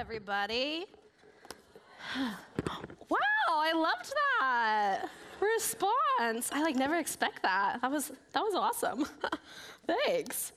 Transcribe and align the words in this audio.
everybody. 0.00 0.86
wow, 2.16 3.18
I 3.50 3.72
loved 3.74 4.14
that 4.40 5.10
response. 5.40 6.50
I 6.50 6.62
like 6.62 6.74
never 6.74 6.96
expect 6.96 7.42
that. 7.42 7.82
That 7.82 7.90
was 7.90 8.10
that 8.32 8.40
was 8.40 8.54
awesome. 8.54 9.04
Thanks. 9.86 10.52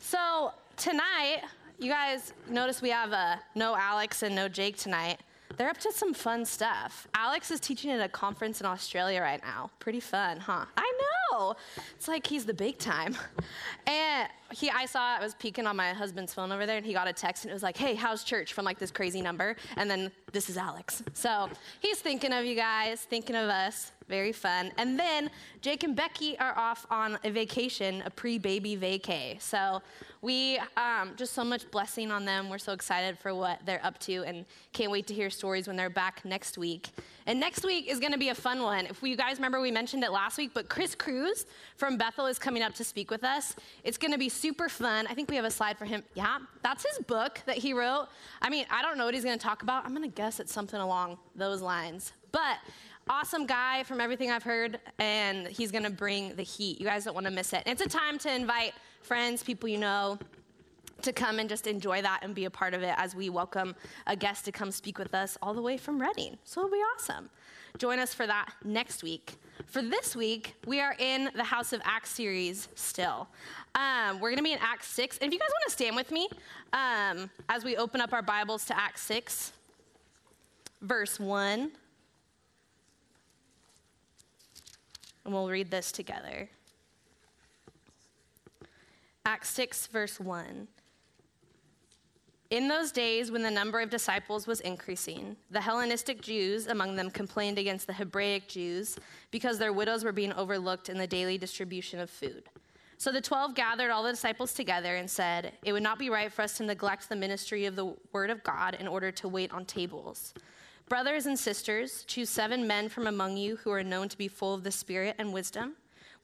So 0.00 0.52
tonight, 0.76 1.44
you 1.78 1.90
guys 1.90 2.34
notice 2.50 2.82
we 2.82 2.90
have 2.90 3.14
uh, 3.14 3.36
no 3.54 3.74
Alex 3.74 4.22
and 4.22 4.36
no 4.36 4.48
Jake 4.48 4.76
tonight. 4.76 5.18
They're 5.56 5.70
up 5.70 5.78
to 5.78 5.90
some 5.90 6.12
fun 6.12 6.44
stuff. 6.44 7.08
Alex 7.14 7.50
is 7.50 7.60
teaching 7.60 7.90
at 7.90 8.02
a 8.02 8.08
conference 8.08 8.60
in 8.60 8.66
Australia 8.66 9.22
right 9.22 9.40
now. 9.42 9.70
Pretty 9.78 10.00
fun, 10.00 10.40
huh? 10.40 10.66
I 10.76 10.92
know. 11.00 11.17
It's 11.96 12.08
like 12.08 12.26
he's 12.26 12.44
the 12.44 12.54
big 12.54 12.78
time. 12.78 13.16
And 13.86 14.28
he, 14.50 14.70
I 14.70 14.86
saw, 14.86 15.16
I 15.16 15.20
was 15.20 15.34
peeking 15.34 15.66
on 15.66 15.76
my 15.76 15.92
husband's 15.92 16.34
phone 16.34 16.52
over 16.52 16.66
there, 16.66 16.76
and 16.76 16.84
he 16.84 16.92
got 16.92 17.08
a 17.08 17.12
text, 17.12 17.44
and 17.44 17.50
it 17.50 17.54
was 17.54 17.62
like, 17.62 17.76
"Hey, 17.76 17.94
how's 17.94 18.22
church?" 18.24 18.52
from 18.52 18.64
like 18.64 18.78
this 18.78 18.90
crazy 18.90 19.22
number, 19.22 19.56
and 19.76 19.90
then 19.90 20.10
this 20.32 20.50
is 20.50 20.56
Alex. 20.56 21.02
So 21.14 21.48
he's 21.80 21.98
thinking 21.98 22.32
of 22.32 22.44
you 22.44 22.54
guys, 22.54 23.00
thinking 23.00 23.36
of 23.36 23.48
us. 23.48 23.92
Very 24.08 24.32
fun. 24.32 24.72
And 24.78 24.98
then 24.98 25.30
Jake 25.60 25.84
and 25.84 25.94
Becky 25.94 26.38
are 26.38 26.56
off 26.56 26.86
on 26.90 27.18
a 27.24 27.30
vacation, 27.30 28.02
a 28.06 28.10
pre-baby 28.10 28.74
vacay. 28.76 29.40
So 29.40 29.82
we 30.22 30.58
um, 30.76 31.12
just 31.16 31.34
so 31.34 31.44
much 31.44 31.70
blessing 31.70 32.10
on 32.10 32.24
them. 32.24 32.48
We're 32.48 32.58
so 32.58 32.72
excited 32.72 33.18
for 33.18 33.34
what 33.34 33.60
they're 33.66 33.84
up 33.84 33.98
to, 34.00 34.24
and 34.24 34.46
can't 34.72 34.90
wait 34.90 35.06
to 35.08 35.14
hear 35.14 35.28
stories 35.28 35.66
when 35.66 35.76
they're 35.76 35.90
back 35.90 36.24
next 36.24 36.56
week. 36.56 36.88
And 37.26 37.38
next 37.38 37.64
week 37.64 37.88
is 37.88 38.00
going 38.00 38.12
to 38.12 38.18
be 38.18 38.30
a 38.30 38.34
fun 38.34 38.62
one. 38.62 38.86
If 38.86 39.02
you 39.02 39.14
guys 39.14 39.36
remember, 39.36 39.60
we 39.60 39.70
mentioned 39.70 40.02
it 40.02 40.10
last 40.10 40.38
week, 40.38 40.52
but 40.54 40.70
Chris 40.70 40.94
Cruz 40.94 41.44
from 41.76 41.98
Bethel 41.98 42.24
is 42.26 42.38
coming 42.38 42.62
up 42.62 42.74
to 42.76 42.84
speak 42.84 43.10
with 43.10 43.22
us. 43.22 43.54
It's 43.84 43.98
going 43.98 44.12
to 44.12 44.18
be 44.18 44.30
super 44.30 44.70
fun. 44.70 45.06
I 45.06 45.14
think 45.14 45.28
we 45.28 45.36
have 45.36 45.44
a 45.44 45.50
slide 45.50 45.76
for 45.76 45.84
him. 45.84 46.02
Yeah, 46.14 46.38
that's 46.62 46.86
his 46.88 47.04
book 47.04 47.42
that 47.44 47.58
he 47.58 47.74
wrote. 47.74 48.08
I 48.40 48.48
mean, 48.48 48.64
I 48.70 48.80
don't 48.80 48.96
know 48.96 49.04
what 49.04 49.12
he's 49.12 49.24
going 49.24 49.38
to 49.38 49.44
talk 49.44 49.62
about. 49.62 49.84
I'm 49.84 49.94
going 49.94 50.08
to 50.08 50.14
guess 50.16 50.40
it's 50.40 50.52
something 50.52 50.80
along 50.80 51.18
those 51.36 51.60
lines. 51.60 52.14
But 52.32 52.58
awesome 53.08 53.46
guy 53.46 53.82
from 53.84 54.00
everything 54.00 54.30
I've 54.30 54.42
heard, 54.42 54.78
and 54.98 55.46
he's 55.46 55.70
to 55.72 55.90
bring 55.90 56.34
the 56.36 56.42
heat. 56.42 56.80
You 56.80 56.86
guys 56.86 57.04
don't 57.04 57.14
want 57.14 57.26
to 57.26 57.32
miss 57.32 57.52
it. 57.52 57.62
It's 57.66 57.82
a 57.82 57.88
time 57.88 58.18
to 58.20 58.34
invite 58.34 58.74
friends, 59.02 59.42
people 59.42 59.68
you 59.68 59.78
know, 59.78 60.18
to 61.02 61.12
come 61.12 61.38
and 61.38 61.48
just 61.48 61.66
enjoy 61.66 62.02
that 62.02 62.20
and 62.22 62.34
be 62.34 62.44
a 62.44 62.50
part 62.50 62.74
of 62.74 62.82
it 62.82 62.94
as 62.96 63.14
we 63.14 63.30
welcome 63.30 63.74
a 64.06 64.16
guest 64.16 64.44
to 64.46 64.52
come 64.52 64.70
speak 64.70 64.98
with 64.98 65.14
us 65.14 65.38
all 65.40 65.54
the 65.54 65.62
way 65.62 65.76
from 65.76 66.00
Redding. 66.00 66.36
So 66.44 66.60
it'll 66.60 66.72
be 66.72 66.82
awesome. 66.96 67.30
Join 67.78 67.98
us 67.98 68.12
for 68.12 68.26
that 68.26 68.52
next 68.64 69.02
week. 69.02 69.34
For 69.66 69.82
this 69.82 70.16
week, 70.16 70.54
we 70.66 70.80
are 70.80 70.94
in 70.98 71.30
the 71.34 71.44
House 71.44 71.72
of 71.72 71.80
Acts 71.84 72.10
series 72.10 72.68
still. 72.74 73.28
Um, 73.74 74.20
we're 74.20 74.30
going 74.30 74.38
to 74.38 74.42
be 74.42 74.52
in 74.52 74.58
Acts 74.60 74.88
6. 74.88 75.18
And 75.18 75.28
if 75.28 75.32
you 75.32 75.38
guys 75.38 75.48
want 75.48 75.64
to 75.66 75.70
stand 75.70 75.94
with 75.94 76.10
me 76.10 76.28
um, 76.72 77.30
as 77.48 77.64
we 77.64 77.76
open 77.76 78.00
up 78.00 78.12
our 78.12 78.22
Bibles 78.22 78.64
to 78.66 78.78
Acts 78.78 79.02
6, 79.02 79.52
verse 80.82 81.20
1. 81.20 81.70
And 85.24 85.34
we'll 85.34 85.48
read 85.48 85.70
this 85.70 85.92
together. 85.92 86.48
Acts 89.24 89.50
6, 89.50 89.88
verse 89.88 90.18
1. 90.18 90.68
In 92.50 92.66
those 92.66 92.90
days, 92.92 93.30
when 93.30 93.42
the 93.42 93.50
number 93.50 93.78
of 93.80 93.90
disciples 93.90 94.46
was 94.46 94.60
increasing, 94.60 95.36
the 95.50 95.60
Hellenistic 95.60 96.22
Jews 96.22 96.66
among 96.66 96.96
them 96.96 97.10
complained 97.10 97.58
against 97.58 97.86
the 97.86 97.92
Hebraic 97.92 98.48
Jews 98.48 98.96
because 99.30 99.58
their 99.58 99.74
widows 99.74 100.02
were 100.02 100.12
being 100.12 100.32
overlooked 100.32 100.88
in 100.88 100.96
the 100.96 101.06
daily 101.06 101.36
distribution 101.36 102.00
of 102.00 102.08
food. 102.08 102.44
So 102.96 103.12
the 103.12 103.20
twelve 103.20 103.54
gathered 103.54 103.90
all 103.90 104.02
the 104.02 104.12
disciples 104.12 104.54
together 104.54 104.96
and 104.96 105.10
said, 105.10 105.52
It 105.62 105.72
would 105.72 105.82
not 105.82 105.98
be 105.98 106.08
right 106.08 106.32
for 106.32 106.40
us 106.40 106.56
to 106.56 106.64
neglect 106.64 107.10
the 107.10 107.16
ministry 107.16 107.66
of 107.66 107.76
the 107.76 107.94
word 108.12 108.30
of 108.30 108.42
God 108.42 108.78
in 108.80 108.88
order 108.88 109.12
to 109.12 109.28
wait 109.28 109.52
on 109.52 109.66
tables. 109.66 110.32
Brothers 110.88 111.26
and 111.26 111.38
sisters, 111.38 112.02
choose 112.06 112.30
seven 112.30 112.66
men 112.66 112.88
from 112.88 113.06
among 113.06 113.36
you 113.36 113.56
who 113.56 113.70
are 113.70 113.84
known 113.84 114.08
to 114.08 114.16
be 114.16 114.26
full 114.26 114.54
of 114.54 114.64
the 114.64 114.70
Spirit 114.70 115.16
and 115.18 115.34
wisdom. 115.34 115.74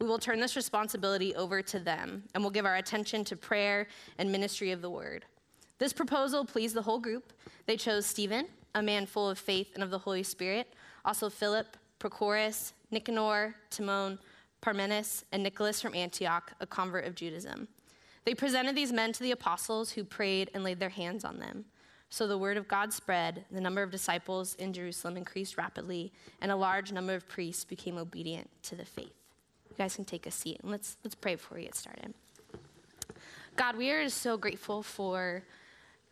We 0.00 0.06
will 0.06 0.18
turn 0.18 0.40
this 0.40 0.56
responsibility 0.56 1.34
over 1.34 1.60
to 1.60 1.78
them, 1.78 2.22
and 2.32 2.42
we'll 2.42 2.50
give 2.50 2.64
our 2.64 2.76
attention 2.76 3.24
to 3.26 3.36
prayer 3.36 3.88
and 4.16 4.32
ministry 4.32 4.72
of 4.72 4.80
the 4.80 4.88
word. 4.88 5.26
This 5.78 5.92
proposal 5.92 6.46
pleased 6.46 6.74
the 6.74 6.80
whole 6.80 6.98
group. 6.98 7.34
They 7.66 7.76
chose 7.76 8.06
Stephen, 8.06 8.46
a 8.74 8.80
man 8.80 9.04
full 9.04 9.28
of 9.28 9.38
faith 9.38 9.72
and 9.74 9.82
of 9.82 9.90
the 9.90 9.98
Holy 9.98 10.22
Spirit, 10.22 10.72
also 11.04 11.28
Philip, 11.28 11.76
Prochorus, 12.00 12.72
Nicanor, 12.90 13.54
Timon, 13.68 14.18
Parmenas, 14.62 15.24
and 15.30 15.42
Nicholas 15.42 15.82
from 15.82 15.94
Antioch, 15.94 16.52
a 16.60 16.66
convert 16.66 17.04
of 17.04 17.14
Judaism. 17.14 17.68
They 18.24 18.34
presented 18.34 18.74
these 18.74 18.92
men 18.92 19.12
to 19.12 19.22
the 19.22 19.32
apostles 19.32 19.90
who 19.90 20.04
prayed 20.04 20.50
and 20.54 20.64
laid 20.64 20.80
their 20.80 20.88
hands 20.88 21.22
on 21.22 21.38
them. 21.38 21.66
So 22.14 22.28
the 22.28 22.38
word 22.38 22.56
of 22.56 22.68
God 22.68 22.92
spread, 22.92 23.44
the 23.50 23.60
number 23.60 23.82
of 23.82 23.90
disciples 23.90 24.54
in 24.54 24.72
Jerusalem 24.72 25.16
increased 25.16 25.58
rapidly, 25.58 26.12
and 26.40 26.52
a 26.52 26.54
large 26.54 26.92
number 26.92 27.12
of 27.12 27.26
priests 27.26 27.64
became 27.64 27.98
obedient 27.98 28.48
to 28.62 28.76
the 28.76 28.84
faith. 28.84 29.10
You 29.68 29.76
guys 29.76 29.96
can 29.96 30.04
take 30.04 30.24
a 30.24 30.30
seat 30.30 30.60
and 30.62 30.70
let's, 30.70 30.96
let's 31.02 31.16
pray 31.16 31.34
before 31.34 31.58
we 31.58 31.64
get 31.64 31.74
started. 31.74 32.14
God, 33.56 33.76
we 33.76 33.90
are 33.90 34.08
so 34.10 34.36
grateful 34.36 34.80
for 34.80 35.42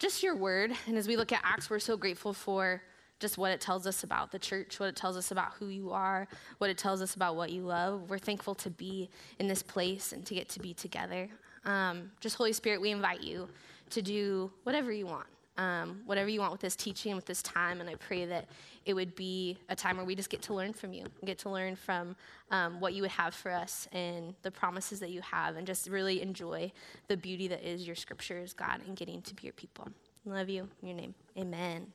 just 0.00 0.24
your 0.24 0.34
word. 0.34 0.72
And 0.88 0.98
as 0.98 1.06
we 1.06 1.16
look 1.16 1.30
at 1.30 1.38
Acts, 1.44 1.70
we're 1.70 1.78
so 1.78 1.96
grateful 1.96 2.32
for 2.32 2.82
just 3.20 3.38
what 3.38 3.52
it 3.52 3.60
tells 3.60 3.86
us 3.86 4.02
about 4.02 4.32
the 4.32 4.40
church, 4.40 4.80
what 4.80 4.88
it 4.88 4.96
tells 4.96 5.16
us 5.16 5.30
about 5.30 5.52
who 5.52 5.68
you 5.68 5.92
are, 5.92 6.26
what 6.58 6.68
it 6.68 6.78
tells 6.78 7.00
us 7.00 7.14
about 7.14 7.36
what 7.36 7.52
you 7.52 7.62
love. 7.62 8.10
We're 8.10 8.18
thankful 8.18 8.56
to 8.56 8.70
be 8.70 9.08
in 9.38 9.46
this 9.46 9.62
place 9.62 10.12
and 10.12 10.26
to 10.26 10.34
get 10.34 10.48
to 10.48 10.58
be 10.58 10.74
together. 10.74 11.28
Um, 11.64 12.10
just 12.18 12.34
Holy 12.34 12.52
Spirit, 12.52 12.80
we 12.80 12.90
invite 12.90 13.20
you 13.20 13.48
to 13.90 14.02
do 14.02 14.50
whatever 14.64 14.90
you 14.90 15.06
want 15.06 15.28
um, 15.58 16.00
whatever 16.06 16.28
you 16.28 16.40
want 16.40 16.52
with 16.52 16.60
this 16.60 16.76
teaching, 16.76 17.14
with 17.14 17.26
this 17.26 17.42
time. 17.42 17.80
And 17.80 17.88
I 17.88 17.94
pray 17.96 18.24
that 18.26 18.46
it 18.84 18.94
would 18.94 19.14
be 19.14 19.58
a 19.68 19.76
time 19.76 19.96
where 19.96 20.06
we 20.06 20.14
just 20.14 20.30
get 20.30 20.42
to 20.42 20.54
learn 20.54 20.72
from 20.72 20.92
you, 20.92 21.04
get 21.24 21.38
to 21.40 21.50
learn 21.50 21.76
from 21.76 22.16
um, 22.50 22.80
what 22.80 22.94
you 22.94 23.02
would 23.02 23.10
have 23.10 23.34
for 23.34 23.50
us 23.50 23.86
and 23.92 24.34
the 24.42 24.50
promises 24.50 25.00
that 25.00 25.10
you 25.10 25.20
have, 25.20 25.56
and 25.56 25.66
just 25.66 25.88
really 25.88 26.22
enjoy 26.22 26.72
the 27.08 27.16
beauty 27.16 27.48
that 27.48 27.62
is 27.62 27.86
your 27.86 27.96
scriptures, 27.96 28.52
God, 28.52 28.80
and 28.86 28.96
getting 28.96 29.22
to 29.22 29.34
be 29.34 29.42
your 29.44 29.52
people. 29.52 29.88
love 30.24 30.48
you. 30.48 30.68
In 30.82 30.88
your 30.88 30.96
name. 30.96 31.14
Amen. 31.38 31.86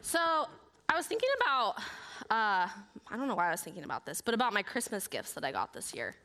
So 0.00 0.18
I 0.88 0.96
was 0.96 1.06
thinking 1.06 1.28
about, 1.40 1.78
uh, 2.30 2.66
I 2.68 3.16
don't 3.16 3.28
know 3.28 3.34
why 3.36 3.48
I 3.48 3.50
was 3.52 3.60
thinking 3.62 3.84
about 3.84 4.04
this, 4.04 4.20
but 4.20 4.34
about 4.34 4.52
my 4.52 4.62
Christmas 4.62 5.06
gifts 5.06 5.32
that 5.34 5.44
I 5.44 5.52
got 5.52 5.72
this 5.72 5.94
year. 5.94 6.16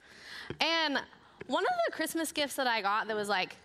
And 0.60 1.00
one 1.46 1.64
of 1.64 1.72
the 1.86 1.92
Christmas 1.94 2.32
gifts 2.32 2.56
that 2.56 2.68
I 2.68 2.82
got 2.82 3.08
that 3.08 3.16
was 3.16 3.30
like 3.30 3.56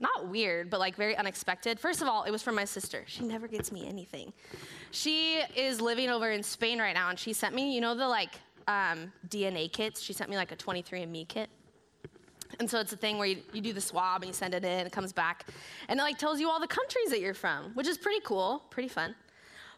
not 0.00 0.28
weird, 0.28 0.70
but 0.70 0.80
like 0.80 0.96
very 0.96 1.16
unexpected. 1.16 1.80
First 1.80 2.02
of 2.02 2.08
all, 2.08 2.24
it 2.24 2.30
was 2.30 2.42
from 2.42 2.54
my 2.54 2.64
sister. 2.64 3.04
She 3.06 3.24
never 3.24 3.48
gets 3.48 3.72
me 3.72 3.86
anything. 3.88 4.32
She 4.90 5.40
is 5.56 5.80
living 5.80 6.08
over 6.08 6.30
in 6.30 6.42
Spain 6.42 6.78
right 6.78 6.94
now, 6.94 7.10
and 7.10 7.18
she 7.18 7.32
sent 7.32 7.54
me, 7.54 7.74
you 7.74 7.80
know, 7.80 7.94
the 7.94 8.06
like 8.06 8.30
um, 8.68 9.12
DNA 9.28 9.72
kits. 9.72 10.00
She 10.00 10.12
sent 10.12 10.30
me 10.30 10.36
like 10.36 10.52
a 10.52 10.56
23andMe 10.56 11.26
kit. 11.26 11.50
And 12.60 12.70
so 12.70 12.80
it's 12.80 12.92
a 12.92 12.96
thing 12.96 13.18
where 13.18 13.28
you, 13.28 13.38
you 13.52 13.60
do 13.60 13.72
the 13.72 13.80
swab 13.80 14.22
and 14.22 14.28
you 14.28 14.32
send 14.32 14.54
it 14.54 14.64
in, 14.64 14.86
it 14.86 14.92
comes 14.92 15.12
back, 15.12 15.48
and 15.88 16.00
it 16.00 16.02
like 16.02 16.18
tells 16.18 16.40
you 16.40 16.48
all 16.48 16.58
the 16.58 16.66
countries 16.66 17.10
that 17.10 17.20
you're 17.20 17.34
from, 17.34 17.72
which 17.74 17.86
is 17.86 17.98
pretty 17.98 18.20
cool, 18.24 18.62
pretty 18.70 18.88
fun. 18.88 19.14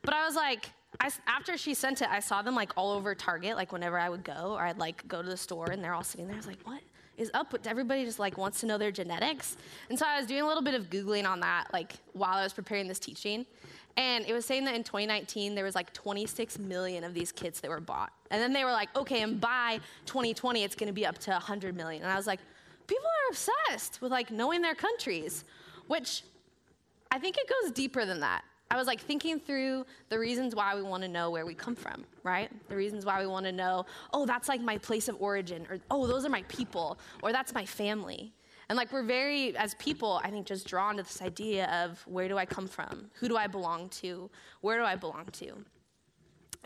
But 0.03 0.15
I 0.15 0.25
was 0.25 0.37
like, 0.37 0.71
I, 1.01 1.11
after 1.27 1.57
she 1.57 1.75
sent 1.75 2.01
it, 2.03 2.09
I 2.11 2.21
saw 2.21 2.43
them 2.43 2.55
like 2.55 2.73
all 2.77 2.93
over 2.93 3.15
Target, 3.15 3.57
like 3.57 3.73
whenever 3.73 3.99
I 3.99 4.09
would 4.09 4.25
go, 4.25 4.55
or 4.55 4.63
I'd 4.63 4.79
like 4.79 5.07
go 5.09 5.23
to 5.23 5.29
the 5.29 5.37
store 5.37 5.71
and 5.71 5.83
they're 5.83 5.95
all 5.95 6.05
sitting 6.05 6.27
there. 6.27 6.35
I 6.35 6.39
was 6.39 6.47
like, 6.47 6.63
what? 6.65 6.81
Is 7.21 7.31
up 7.35 7.53
with 7.53 7.67
everybody 7.67 8.05
just 8.05 8.19
like 8.19 8.39
wants 8.39 8.61
to 8.61 8.67
know 8.67 8.79
their 8.79 8.91
genetics. 8.91 9.57
And 9.91 9.99
so 9.99 10.07
I 10.09 10.17
was 10.17 10.27
doing 10.27 10.41
a 10.41 10.47
little 10.47 10.63
bit 10.63 10.75
of 10.75 10.89
Googling 10.89 11.29
on 11.29 11.41
that, 11.41 11.67
like 11.73 11.93
while 12.15 12.39
I 12.39 12.43
was 12.43 12.55
preparing 12.55 12.89
this 12.89 12.99
teaching. 12.99 13.45
And 13.97 14.25
it 14.25 14.33
was 14.33 14.47
saying 14.47 14.65
that 14.65 14.75
in 14.75 14.83
2019, 14.83 15.55
there 15.55 15.65
was 15.65 15.75
like 15.75 15.93
26 15.93 16.59
million 16.59 17.05
of 17.05 17.13
these 17.13 17.31
kits 17.31 17.61
that 17.61 17.71
were 17.71 17.81
bought. 17.81 18.13
And 18.31 18.41
then 18.41 18.53
they 18.55 18.65
were 18.65 18.73
like, 18.73 18.89
okay, 18.97 19.23
and 19.23 19.39
by 19.39 19.81
2020, 20.07 20.65
it's 20.65 20.75
gonna 20.75 20.93
be 20.93 21.05
up 21.05 21.19
to 21.19 21.31
100 21.33 21.77
million. 21.77 22.03
And 22.03 22.11
I 22.11 22.17
was 22.17 22.27
like, 22.27 22.41
people 22.87 23.07
are 23.07 23.31
obsessed 23.31 24.01
with 24.01 24.11
like 24.11 24.31
knowing 24.31 24.63
their 24.63 24.75
countries, 24.75 25.45
which 25.89 26.23
I 27.11 27.19
think 27.19 27.37
it 27.37 27.51
goes 27.63 27.73
deeper 27.73 28.07
than 28.07 28.21
that. 28.21 28.45
I 28.71 28.77
was 28.77 28.87
like 28.87 29.01
thinking 29.01 29.41
through 29.41 29.85
the 30.11 30.19
reasons 30.19 30.55
why 30.55 30.77
we 30.77 30.83
want 30.83 31.03
to 31.03 31.09
know 31.09 31.31
where 31.31 31.45
we 31.45 31.55
come 31.55 31.75
from, 31.75 32.05
right? 32.23 32.51
The 32.69 32.77
reasons 32.77 33.05
why 33.05 33.21
we 33.21 33.27
want 33.27 33.47
to 33.47 33.53
know, 33.53 33.85
oh, 34.13 34.27
that's 34.27 34.49
like 34.49 34.61
my 34.61 34.79
place 34.79 35.09
of 35.09 35.17
origin, 35.21 35.67
or 35.69 35.79
oh, 35.91 36.07
those 36.07 36.25
are 36.25 36.29
my 36.29 36.43
people, 36.49 36.99
or 37.23 37.33
that's 37.33 37.53
my 37.53 37.67
family. 37.67 38.33
And 38.69 38.77
like 38.77 38.93
we're 38.93 39.03
very, 39.03 39.57
as 39.57 39.75
people, 39.75 40.21
I 40.23 40.31
think, 40.31 40.47
just 40.47 40.69
drawn 40.69 40.97
to 40.99 41.03
this 41.03 41.21
idea 41.21 41.67
of 41.85 42.01
where 42.07 42.29
do 42.29 42.39
I 42.39 42.47
come 42.47 42.69
from? 42.69 43.11
Who 43.15 43.29
do 43.29 43.37
I 43.37 43.49
belong 43.49 43.89
to? 43.89 44.31
Where 44.61 44.79
do 44.79 44.85
I 44.85 44.95
belong 44.95 45.27
to? 45.33 45.47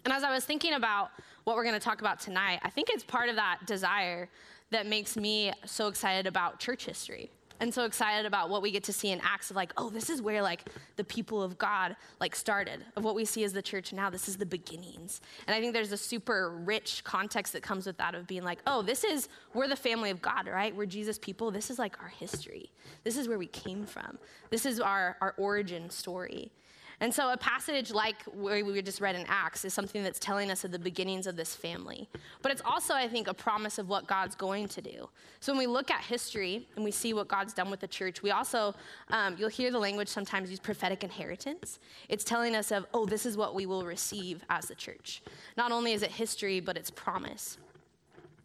And 0.05 0.13
as 0.13 0.23
I 0.23 0.31
was 0.31 0.45
thinking 0.45 0.75
about 0.75 1.09
what 1.45 1.57
we're 1.57 1.65
going 1.65 1.75
to 1.75 1.81
talk 1.81 2.03
about 2.03 2.21
tonight, 2.21 2.61
I 2.63 2.69
think 2.69 2.91
it's 2.91 3.03
part 3.03 3.31
of 3.31 3.37
that 3.37 3.61
desire 3.65 4.29
that 4.71 4.87
makes 4.87 5.17
me 5.17 5.53
so 5.65 5.89
excited 5.89 6.27
about 6.27 6.59
church 6.59 6.85
history 6.85 7.31
and 7.65 7.75
so 7.75 7.85
excited 7.85 8.27
about 8.27 8.51
what 8.51 8.63
we 8.63 8.71
get 8.71 8.85
to 8.85 8.93
see 8.93 9.11
in 9.11 9.21
Acts 9.23 9.51
of 9.51 9.57
like, 9.57 9.73
oh, 9.77 9.91
this 9.91 10.09
is 10.09 10.23
where 10.23 10.43
like 10.43 10.69
the 10.97 11.03
people 11.03 11.43
of 11.43 11.59
God 11.59 11.97
like 12.21 12.37
started, 12.37 12.85
of 12.95 13.03
what 13.03 13.17
we 13.17 13.25
see 13.25 13.43
as 13.43 13.53
the 13.53 13.63
church 13.63 13.93
now. 13.93 14.09
This 14.11 14.29
is 14.29 14.37
the 14.37 14.47
beginnings. 14.47 15.21
And 15.47 15.57
I 15.57 15.61
think 15.61 15.73
there's 15.73 15.91
a 15.91 15.97
super 15.97 16.51
rich 16.51 17.03
context 17.03 17.53
that 17.55 17.63
comes 17.63 17.87
with 17.87 17.97
that 17.97 18.15
of 18.15 18.27
being 18.27 18.45
like, 18.45 18.61
oh, 18.67 18.83
this 18.83 19.03
is, 19.03 19.29
we're 19.55 19.67
the 19.67 19.75
family 19.75 20.11
of 20.11 20.23
God, 20.23 20.47
right? 20.47 20.77
We're 20.77 20.87
Jesus 20.87 21.19
people. 21.19 21.51
This 21.51 21.71
is 21.71 21.79
like 21.79 22.01
our 22.01 22.09
history. 22.09 22.71
This 23.03 23.17
is 23.17 23.27
where 23.27 23.39
we 23.39 23.47
came 23.47 23.87
from. 23.87 24.19
This 24.51 24.67
is 24.67 24.79
our, 24.79 25.17
our 25.21 25.35
origin 25.39 25.91
story. 25.91 26.53
And 27.01 27.13
so, 27.13 27.33
a 27.33 27.37
passage 27.37 27.93
like 27.93 28.23
where 28.25 28.65
we 28.65 28.81
just 28.83 29.01
read 29.01 29.17
in 29.17 29.25
Acts 29.29 29.65
is 29.65 29.75
something 29.75 30.03
that's 30.03 30.19
telling 30.19 30.51
us 30.51 30.65
of 30.65 30.71
the 30.71 30.79
beginnings 30.79 31.27
of 31.27 31.37
this 31.37 31.55
family. 31.55 32.09
But 32.43 32.53
it's 32.53 32.63
also, 32.65 32.95
I 32.95 33.09
think, 33.09 33.29
a 33.29 33.35
promise 33.35 33.79
of 33.79 33.89
what 33.89 34.07
God's 34.07 34.35
going 34.35 34.69
to 34.69 34.81
do. 34.81 35.09
So, 35.41 35.53
when 35.53 35.59
we 35.59 35.67
look 35.67 35.91
at 35.91 36.01
history 36.01 36.69
and 36.77 36.85
we 36.85 36.91
see 36.91 37.15
what 37.15 37.29
God's 37.29 37.53
done 37.53 37.71
with 37.71 37.81
the 37.81 37.89
church, 37.89 38.23
we 38.23 38.31
also, 38.31 38.75
um, 39.09 39.37
you'll 39.39 39.49
hear 39.49 39.71
the 39.71 39.79
language 39.79 40.09
sometimes 40.09 40.51
use 40.51 40.61
prophetic 40.61 41.03
inheritance. 41.03 41.79
It's 42.09 42.25
telling 42.25 42.55
us 42.55 42.71
of, 42.71 42.87
oh, 42.95 43.07
this 43.07 43.27
is 43.27 43.37
what 43.37 43.55
we 43.55 43.67
will 43.67 43.85
receive 43.85 44.45
as 44.51 44.67
the 44.67 44.75
church. 44.75 45.23
Not 45.57 45.73
only 45.73 45.93
is 45.93 46.03
it 46.03 46.11
history, 46.11 46.61
but 46.61 46.77
it's 46.77 46.91
promise. 46.91 47.59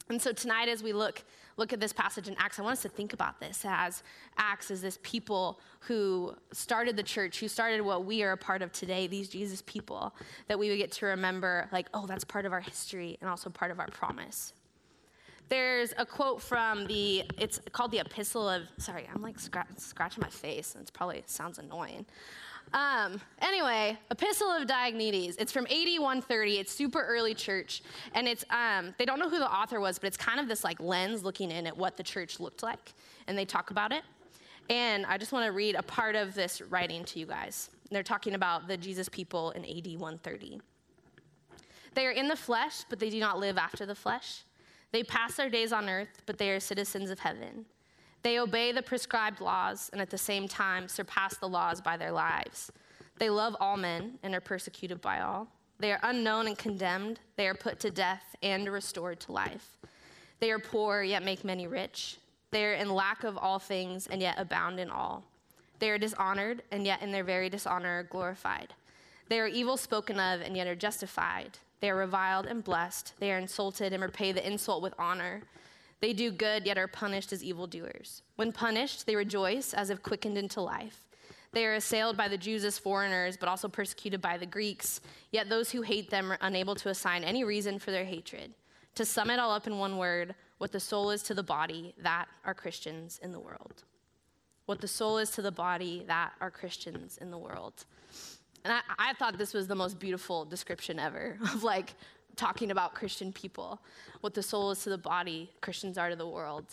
And 0.09 0.19
so, 0.19 0.31
tonight, 0.31 0.67
as 0.69 0.81
we 0.81 0.91
look 0.91 1.23
look 1.57 1.73
at 1.73 1.79
this 1.79 1.93
passage 1.93 2.27
in 2.27 2.35
Acts, 2.39 2.57
I 2.57 2.63
want 2.63 2.73
us 2.73 2.81
to 2.83 2.89
think 2.89 3.13
about 3.13 3.39
this 3.39 3.63
as 3.65 4.01
Acts 4.37 4.71
as 4.71 4.81
this 4.81 4.97
people 5.03 5.59
who 5.81 6.33
started 6.51 6.95
the 6.95 7.03
church, 7.03 7.39
who 7.39 7.47
started 7.47 7.81
what 7.81 8.05
we 8.05 8.23
are 8.23 8.31
a 8.31 8.37
part 8.37 8.61
of 8.61 8.71
today, 8.71 9.07
these 9.07 9.27
Jesus 9.27 9.61
people, 9.63 10.15
that 10.47 10.57
we 10.57 10.69
would 10.69 10.77
get 10.77 10.91
to 10.93 11.05
remember, 11.05 11.67
like, 11.71 11.87
oh, 11.93 12.07
that's 12.07 12.23
part 12.23 12.45
of 12.45 12.53
our 12.53 12.61
history 12.61 13.17
and 13.19 13.29
also 13.29 13.49
part 13.49 13.71
of 13.71 13.79
our 13.79 13.89
promise. 13.89 14.53
There's 15.49 15.93
a 15.97 16.05
quote 16.05 16.41
from 16.41 16.87
the, 16.87 17.23
it's 17.37 17.59
called 17.71 17.91
the 17.91 17.99
Epistle 17.99 18.47
of, 18.47 18.63
sorry, 18.77 19.09
I'm 19.13 19.21
like 19.21 19.37
scratching 19.37 20.21
my 20.21 20.29
face, 20.29 20.75
and 20.75 20.87
it 20.87 20.93
probably 20.93 21.23
sounds 21.25 21.59
annoying. 21.59 22.05
Um, 22.73 23.19
anyway, 23.41 23.97
Epistle 24.11 24.49
of 24.49 24.67
Diognetus. 24.67 25.35
It's 25.39 25.51
from 25.51 25.65
AD 25.65 25.99
130. 25.99 26.57
It's 26.59 26.71
super 26.71 27.03
early 27.03 27.33
church, 27.33 27.81
and 28.13 28.27
it's 28.27 28.45
um, 28.51 28.93
they 28.97 29.05
don't 29.05 29.19
know 29.19 29.29
who 29.29 29.39
the 29.39 29.51
author 29.51 29.79
was, 29.79 29.97
but 29.97 30.07
it's 30.07 30.17
kind 30.17 30.39
of 30.39 30.47
this 30.47 30.63
like 30.63 30.79
lens 30.79 31.23
looking 31.23 31.51
in 31.51 31.65
at 31.65 31.75
what 31.75 31.97
the 31.97 32.03
church 32.03 32.39
looked 32.39 32.61
like, 32.61 32.93
and 33.27 33.37
they 33.37 33.45
talk 33.45 33.71
about 33.71 33.91
it. 33.91 34.03
And 34.69 35.05
I 35.07 35.17
just 35.17 35.31
want 35.31 35.47
to 35.47 35.51
read 35.51 35.75
a 35.75 35.81
part 35.81 36.15
of 36.15 36.35
this 36.35 36.61
writing 36.61 37.03
to 37.05 37.19
you 37.19 37.25
guys. 37.25 37.71
They're 37.89 38.03
talking 38.03 38.35
about 38.35 38.67
the 38.67 38.77
Jesus 38.77 39.09
people 39.09 39.49
in 39.51 39.65
AD 39.65 39.99
130. 39.99 40.61
They 41.95 42.05
are 42.05 42.11
in 42.11 42.27
the 42.27 42.35
flesh, 42.35 42.83
but 42.87 42.99
they 42.99 43.09
do 43.09 43.19
not 43.19 43.39
live 43.39 43.57
after 43.57 43.87
the 43.87 43.95
flesh. 43.95 44.43
They 44.91 45.03
pass 45.03 45.35
their 45.35 45.49
days 45.49 45.73
on 45.73 45.89
earth, 45.89 46.21
but 46.27 46.37
they 46.37 46.51
are 46.51 46.59
citizens 46.59 47.09
of 47.09 47.19
heaven. 47.19 47.65
They 48.21 48.39
obey 48.39 48.71
the 48.71 48.81
prescribed 48.81 49.41
laws 49.41 49.89
and 49.93 50.01
at 50.01 50.09
the 50.09 50.17
same 50.17 50.47
time 50.47 50.87
surpass 50.87 51.37
the 51.37 51.47
laws 51.47 51.81
by 51.81 51.97
their 51.97 52.11
lives. 52.11 52.71
They 53.17 53.29
love 53.29 53.55
all 53.59 53.77
men 53.77 54.19
and 54.23 54.33
are 54.35 54.41
persecuted 54.41 55.01
by 55.01 55.21
all. 55.21 55.47
They 55.79 55.91
are 55.93 55.99
unknown 56.03 56.47
and 56.47 56.57
condemned. 56.57 57.19
They 57.37 57.47
are 57.47 57.53
put 57.53 57.79
to 57.81 57.91
death 57.91 58.35
and 58.43 58.67
restored 58.67 59.19
to 59.21 59.31
life. 59.31 59.77
They 60.39 60.51
are 60.51 60.59
poor, 60.59 61.03
yet 61.03 61.23
make 61.23 61.43
many 61.43 61.67
rich. 61.67 62.17
They 62.51 62.65
are 62.65 62.73
in 62.73 62.89
lack 62.89 63.23
of 63.23 63.37
all 63.37 63.59
things 63.59 64.07
and 64.07 64.21
yet 64.21 64.35
abound 64.37 64.79
in 64.79 64.89
all. 64.89 65.23
They 65.79 65.89
are 65.89 65.97
dishonored, 65.97 66.63
and 66.71 66.85
yet 66.85 67.01
in 67.01 67.11
their 67.11 67.23
very 67.23 67.49
dishonor 67.49 67.99
are 67.99 68.03
glorified. 68.03 68.73
They 69.29 69.39
are 69.39 69.47
evil 69.47 69.77
spoken 69.77 70.19
of, 70.19 70.41
and 70.41 70.57
yet 70.57 70.67
are 70.67 70.75
justified. 70.75 71.57
They 71.79 71.89
are 71.89 71.95
reviled 71.95 72.45
and 72.45 72.63
blessed. 72.63 73.13
They 73.19 73.31
are 73.31 73.37
insulted 73.37 73.93
and 73.93 74.03
repay 74.03 74.33
the 74.33 74.45
insult 74.45 74.81
with 74.81 74.93
honor. 74.99 75.43
They 76.01 76.13
do 76.13 76.31
good, 76.31 76.65
yet 76.65 76.77
are 76.77 76.87
punished 76.87 77.33
as 77.33 77.43
evildoers. 77.43 78.21
When 78.35 78.51
punished, 78.51 79.05
they 79.05 79.15
rejoice 79.15 79.73
as 79.73 79.89
if 79.89 80.01
quickened 80.01 80.37
into 80.37 80.61
life. 80.61 81.07
They 81.51 81.65
are 81.65 81.73
assailed 81.73 82.15
by 82.15 82.27
the 82.27 82.37
Jews 82.37 82.63
as 82.63 82.77
foreigners, 82.77 83.35
but 83.35 83.49
also 83.49 83.67
persecuted 83.67 84.21
by 84.21 84.37
the 84.37 84.45
Greeks. 84.45 85.01
Yet 85.31 85.49
those 85.49 85.71
who 85.71 85.81
hate 85.81 86.09
them 86.09 86.31
are 86.31 86.37
unable 86.41 86.75
to 86.75 86.89
assign 86.89 87.23
any 87.23 87.43
reason 87.43 87.79
for 87.79 87.91
their 87.91 88.05
hatred. 88.05 88.53
To 88.95 89.05
sum 89.05 89.29
it 89.29 89.39
all 89.39 89.51
up 89.51 89.67
in 89.67 89.77
one 89.77 89.97
word, 89.97 90.35
what 90.59 90.71
the 90.71 90.79
soul 90.79 91.09
is 91.09 91.23
to 91.23 91.33
the 91.33 91.43
body, 91.43 91.95
that 92.01 92.27
are 92.45 92.53
Christians 92.53 93.19
in 93.23 93.31
the 93.31 93.39
world. 93.39 93.83
What 94.67 94.81
the 94.81 94.87
soul 94.87 95.17
is 95.17 95.31
to 95.31 95.41
the 95.41 95.51
body, 95.51 96.03
that 96.07 96.33
are 96.39 96.51
Christians 96.51 97.17
in 97.17 97.31
the 97.31 97.37
world. 97.37 97.85
And 98.63 98.73
I, 98.73 98.81
I 98.99 99.13
thought 99.13 99.37
this 99.37 99.53
was 99.53 99.67
the 99.67 99.75
most 99.75 99.99
beautiful 99.99 100.45
description 100.45 100.99
ever 100.99 101.37
of 101.53 101.63
like 101.63 101.95
talking 102.39 102.71
about 102.71 102.95
Christian 102.95 103.31
people, 103.33 103.81
what 104.21 104.33
the 104.33 104.41
soul 104.41 104.71
is 104.71 104.81
to 104.83 104.89
the 104.89 104.97
body, 104.97 105.51
Christians 105.61 105.97
are 105.97 106.09
to 106.09 106.15
the 106.15 106.27
world. 106.27 106.65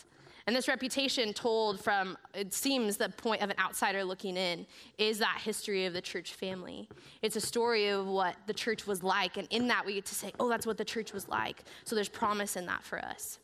And 0.47 0.55
this 0.55 0.69
reputation 0.69 1.33
told 1.33 1.77
from, 1.81 2.17
it 2.33 2.53
seems, 2.53 2.95
the 2.95 3.09
point 3.09 3.41
of 3.41 3.49
an 3.49 3.57
outsider 3.59 4.05
looking 4.05 4.37
in, 4.37 4.65
is 4.97 5.19
that 5.19 5.39
history 5.43 5.85
of 5.85 5.91
the 5.91 5.99
church 5.99 6.35
family. 6.35 6.87
It's 7.21 7.35
a 7.35 7.41
story 7.41 7.89
of 7.89 8.07
what 8.07 8.37
the 8.45 8.53
church 8.53 8.87
was 8.87 9.03
like. 9.03 9.35
And 9.35 9.45
in 9.51 9.67
that, 9.67 9.85
we 9.85 9.95
get 9.95 10.05
to 10.05 10.15
say, 10.15 10.31
oh, 10.39 10.47
that's 10.47 10.65
what 10.65 10.77
the 10.77 10.85
church 10.85 11.11
was 11.11 11.27
like. 11.27 11.65
So 11.83 11.95
there's 11.95 12.07
promise 12.07 12.55
in 12.55 12.65
that 12.67 12.81
for 12.81 12.97
us. 12.99 13.39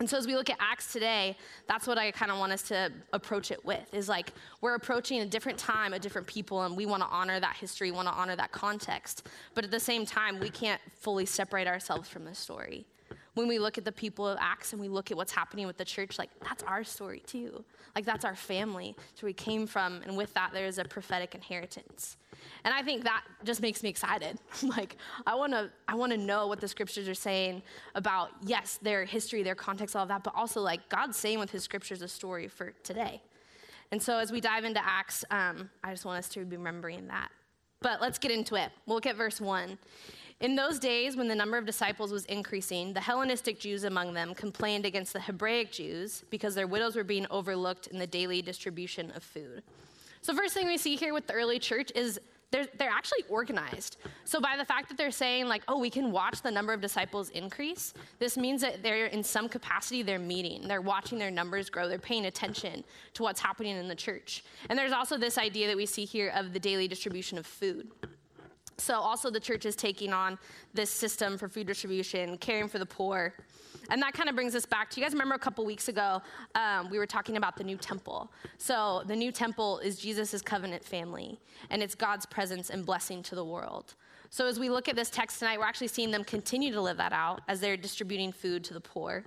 And 0.00 0.10
so 0.10 0.16
as 0.16 0.26
we 0.26 0.34
look 0.34 0.50
at 0.50 0.56
Acts 0.58 0.92
today, 0.92 1.36
that's 1.68 1.86
what 1.86 1.96
I 1.96 2.10
kind 2.10 2.32
of 2.32 2.38
want 2.38 2.52
us 2.52 2.62
to 2.64 2.90
approach 3.12 3.50
it 3.50 3.64
with 3.64 3.92
is 3.92 4.08
like 4.08 4.32
we're 4.60 4.74
approaching 4.74 5.20
a 5.20 5.26
different 5.26 5.58
time, 5.58 5.92
a 5.92 5.98
different 5.98 6.26
people, 6.26 6.62
and 6.62 6.76
we 6.76 6.86
want 6.86 7.02
to 7.02 7.08
honor 7.08 7.38
that 7.38 7.56
history, 7.56 7.92
want 7.92 8.08
to 8.08 8.14
honor 8.14 8.34
that 8.34 8.50
context. 8.52 9.28
But 9.54 9.64
at 9.64 9.70
the 9.70 9.78
same 9.78 10.04
time, 10.04 10.40
we 10.40 10.50
can't 10.50 10.80
fully 10.98 11.26
separate 11.26 11.68
ourselves 11.68 12.08
from 12.08 12.24
the 12.24 12.34
story 12.34 12.86
when 13.34 13.48
we 13.48 13.58
look 13.58 13.78
at 13.78 13.84
the 13.84 13.92
people 13.92 14.28
of 14.28 14.38
Acts 14.40 14.72
and 14.72 14.80
we 14.80 14.88
look 14.88 15.10
at 15.10 15.16
what's 15.16 15.32
happening 15.32 15.66
with 15.66 15.78
the 15.78 15.84
church, 15.84 16.18
like 16.18 16.30
that's 16.40 16.62
our 16.64 16.84
story 16.84 17.22
too. 17.26 17.64
Like 17.94 18.04
that's 18.04 18.24
our 18.24 18.36
family. 18.36 18.94
So 19.14 19.26
we 19.26 19.32
came 19.32 19.66
from, 19.66 20.02
and 20.06 20.16
with 20.16 20.32
that, 20.34 20.50
there's 20.52 20.78
a 20.78 20.84
prophetic 20.84 21.34
inheritance. 21.34 22.16
And 22.64 22.74
I 22.74 22.82
think 22.82 23.04
that 23.04 23.24
just 23.44 23.62
makes 23.62 23.82
me 23.82 23.88
excited. 23.88 24.38
like 24.62 24.96
I 25.26 25.34
wanna, 25.34 25.70
I 25.88 25.94
wanna 25.94 26.16
know 26.16 26.46
what 26.46 26.60
the 26.60 26.68
scriptures 26.68 27.08
are 27.08 27.14
saying 27.14 27.62
about, 27.94 28.30
yes, 28.44 28.78
their 28.82 29.04
history, 29.04 29.42
their 29.42 29.54
context, 29.54 29.96
all 29.96 30.02
of 30.02 30.08
that, 30.08 30.22
but 30.22 30.34
also 30.36 30.60
like 30.60 30.88
God's 30.88 31.16
saying 31.16 31.38
with 31.38 31.50
his 31.50 31.62
scriptures 31.62 32.02
a 32.02 32.08
story 32.08 32.48
for 32.48 32.72
today. 32.82 33.22
And 33.90 34.02
so 34.02 34.18
as 34.18 34.32
we 34.32 34.40
dive 34.40 34.64
into 34.64 34.84
Acts, 34.84 35.24
um, 35.30 35.70
I 35.84 35.90
just 35.90 36.04
want 36.04 36.18
us 36.18 36.28
to 36.30 36.44
be 36.44 36.56
remembering 36.56 37.08
that. 37.08 37.30
But 37.80 38.00
let's 38.00 38.18
get 38.18 38.30
into 38.30 38.54
it. 38.54 38.70
We'll 38.86 38.96
look 38.96 39.06
at 39.06 39.16
verse 39.16 39.40
one. 39.40 39.78
In 40.42 40.56
those 40.56 40.80
days, 40.80 41.16
when 41.16 41.28
the 41.28 41.36
number 41.36 41.56
of 41.56 41.64
disciples 41.64 42.10
was 42.10 42.24
increasing, 42.24 42.92
the 42.92 43.00
Hellenistic 43.00 43.60
Jews 43.60 43.84
among 43.84 44.12
them 44.12 44.34
complained 44.34 44.84
against 44.84 45.12
the 45.12 45.20
Hebraic 45.20 45.70
Jews 45.70 46.24
because 46.30 46.56
their 46.56 46.66
widows 46.66 46.96
were 46.96 47.04
being 47.04 47.28
overlooked 47.30 47.86
in 47.86 47.96
the 47.96 48.08
daily 48.08 48.42
distribution 48.42 49.12
of 49.14 49.22
food. 49.22 49.62
So, 50.20 50.34
first 50.34 50.52
thing 50.52 50.66
we 50.66 50.78
see 50.78 50.96
here 50.96 51.14
with 51.14 51.28
the 51.28 51.32
early 51.34 51.60
church 51.60 51.92
is 51.94 52.20
they're, 52.50 52.66
they're 52.76 52.90
actually 52.90 53.22
organized. 53.28 53.98
So, 54.24 54.40
by 54.40 54.56
the 54.56 54.64
fact 54.64 54.88
that 54.88 54.98
they're 54.98 55.12
saying, 55.12 55.46
like, 55.46 55.62
oh, 55.68 55.78
we 55.78 55.90
can 55.90 56.10
watch 56.10 56.42
the 56.42 56.50
number 56.50 56.72
of 56.72 56.80
disciples 56.80 57.30
increase, 57.30 57.94
this 58.18 58.36
means 58.36 58.62
that 58.62 58.82
they're 58.82 59.06
in 59.06 59.22
some 59.22 59.48
capacity, 59.48 60.02
they're 60.02 60.18
meeting, 60.18 60.66
they're 60.66 60.80
watching 60.80 61.20
their 61.20 61.30
numbers 61.30 61.70
grow, 61.70 61.88
they're 61.88 61.98
paying 61.98 62.26
attention 62.26 62.82
to 63.14 63.22
what's 63.22 63.40
happening 63.40 63.76
in 63.76 63.86
the 63.86 63.94
church. 63.94 64.42
And 64.68 64.76
there's 64.76 64.92
also 64.92 65.16
this 65.16 65.38
idea 65.38 65.68
that 65.68 65.76
we 65.76 65.86
see 65.86 66.04
here 66.04 66.32
of 66.34 66.52
the 66.52 66.58
daily 66.58 66.88
distribution 66.88 67.38
of 67.38 67.46
food. 67.46 67.92
So, 68.78 68.94
also, 68.94 69.30
the 69.30 69.40
church 69.40 69.66
is 69.66 69.76
taking 69.76 70.12
on 70.12 70.38
this 70.74 70.90
system 70.90 71.38
for 71.38 71.48
food 71.48 71.66
distribution, 71.66 72.38
caring 72.38 72.68
for 72.68 72.78
the 72.78 72.86
poor. 72.86 73.34
And 73.90 74.00
that 74.02 74.14
kind 74.14 74.28
of 74.28 74.34
brings 74.34 74.54
us 74.54 74.64
back 74.64 74.90
to 74.90 75.00
you 75.00 75.04
guys 75.04 75.12
remember 75.12 75.34
a 75.34 75.38
couple 75.38 75.64
weeks 75.64 75.88
ago, 75.88 76.22
um, 76.54 76.88
we 76.90 76.98
were 76.98 77.06
talking 77.06 77.36
about 77.36 77.56
the 77.56 77.64
new 77.64 77.76
temple. 77.76 78.32
So, 78.58 79.02
the 79.06 79.16
new 79.16 79.32
temple 79.32 79.78
is 79.80 79.96
Jesus' 79.96 80.40
covenant 80.42 80.84
family, 80.84 81.38
and 81.70 81.82
it's 81.82 81.94
God's 81.94 82.26
presence 82.26 82.70
and 82.70 82.86
blessing 82.86 83.22
to 83.24 83.34
the 83.34 83.44
world. 83.44 83.94
So, 84.30 84.46
as 84.46 84.58
we 84.58 84.70
look 84.70 84.88
at 84.88 84.96
this 84.96 85.10
text 85.10 85.38
tonight, 85.40 85.58
we're 85.58 85.66
actually 85.66 85.88
seeing 85.88 86.10
them 86.10 86.24
continue 86.24 86.72
to 86.72 86.80
live 86.80 86.96
that 86.96 87.12
out 87.12 87.42
as 87.48 87.60
they're 87.60 87.76
distributing 87.76 88.32
food 88.32 88.64
to 88.64 88.74
the 88.74 88.80
poor. 88.80 89.24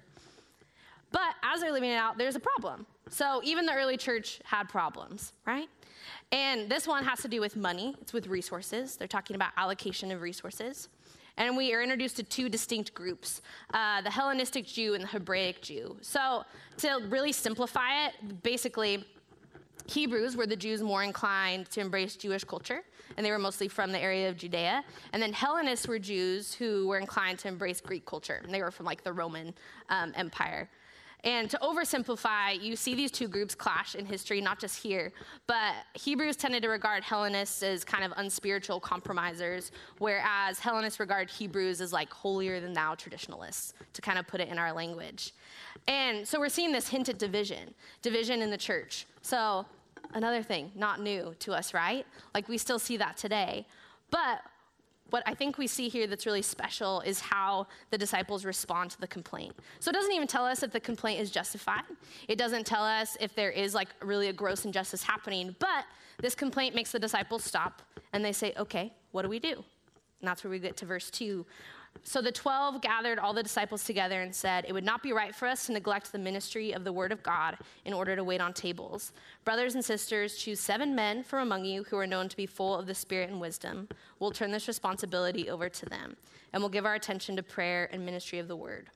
But 1.11 1.35
as 1.43 1.61
they're 1.61 1.71
living 1.71 1.91
it 1.91 1.97
out, 1.97 2.17
there's 2.17 2.35
a 2.35 2.39
problem. 2.39 2.85
So, 3.09 3.41
even 3.43 3.65
the 3.65 3.73
early 3.73 3.97
church 3.97 4.39
had 4.43 4.67
problems, 4.67 5.33
right? 5.45 5.69
And 6.31 6.69
this 6.69 6.87
one 6.87 7.03
has 7.03 7.21
to 7.21 7.27
do 7.27 7.41
with 7.41 7.55
money, 7.55 7.95
it's 8.01 8.13
with 8.13 8.27
resources. 8.27 8.97
They're 8.97 9.07
talking 9.07 9.35
about 9.35 9.51
allocation 9.57 10.11
of 10.11 10.21
resources. 10.21 10.89
And 11.37 11.57
we 11.57 11.73
are 11.73 11.81
introduced 11.81 12.15
to 12.17 12.23
two 12.23 12.47
distinct 12.47 12.93
groups 12.93 13.41
uh, 13.73 14.01
the 14.01 14.09
Hellenistic 14.09 14.65
Jew 14.65 14.93
and 14.93 15.03
the 15.03 15.07
Hebraic 15.07 15.61
Jew. 15.61 15.97
So, 16.01 16.45
to 16.77 17.01
really 17.09 17.31
simplify 17.33 18.05
it, 18.05 18.43
basically, 18.43 19.05
Hebrews 19.87 20.35
were 20.35 20.47
the 20.47 20.55
Jews 20.55 20.81
more 20.81 21.03
inclined 21.03 21.69
to 21.71 21.81
embrace 21.81 22.15
Jewish 22.15 22.43
culture, 22.43 22.83
and 23.17 23.25
they 23.25 23.31
were 23.31 23.39
mostly 23.39 23.67
from 23.67 23.91
the 23.91 23.99
area 23.99 24.29
of 24.29 24.37
Judea. 24.37 24.83
And 25.13 25.21
then 25.21 25.31
Hellenists 25.31 25.87
were 25.87 25.99
Jews 25.99 26.53
who 26.53 26.87
were 26.87 26.97
inclined 26.97 27.39
to 27.39 27.47
embrace 27.47 27.81
Greek 27.81 28.05
culture, 28.05 28.41
and 28.43 28.53
they 28.53 28.61
were 28.61 28.71
from 28.71 28.85
like 28.85 29.03
the 29.03 29.13
Roman 29.13 29.53
um, 29.89 30.13
Empire. 30.15 30.69
And 31.25 31.49
to 31.49 31.57
oversimplify, 31.57 32.61
you 32.61 32.75
see 32.75 32.93
these 32.93 33.09
two 33.09 33.27
groups 33.27 33.55
clash 33.55 33.95
in 33.95 34.05
history, 34.05 34.39
not 34.39 34.59
just 34.59 34.81
here, 34.81 35.11
but 35.47 35.73
Hebrews 35.95 36.35
tended 36.35 36.61
to 36.61 36.69
regard 36.69 37.03
Hellenists 37.03 37.63
as 37.63 37.83
kind 37.83 38.03
of 38.03 38.13
unspiritual 38.17 38.79
compromisers, 38.79 39.71
whereas 39.97 40.59
Hellenists 40.59 40.99
regard 40.99 41.31
Hebrews 41.31 41.81
as 41.81 41.91
like 41.91 42.13
holier 42.13 42.59
than 42.59 42.73
thou 42.73 42.93
traditionalists, 42.93 43.73
to 43.93 44.01
kind 44.01 44.19
of 44.19 44.27
put 44.27 44.39
it 44.39 44.49
in 44.49 44.59
our 44.59 44.71
language. 44.71 45.33
And 45.87 46.27
so 46.27 46.39
we're 46.39 46.47
seeing 46.47 46.71
this 46.71 46.87
hinted 46.87 47.17
division, 47.17 47.73
division 48.03 48.43
in 48.43 48.51
the 48.51 48.57
church. 48.57 49.07
So 49.23 49.65
another 50.13 50.43
thing, 50.43 50.71
not 50.75 51.01
new 51.01 51.33
to 51.39 51.53
us, 51.53 51.73
right? 51.73 52.05
Like 52.35 52.47
we 52.47 52.59
still 52.59 52.79
see 52.79 52.97
that 52.97 53.17
today. 53.17 53.65
But 54.11 54.41
what 55.09 55.23
I 55.25 55.33
think 55.33 55.57
we 55.57 55.67
see 55.67 55.87
here 55.87 56.07
that's 56.07 56.25
really 56.25 56.41
special 56.41 57.01
is 57.01 57.19
how 57.19 57.67
the 57.91 57.97
disciples 57.97 58.43
respond 58.43 58.91
to 58.91 58.99
the 58.99 59.07
complaint. 59.07 59.53
So 59.79 59.89
it 59.89 59.93
doesn't 59.93 60.11
even 60.11 60.27
tell 60.27 60.45
us 60.45 60.63
if 60.63 60.71
the 60.71 60.79
complaint 60.79 61.21
is 61.21 61.29
justified. 61.31 61.83
It 62.27 62.37
doesn't 62.37 62.65
tell 62.65 62.83
us 62.83 63.15
if 63.19 63.35
there 63.35 63.51
is 63.51 63.73
like 63.75 63.89
really 64.01 64.27
a 64.29 64.33
gross 64.33 64.65
injustice 64.65 65.03
happening, 65.03 65.55
but 65.59 65.85
this 66.21 66.35
complaint 66.35 66.75
makes 66.75 66.91
the 66.91 66.99
disciples 66.99 67.43
stop 67.43 67.81
and 68.13 68.25
they 68.25 68.31
say, 68.31 68.53
okay, 68.57 68.93
what 69.11 69.21
do 69.21 69.29
we 69.29 69.39
do? 69.39 69.53
And 69.53 70.27
that's 70.27 70.43
where 70.43 70.51
we 70.51 70.59
get 70.59 70.77
to 70.77 70.85
verse 70.85 71.11
2, 71.11 71.45
so 72.03 72.21
the 72.21 72.31
12 72.31 72.81
gathered 72.81 73.19
all 73.19 73.33
the 73.33 73.43
disciples 73.43 73.83
together 73.83 74.21
and 74.21 74.33
said, 74.33 74.65
It 74.67 74.73
would 74.73 74.83
not 74.83 75.01
be 75.01 75.13
right 75.13 75.33
for 75.33 75.47
us 75.47 75.65
to 75.65 75.73
neglect 75.73 76.11
the 76.11 76.19
ministry 76.19 76.71
of 76.71 76.83
the 76.83 76.93
word 76.93 77.11
of 77.11 77.23
God 77.23 77.57
in 77.83 77.93
order 77.93 78.15
to 78.15 78.23
wait 78.23 78.41
on 78.41 78.53
tables. 78.53 79.11
Brothers 79.43 79.75
and 79.75 79.83
sisters, 79.83 80.35
choose 80.37 80.59
seven 80.59 80.93
men 80.93 81.23
from 81.23 81.39
among 81.39 81.65
you 81.65 81.83
who 81.83 81.97
are 81.97 82.07
known 82.07 82.29
to 82.29 82.37
be 82.37 82.45
full 82.45 82.75
of 82.75 82.85
the 82.85 82.93
Spirit 82.93 83.29
and 83.29 83.41
wisdom. 83.41 83.87
We'll 84.19 84.31
turn 84.31 84.51
this 84.51 84.67
responsibility 84.67 85.49
over 85.49 85.69
to 85.69 85.85
them, 85.85 86.15
and 86.53 86.61
we'll 86.61 86.69
give 86.69 86.85
our 86.85 86.95
attention 86.95 87.35
to 87.37 87.43
prayer 87.43 87.89
and 87.91 88.05
ministry 88.05 88.39
of 88.39 88.47
the 88.47 88.55
word. 88.55 88.89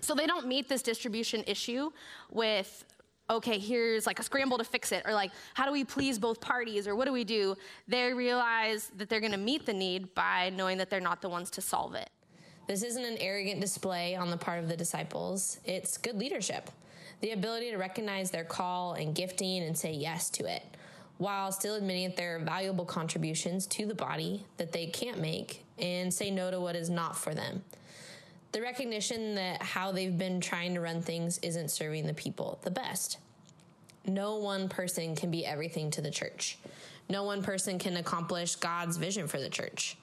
So 0.00 0.14
they 0.14 0.26
don't 0.26 0.46
meet 0.46 0.68
this 0.68 0.82
distribution 0.82 1.44
issue 1.46 1.90
with 2.30 2.84
okay, 3.28 3.58
here's 3.58 4.06
like 4.06 4.18
a 4.18 4.22
scramble 4.22 4.58
to 4.58 4.64
fix 4.64 4.92
it, 4.92 5.02
or 5.04 5.12
like, 5.12 5.32
how 5.54 5.66
do 5.66 5.72
we 5.72 5.84
please 5.84 6.18
both 6.18 6.40
parties, 6.40 6.86
or 6.86 6.94
what 6.94 7.06
do 7.06 7.12
we 7.12 7.24
do? 7.24 7.56
They 7.88 8.12
realize 8.12 8.90
that 8.96 9.08
they're 9.08 9.20
gonna 9.20 9.36
meet 9.36 9.66
the 9.66 9.72
need 9.72 10.14
by 10.14 10.50
knowing 10.50 10.78
that 10.78 10.90
they're 10.90 11.00
not 11.00 11.22
the 11.22 11.28
ones 11.28 11.50
to 11.52 11.60
solve 11.60 11.94
it. 11.94 12.10
This 12.68 12.82
isn't 12.82 13.04
an 13.04 13.16
arrogant 13.18 13.60
display 13.60 14.16
on 14.16 14.30
the 14.30 14.36
part 14.36 14.58
of 14.58 14.68
the 14.68 14.76
disciples, 14.76 15.58
it's 15.64 15.96
good 15.98 16.16
leadership. 16.16 16.70
The 17.20 17.30
ability 17.32 17.70
to 17.70 17.78
recognize 17.78 18.30
their 18.30 18.44
call 18.44 18.92
and 18.92 19.14
gifting 19.14 19.62
and 19.62 19.76
say 19.76 19.92
yes 19.92 20.28
to 20.30 20.44
it, 20.44 20.62
while 21.18 21.50
still 21.50 21.74
admitting 21.74 22.08
that 22.08 22.16
there 22.16 22.36
are 22.36 22.40
valuable 22.40 22.84
contributions 22.84 23.66
to 23.68 23.86
the 23.86 23.94
body 23.94 24.44
that 24.58 24.72
they 24.72 24.86
can't 24.86 25.18
make 25.18 25.64
and 25.78 26.12
say 26.12 26.30
no 26.30 26.50
to 26.50 26.60
what 26.60 26.76
is 26.76 26.90
not 26.90 27.16
for 27.16 27.34
them 27.34 27.62
the 28.56 28.62
recognition 28.62 29.34
that 29.34 29.62
how 29.62 29.92
they've 29.92 30.16
been 30.16 30.40
trying 30.40 30.72
to 30.72 30.80
run 30.80 31.02
things 31.02 31.36
isn't 31.42 31.70
serving 31.70 32.06
the 32.06 32.14
people 32.14 32.58
the 32.62 32.70
best. 32.70 33.18
No 34.06 34.36
one 34.36 34.70
person 34.70 35.14
can 35.14 35.30
be 35.30 35.44
everything 35.44 35.90
to 35.90 36.00
the 36.00 36.10
church. 36.10 36.56
No 37.10 37.24
one 37.24 37.42
person 37.42 37.78
can 37.78 37.98
accomplish 37.98 38.56
God's 38.56 38.96
vision 38.96 39.28
for 39.28 39.38
the 39.38 39.50
church. 39.50 39.98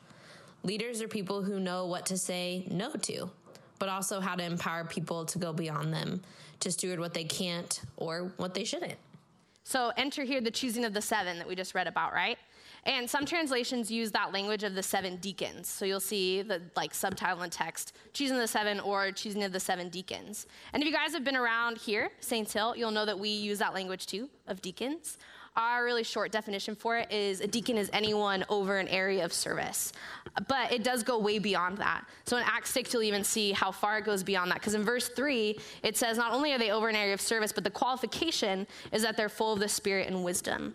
Leaders 0.61 1.01
are 1.01 1.07
people 1.07 1.41
who 1.41 1.59
know 1.59 1.87
what 1.87 2.05
to 2.05 2.15
say 2.15 2.67
no 2.69 2.91
to, 2.91 3.31
but 3.79 3.89
also 3.89 4.19
how 4.19 4.35
to 4.35 4.43
empower 4.43 4.85
people 4.85 5.25
to 5.25 5.39
go 5.39 5.51
beyond 5.51 5.91
them, 5.91 6.21
to 6.59 6.71
steward 6.71 6.99
what 6.99 7.15
they 7.15 7.23
can't 7.23 7.81
or 7.97 8.33
what 8.37 8.53
they 8.53 8.65
shouldn't. 8.65 8.99
So 9.63 9.91
enter 9.97 10.21
here 10.25 10.41
the 10.41 10.51
choosing 10.51 10.85
of 10.85 10.93
the 10.93 11.01
seven 11.01 11.39
that 11.39 11.47
we 11.47 11.55
just 11.55 11.73
read 11.73 11.87
about, 11.87 12.13
right? 12.13 12.37
And 12.85 13.09
some 13.09 13.25
translations 13.25 13.89
use 13.89 14.11
that 14.11 14.33
language 14.33 14.63
of 14.63 14.75
the 14.75 14.83
seven 14.83 15.15
deacons. 15.17 15.67
So 15.67 15.85
you'll 15.85 15.99
see 16.01 16.41
the 16.41 16.61
like 16.75 16.93
subtitle 16.93 17.41
and 17.41 17.51
text, 17.51 17.93
choosing 18.11 18.37
the 18.37 18.47
seven 18.47 18.79
or 18.81 19.11
choosing 19.11 19.43
of 19.43 19.53
the 19.53 19.59
seven 19.59 19.89
deacons. 19.89 20.47
And 20.73 20.83
if 20.83 20.87
you 20.87 20.93
guys 20.93 21.13
have 21.13 21.23
been 21.23 21.37
around 21.37 21.77
here, 21.77 22.11
Saints 22.19 22.51
Hill, 22.51 22.75
you'll 22.75 22.91
know 22.91 23.05
that 23.05 23.17
we 23.17 23.29
use 23.29 23.59
that 23.59 23.73
language 23.73 24.05
too 24.05 24.29
of 24.47 24.61
deacons. 24.61 25.17
Our 25.55 25.85
really 25.85 26.03
short 26.03 26.31
definition 26.31 26.75
for 26.75 26.97
it 26.97 27.11
is 27.11 27.39
a 27.39 27.45
deacon 27.47 27.77
is 27.77 27.89
anyone 27.93 28.43
over 28.49 28.79
an 28.79 28.87
area 28.87 29.23
of 29.23 29.31
service. 29.31 29.93
But 30.47 30.71
it 30.71 30.83
does 30.83 31.03
go 31.03 31.19
way 31.19 31.37
beyond 31.37 31.77
that. 31.77 32.05
So 32.25 32.37
in 32.37 32.43
Acts 32.43 32.71
6, 32.71 32.91
you'll 32.91 33.03
even 33.03 33.23
see 33.23 33.51
how 33.51 33.71
far 33.71 33.99
it 33.99 34.05
goes 34.05 34.23
beyond 34.23 34.49
that. 34.49 34.55
Because 34.55 34.73
in 34.73 34.83
verse 34.83 35.09
3, 35.09 35.59
it 35.83 35.95
says 35.95 36.17
not 36.17 36.33
only 36.33 36.53
are 36.53 36.57
they 36.57 36.71
over 36.71 36.89
an 36.89 36.95
area 36.95 37.13
of 37.13 37.21
service, 37.21 37.51
but 37.51 37.63
the 37.63 37.69
qualification 37.69 38.65
is 38.91 39.03
that 39.03 39.15
they're 39.15 39.29
full 39.29 39.53
of 39.53 39.59
the 39.59 39.69
Spirit 39.69 40.07
and 40.07 40.23
wisdom. 40.23 40.73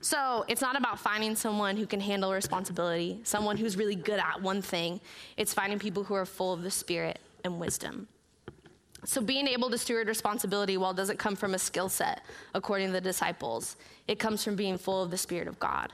So 0.00 0.44
it's 0.46 0.60
not 0.60 0.76
about 0.76 0.98
finding 0.98 1.34
someone 1.34 1.76
who 1.76 1.86
can 1.86 2.00
handle 2.00 2.32
responsibility, 2.32 3.20
someone 3.24 3.56
who's 3.56 3.76
really 3.76 3.96
good 3.96 4.20
at 4.20 4.40
one 4.40 4.62
thing. 4.62 5.00
It's 5.36 5.52
finding 5.52 5.78
people 5.78 6.04
who 6.04 6.14
are 6.14 6.26
full 6.26 6.52
of 6.52 6.62
the 6.62 6.70
Spirit 6.70 7.18
and 7.44 7.58
wisdom. 7.58 8.06
So 9.04 9.20
being 9.20 9.46
able 9.46 9.70
to 9.70 9.78
steward 9.78 10.08
responsibility, 10.08 10.76
well, 10.76 10.92
doesn't 10.92 11.18
come 11.18 11.36
from 11.36 11.54
a 11.54 11.58
skill 11.58 11.88
set, 11.88 12.22
according 12.54 12.88
to 12.88 12.92
the 12.92 13.00
disciples. 13.00 13.76
It 14.06 14.18
comes 14.18 14.42
from 14.44 14.56
being 14.56 14.78
full 14.78 15.02
of 15.02 15.10
the 15.10 15.18
Spirit 15.18 15.48
of 15.48 15.58
God, 15.58 15.92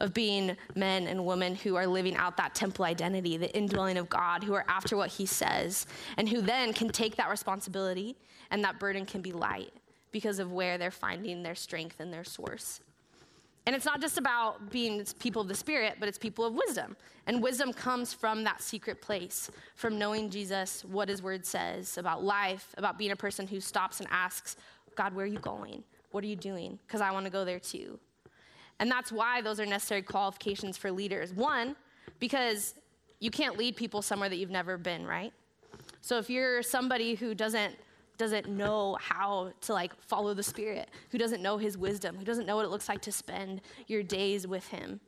of 0.00 0.12
being 0.14 0.56
men 0.74 1.06
and 1.06 1.24
women 1.24 1.54
who 1.54 1.76
are 1.76 1.86
living 1.86 2.16
out 2.16 2.36
that 2.38 2.54
temple 2.54 2.84
identity, 2.84 3.36
the 3.36 3.54
indwelling 3.56 3.96
of 3.96 4.08
God, 4.08 4.44
who 4.44 4.54
are 4.54 4.64
after 4.68 4.96
what 4.96 5.10
He 5.10 5.26
says, 5.26 5.86
and 6.16 6.28
who 6.28 6.40
then 6.40 6.72
can 6.72 6.88
take 6.88 7.16
that 7.16 7.30
responsibility, 7.30 8.16
and 8.50 8.62
that 8.64 8.78
burden 8.78 9.06
can 9.06 9.22
be 9.22 9.32
light 9.32 9.72
because 10.10 10.38
of 10.38 10.52
where 10.52 10.76
they're 10.76 10.90
finding 10.90 11.42
their 11.42 11.54
strength 11.54 12.00
and 12.00 12.12
their 12.12 12.24
source. 12.24 12.80
And 13.64 13.76
it's 13.76 13.84
not 13.84 14.00
just 14.00 14.18
about 14.18 14.70
being 14.70 15.04
people 15.20 15.42
of 15.42 15.48
the 15.48 15.54
Spirit, 15.54 15.96
but 16.00 16.08
it's 16.08 16.18
people 16.18 16.44
of 16.44 16.54
wisdom. 16.54 16.96
And 17.26 17.40
wisdom 17.40 17.72
comes 17.72 18.12
from 18.12 18.42
that 18.42 18.60
secret 18.60 19.00
place, 19.00 19.50
from 19.76 19.98
knowing 19.98 20.30
Jesus, 20.30 20.84
what 20.84 21.08
his 21.08 21.22
word 21.22 21.46
says 21.46 21.96
about 21.96 22.24
life, 22.24 22.74
about 22.76 22.98
being 22.98 23.12
a 23.12 23.16
person 23.16 23.46
who 23.46 23.60
stops 23.60 24.00
and 24.00 24.08
asks, 24.10 24.56
God, 24.96 25.14
where 25.14 25.24
are 25.24 25.28
you 25.28 25.38
going? 25.38 25.84
What 26.10 26.24
are 26.24 26.26
you 26.26 26.36
doing? 26.36 26.78
Because 26.86 27.00
I 27.00 27.12
want 27.12 27.24
to 27.26 27.30
go 27.30 27.44
there 27.44 27.60
too. 27.60 28.00
And 28.80 28.90
that's 28.90 29.12
why 29.12 29.40
those 29.40 29.60
are 29.60 29.66
necessary 29.66 30.02
qualifications 30.02 30.76
for 30.76 30.90
leaders. 30.90 31.32
One, 31.32 31.76
because 32.18 32.74
you 33.20 33.30
can't 33.30 33.56
lead 33.56 33.76
people 33.76 34.02
somewhere 34.02 34.28
that 34.28 34.36
you've 34.36 34.50
never 34.50 34.76
been, 34.76 35.06
right? 35.06 35.32
So 36.00 36.18
if 36.18 36.28
you're 36.28 36.64
somebody 36.64 37.14
who 37.14 37.32
doesn't 37.32 37.76
doesn't 38.18 38.48
know 38.48 38.96
how 39.00 39.52
to 39.62 39.72
like 39.72 39.94
follow 40.02 40.34
the 40.34 40.42
spirit, 40.42 40.90
who 41.10 41.18
doesn't 41.18 41.42
know 41.42 41.58
his 41.58 41.76
wisdom, 41.76 42.16
who 42.16 42.24
doesn't 42.24 42.46
know 42.46 42.56
what 42.56 42.64
it 42.64 42.70
looks 42.70 42.88
like 42.88 43.00
to 43.02 43.12
spend 43.12 43.60
your 43.86 44.02
days 44.02 44.46
with 44.46 44.68
him, 44.68 45.00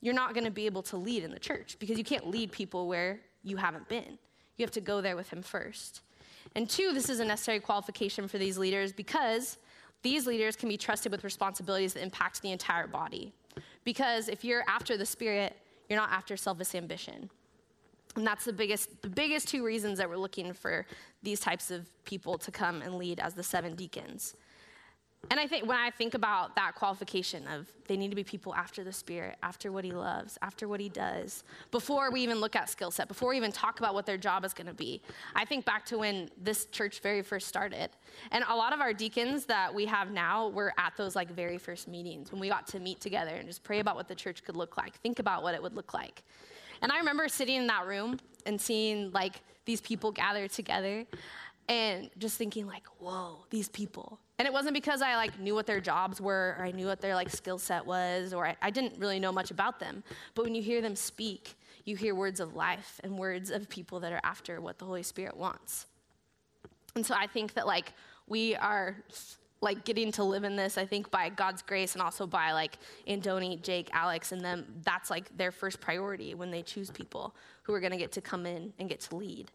you're 0.00 0.14
not 0.14 0.34
going 0.34 0.44
to 0.44 0.50
be 0.50 0.66
able 0.66 0.82
to 0.82 0.96
lead 0.96 1.24
in 1.24 1.30
the 1.30 1.38
church 1.38 1.76
because 1.78 1.98
you 1.98 2.04
can't 2.04 2.28
lead 2.28 2.52
people 2.52 2.86
where 2.86 3.20
you 3.42 3.56
haven't 3.56 3.88
been. 3.88 4.18
You 4.56 4.64
have 4.64 4.72
to 4.72 4.80
go 4.80 5.00
there 5.00 5.16
with 5.16 5.30
him 5.30 5.42
first. 5.42 6.02
And 6.54 6.68
two, 6.68 6.92
this 6.92 7.08
is 7.08 7.20
a 7.20 7.24
necessary 7.24 7.60
qualification 7.60 8.28
for 8.28 8.38
these 8.38 8.56
leaders 8.56 8.92
because 8.92 9.58
these 10.02 10.26
leaders 10.26 10.56
can 10.56 10.68
be 10.68 10.76
trusted 10.76 11.12
with 11.12 11.24
responsibilities 11.24 11.94
that 11.94 12.02
impact 12.02 12.42
the 12.42 12.52
entire 12.52 12.86
body. 12.86 13.32
Because 13.84 14.28
if 14.28 14.44
you're 14.44 14.64
after 14.68 14.96
the 14.96 15.06
spirit, 15.06 15.56
you're 15.88 15.98
not 15.98 16.10
after 16.10 16.36
selfish 16.36 16.74
ambition. 16.74 17.30
And 18.16 18.26
that's 18.26 18.46
the 18.46 18.52
biggest, 18.52 19.02
the 19.02 19.10
biggest 19.10 19.48
two 19.48 19.64
reasons 19.64 19.98
that 19.98 20.08
we're 20.08 20.16
looking 20.16 20.52
for 20.52 20.86
these 21.22 21.38
types 21.38 21.70
of 21.70 21.88
people 22.04 22.38
to 22.38 22.50
come 22.50 22.82
and 22.82 22.94
lead 22.94 23.20
as 23.20 23.34
the 23.34 23.42
seven 23.42 23.74
deacons. 23.74 24.34
And 25.30 25.40
I 25.40 25.46
think 25.46 25.66
when 25.66 25.78
I 25.78 25.90
think 25.90 26.14
about 26.14 26.54
that 26.56 26.74
qualification 26.74 27.46
of 27.48 27.66
they 27.88 27.96
need 27.96 28.10
to 28.10 28.16
be 28.16 28.24
people 28.24 28.54
after 28.54 28.84
the 28.84 28.92
Spirit, 28.92 29.36
after 29.42 29.72
what 29.72 29.84
He 29.84 29.92
loves, 29.92 30.38
after 30.42 30.68
what 30.68 30.80
He 30.80 30.88
does, 30.88 31.44
before 31.70 32.10
we 32.10 32.20
even 32.20 32.38
look 32.38 32.56
at 32.56 32.68
skill 32.68 32.90
set, 32.90 33.08
before 33.08 33.30
we 33.30 33.36
even 33.36 33.52
talk 33.52 33.78
about 33.78 33.94
what 33.94 34.06
their 34.06 34.16
job 34.16 34.44
is 34.44 34.52
going 34.52 34.66
to 34.66 34.74
be, 34.74 35.00
I 35.34 35.44
think 35.44 35.64
back 35.64 35.84
to 35.86 35.98
when 35.98 36.30
this 36.40 36.66
church 36.66 37.00
very 37.00 37.22
first 37.22 37.48
started. 37.48 37.90
And 38.30 38.44
a 38.48 38.54
lot 38.54 38.72
of 38.72 38.80
our 38.80 38.92
deacons 38.92 39.46
that 39.46 39.74
we 39.74 39.86
have 39.86 40.10
now 40.10 40.48
were 40.48 40.72
at 40.78 40.96
those 40.96 41.16
like 41.16 41.30
very 41.30 41.58
first 41.58 41.88
meetings 41.88 42.30
when 42.30 42.40
we 42.40 42.48
got 42.48 42.66
to 42.68 42.80
meet 42.80 43.00
together 43.00 43.34
and 43.34 43.46
just 43.46 43.62
pray 43.62 43.80
about 43.80 43.96
what 43.96 44.08
the 44.08 44.14
church 44.14 44.44
could 44.44 44.56
look 44.56 44.76
like, 44.76 44.94
think 45.00 45.18
about 45.18 45.42
what 45.42 45.54
it 45.54 45.62
would 45.62 45.74
look 45.74 45.94
like. 45.94 46.22
And 46.82 46.92
I 46.92 46.98
remember 46.98 47.28
sitting 47.28 47.56
in 47.56 47.66
that 47.68 47.86
room 47.86 48.18
and 48.44 48.60
seeing 48.60 49.10
like 49.12 49.40
these 49.64 49.80
people 49.80 50.12
gather 50.12 50.46
together 50.46 51.04
and 51.68 52.10
just 52.18 52.36
thinking 52.36 52.66
like, 52.66 52.86
whoa, 52.98 53.44
these 53.50 53.68
people. 53.68 54.20
And 54.38 54.46
it 54.46 54.52
wasn't 54.52 54.74
because 54.74 55.00
I 55.00 55.16
like 55.16 55.38
knew 55.38 55.54
what 55.54 55.66
their 55.66 55.80
jobs 55.80 56.20
were 56.20 56.56
or 56.58 56.64
I 56.64 56.70
knew 56.70 56.86
what 56.86 57.00
their 57.00 57.14
like 57.14 57.30
skill 57.30 57.58
set 57.58 57.86
was 57.86 58.34
or 58.34 58.46
I, 58.46 58.56
I 58.60 58.70
didn't 58.70 58.98
really 58.98 59.18
know 59.18 59.32
much 59.32 59.50
about 59.50 59.80
them. 59.80 60.04
But 60.34 60.44
when 60.44 60.54
you 60.54 60.62
hear 60.62 60.82
them 60.82 60.94
speak, 60.94 61.54
you 61.84 61.96
hear 61.96 62.14
words 62.14 62.40
of 62.40 62.54
life 62.54 63.00
and 63.02 63.18
words 63.18 63.50
of 63.50 63.68
people 63.68 64.00
that 64.00 64.12
are 64.12 64.20
after 64.24 64.60
what 64.60 64.78
the 64.78 64.84
Holy 64.84 65.02
Spirit 65.02 65.36
wants. 65.36 65.86
And 66.94 67.06
so 67.06 67.14
I 67.14 67.26
think 67.26 67.54
that 67.54 67.66
like 67.66 67.94
we 68.26 68.54
are 68.56 68.96
like 69.62 69.84
getting 69.84 70.12
to 70.12 70.22
live 70.22 70.44
in 70.44 70.54
this, 70.54 70.76
I 70.76 70.84
think 70.84 71.10
by 71.10 71.30
God's 71.30 71.62
grace 71.62 71.94
and 71.94 72.02
also 72.02 72.26
by 72.26 72.52
like 72.52 72.78
Andoni, 73.08 73.60
Jake, 73.62 73.88
Alex, 73.92 74.32
and 74.32 74.42
them, 74.42 74.66
that's 74.84 75.08
like 75.10 75.34
their 75.36 75.50
first 75.50 75.80
priority 75.80 76.34
when 76.34 76.50
they 76.50 76.62
choose 76.62 76.90
people 76.90 77.34
who 77.62 77.72
are 77.72 77.80
gonna 77.80 77.96
get 77.96 78.12
to 78.12 78.20
come 78.20 78.44
in 78.44 78.74
and 78.78 78.88
get 78.88 79.00
to 79.00 79.16
lead. 79.16 79.50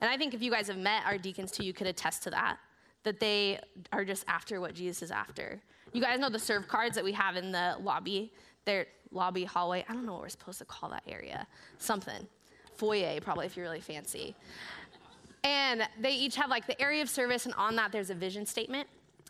And 0.00 0.10
I 0.10 0.16
think 0.16 0.34
if 0.34 0.42
you 0.42 0.50
guys 0.50 0.68
have 0.68 0.76
met 0.76 1.04
our 1.06 1.16
deacons 1.16 1.50
too, 1.50 1.64
you 1.64 1.72
could 1.72 1.86
attest 1.86 2.22
to 2.24 2.30
that, 2.30 2.58
that 3.04 3.20
they 3.20 3.60
are 3.92 4.04
just 4.04 4.24
after 4.28 4.60
what 4.60 4.74
Jesus 4.74 5.02
is 5.02 5.10
after. 5.10 5.60
You 5.92 6.02
guys 6.02 6.18
know 6.18 6.28
the 6.28 6.38
serve 6.38 6.68
cards 6.68 6.94
that 6.96 7.04
we 7.04 7.12
have 7.12 7.36
in 7.36 7.52
the 7.52 7.76
lobby, 7.80 8.32
their 8.64 8.86
lobby, 9.10 9.44
hallway. 9.44 9.84
I 9.88 9.92
don't 9.92 10.04
know 10.04 10.12
what 10.12 10.22
we're 10.22 10.28
supposed 10.28 10.58
to 10.58 10.64
call 10.64 10.90
that 10.90 11.04
area. 11.06 11.46
Something. 11.78 12.26
Foyer, 12.74 13.20
probably, 13.20 13.46
if 13.46 13.56
you're 13.56 13.64
really 13.64 13.80
fancy. 13.80 14.34
And 15.44 15.88
they 16.00 16.12
each 16.12 16.36
have 16.36 16.50
like 16.50 16.66
the 16.66 16.80
area 16.80 17.02
of 17.02 17.08
service, 17.08 17.46
and 17.46 17.54
on 17.54 17.76
that, 17.76 17.92
there's 17.92 18.10
a 18.10 18.14
vision 18.14 18.44
statement. 18.44 18.88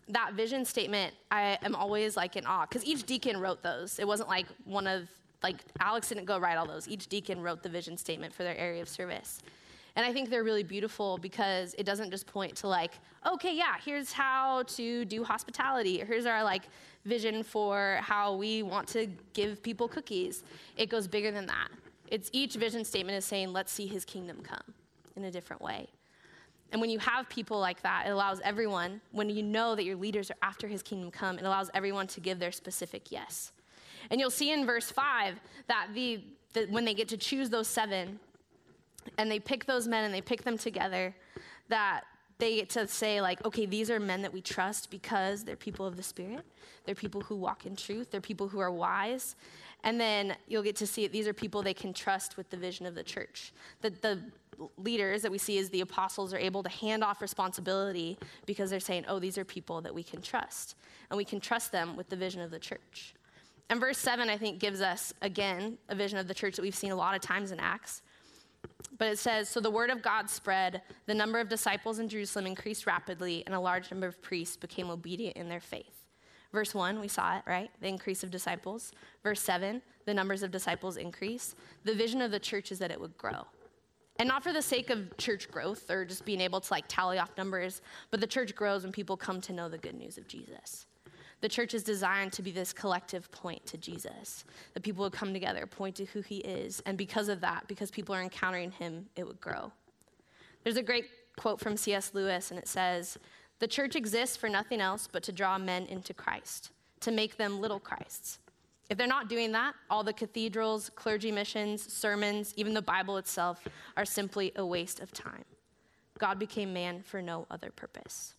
That 0.09 0.33
vision 0.33 0.65
statement, 0.65 1.13
I 1.31 1.57
am 1.61 1.75
always 1.75 2.17
like 2.17 2.35
in 2.35 2.45
awe 2.45 2.65
because 2.65 2.83
each 2.83 3.03
deacon 3.05 3.39
wrote 3.39 3.61
those. 3.61 3.99
It 3.99 4.07
wasn't 4.07 4.27
like 4.27 4.47
one 4.65 4.87
of, 4.87 5.07
like, 5.43 5.57
Alex 5.79 6.09
didn't 6.09 6.25
go 6.25 6.39
write 6.39 6.57
all 6.57 6.67
those. 6.67 6.87
Each 6.87 7.07
deacon 7.07 7.41
wrote 7.41 7.63
the 7.63 7.69
vision 7.69 7.95
statement 7.95 8.33
for 8.33 8.43
their 8.43 8.57
area 8.57 8.81
of 8.81 8.89
service. 8.89 9.41
And 9.99 10.05
I 10.05 10.13
think 10.13 10.29
they're 10.29 10.45
really 10.45 10.63
beautiful 10.63 11.17
because 11.17 11.75
it 11.77 11.85
doesn't 11.85 12.09
just 12.09 12.25
point 12.25 12.55
to 12.55 12.69
like, 12.69 12.93
okay, 13.29 13.53
yeah, 13.53 13.75
here's 13.83 14.13
how 14.13 14.63
to 14.63 15.03
do 15.03 15.25
hospitality, 15.25 15.97
here's 15.97 16.25
our 16.25 16.41
like 16.41 16.69
vision 17.03 17.43
for 17.43 17.99
how 18.01 18.33
we 18.33 18.63
want 18.63 18.87
to 18.87 19.07
give 19.33 19.61
people 19.61 19.89
cookies. 19.89 20.45
It 20.77 20.89
goes 20.89 21.05
bigger 21.05 21.31
than 21.31 21.47
that. 21.47 21.67
It's 22.07 22.29
each 22.31 22.55
vision 22.55 22.85
statement 22.85 23.17
is 23.17 23.25
saying, 23.25 23.51
let's 23.51 23.73
see 23.73 23.87
his 23.87 24.05
kingdom 24.05 24.39
come 24.41 24.73
in 25.17 25.25
a 25.25 25.31
different 25.31 25.61
way. 25.61 25.89
And 26.71 26.79
when 26.79 26.89
you 26.89 26.99
have 26.99 27.27
people 27.27 27.59
like 27.59 27.81
that, 27.81 28.05
it 28.07 28.11
allows 28.11 28.39
everyone, 28.39 29.01
when 29.11 29.29
you 29.29 29.43
know 29.43 29.75
that 29.75 29.83
your 29.83 29.97
leaders 29.97 30.31
are 30.31 30.37
after 30.41 30.69
his 30.69 30.81
kingdom 30.81 31.11
come, 31.11 31.37
it 31.37 31.43
allows 31.43 31.69
everyone 31.73 32.07
to 32.07 32.21
give 32.21 32.39
their 32.39 32.53
specific 32.53 33.11
yes. 33.11 33.51
And 34.09 34.21
you'll 34.21 34.31
see 34.31 34.53
in 34.53 34.65
verse 34.65 34.89
5 34.89 35.41
that 35.67 35.89
the, 35.93 36.23
the 36.53 36.67
when 36.67 36.85
they 36.85 36.93
get 36.93 37.09
to 37.09 37.17
choose 37.17 37.49
those 37.49 37.67
seven, 37.67 38.17
and 39.17 39.29
they 39.29 39.39
pick 39.39 39.65
those 39.65 39.87
men 39.87 40.05
and 40.05 40.13
they 40.13 40.21
pick 40.21 40.43
them 40.43 40.57
together, 40.57 41.15
that 41.67 42.03
they 42.37 42.55
get 42.55 42.69
to 42.71 42.87
say, 42.87 43.21
like, 43.21 43.45
okay, 43.45 43.65
these 43.65 43.91
are 43.91 43.99
men 43.99 44.21
that 44.21 44.33
we 44.33 44.41
trust 44.41 44.89
because 44.89 45.43
they're 45.43 45.57
people 45.57 45.85
of 45.85 45.97
the 45.97 46.03
Spirit. 46.03 46.45
They're 46.85 46.95
people 46.95 47.21
who 47.21 47.35
walk 47.35 47.65
in 47.65 47.75
truth. 47.75 48.11
They're 48.11 48.21
people 48.21 48.47
who 48.47 48.59
are 48.59 48.71
wise. 48.71 49.35
And 49.83 49.99
then 49.99 50.35
you'll 50.47 50.63
get 50.63 50.77
to 50.77 50.87
see 50.87 51.03
it. 51.03 51.11
These 51.11 51.27
are 51.27 51.33
people 51.33 51.61
they 51.61 51.73
can 51.73 51.93
trust 51.93 52.37
with 52.37 52.49
the 52.49 52.57
vision 52.57 52.85
of 52.85 52.95
the 52.95 53.03
church. 53.03 53.53
That 53.81 54.01
the 54.01 54.19
leaders 54.77 55.21
that 55.21 55.31
we 55.31 55.37
see 55.37 55.57
as 55.57 55.69
the 55.69 55.81
apostles 55.81 56.33
are 56.33 56.37
able 56.37 56.63
to 56.63 56.69
hand 56.69 57.03
off 57.03 57.21
responsibility 57.21 58.17
because 58.45 58.69
they're 58.69 58.79
saying, 58.79 59.05
oh, 59.07 59.19
these 59.19 59.37
are 59.37 59.45
people 59.45 59.81
that 59.81 59.93
we 59.93 60.03
can 60.03 60.21
trust. 60.21 60.75
And 61.09 61.17
we 61.17 61.25
can 61.25 61.41
trust 61.41 61.71
them 61.71 61.97
with 61.97 62.09
the 62.09 62.15
vision 62.15 62.41
of 62.41 62.51
the 62.51 62.59
church. 62.59 63.15
And 63.69 63.79
verse 63.79 63.97
7, 63.97 64.29
I 64.29 64.37
think, 64.37 64.59
gives 64.59 64.81
us, 64.81 65.13
again, 65.21 65.77
a 65.89 65.95
vision 65.95 66.17
of 66.17 66.27
the 66.27 66.33
church 66.33 66.55
that 66.55 66.61
we've 66.61 66.75
seen 66.75 66.91
a 66.91 66.95
lot 66.95 67.15
of 67.15 67.21
times 67.21 67.51
in 67.51 67.59
Acts. 67.59 68.01
But 68.97 69.07
it 69.07 69.19
says, 69.19 69.49
So 69.49 69.59
the 69.59 69.71
word 69.71 69.89
of 69.89 70.01
God 70.01 70.29
spread, 70.29 70.81
the 71.05 71.13
number 71.13 71.39
of 71.39 71.49
disciples 71.49 71.99
in 71.99 72.09
Jerusalem 72.09 72.47
increased 72.47 72.85
rapidly, 72.85 73.43
and 73.45 73.55
a 73.55 73.59
large 73.59 73.89
number 73.91 74.07
of 74.07 74.21
priests 74.21 74.57
became 74.57 74.89
obedient 74.89 75.37
in 75.37 75.49
their 75.49 75.59
faith. 75.59 76.05
Verse 76.51 76.73
1, 76.73 76.99
we 76.99 77.07
saw 77.07 77.37
it, 77.37 77.43
right? 77.45 77.69
The 77.79 77.87
increase 77.87 78.23
of 78.23 78.31
disciples. 78.31 78.91
Verse 79.23 79.41
7, 79.41 79.81
the 80.05 80.13
numbers 80.13 80.41
of 80.43 80.51
disciples 80.51 80.97
increase. 80.97 81.55
The 81.83 81.93
vision 81.93 82.21
of 82.21 82.31
the 82.31 82.39
church 82.39 82.71
is 82.71 82.79
that 82.79 82.91
it 82.91 82.99
would 82.99 83.17
grow. 83.17 83.45
And 84.17 84.27
not 84.27 84.43
for 84.43 84.51
the 84.51 84.61
sake 84.61 84.89
of 84.89 85.15
church 85.17 85.49
growth 85.49 85.89
or 85.89 86.03
just 86.03 86.25
being 86.25 86.41
able 86.41 86.59
to 86.59 86.73
like 86.73 86.85
tally 86.87 87.19
off 87.19 87.37
numbers, 87.37 87.81
but 88.11 88.19
the 88.19 88.27
church 88.27 88.53
grows 88.53 88.83
when 88.83 88.91
people 88.91 89.15
come 89.15 89.39
to 89.41 89.53
know 89.53 89.69
the 89.69 89.77
good 89.77 89.95
news 89.95 90.17
of 90.17 90.27
Jesus. 90.27 90.87
The 91.41 91.49
church 91.49 91.73
is 91.73 91.83
designed 91.83 92.33
to 92.33 92.41
be 92.41 92.51
this 92.51 92.73
collective 92.73 93.31
point 93.31 93.65
to 93.67 93.77
Jesus. 93.77 94.43
That 94.73 94.83
people 94.83 95.03
would 95.03 95.13
come 95.13 95.33
together, 95.33 95.65
point 95.65 95.95
to 95.95 96.05
who 96.05 96.21
he 96.21 96.37
is, 96.37 96.81
and 96.85 96.97
because 96.97 97.29
of 97.29 97.41
that, 97.41 97.67
because 97.67 97.91
people 97.91 98.13
are 98.13 98.21
encountering 98.21 98.71
him, 98.71 99.05
it 99.15 99.25
would 99.25 99.39
grow. 99.39 99.71
There's 100.63 100.77
a 100.77 100.83
great 100.83 101.05
quote 101.37 101.59
from 101.59 101.77
C.S. 101.77 102.11
Lewis, 102.13 102.51
and 102.51 102.59
it 102.59 102.67
says, 102.67 103.17
The 103.59 103.67
church 103.67 103.95
exists 103.95 104.35
for 104.35 104.49
nothing 104.49 104.81
else 104.81 105.07
but 105.09 105.23
to 105.23 105.31
draw 105.31 105.57
men 105.57 105.85
into 105.85 106.13
Christ, 106.13 106.71
to 106.99 107.11
make 107.11 107.37
them 107.37 107.61
little 107.61 107.79
Christs. 107.79 108.39
If 108.89 108.97
they're 108.97 109.07
not 109.07 109.29
doing 109.29 109.51
that, 109.53 109.75
all 109.89 110.03
the 110.03 110.13
cathedrals, 110.13 110.89
clergy 110.95 111.31
missions, 111.31 111.93
sermons, 111.93 112.53
even 112.57 112.73
the 112.73 112.81
Bible 112.81 113.17
itself 113.17 113.65
are 113.95 114.05
simply 114.05 114.51
a 114.55 114.65
waste 114.65 114.99
of 114.99 115.11
time. 115.11 115.45
God 116.17 116.39
became 116.39 116.73
man 116.73 117.01
for 117.01 117.21
no 117.21 117.45
other 117.49 117.69
purpose. 117.69 118.33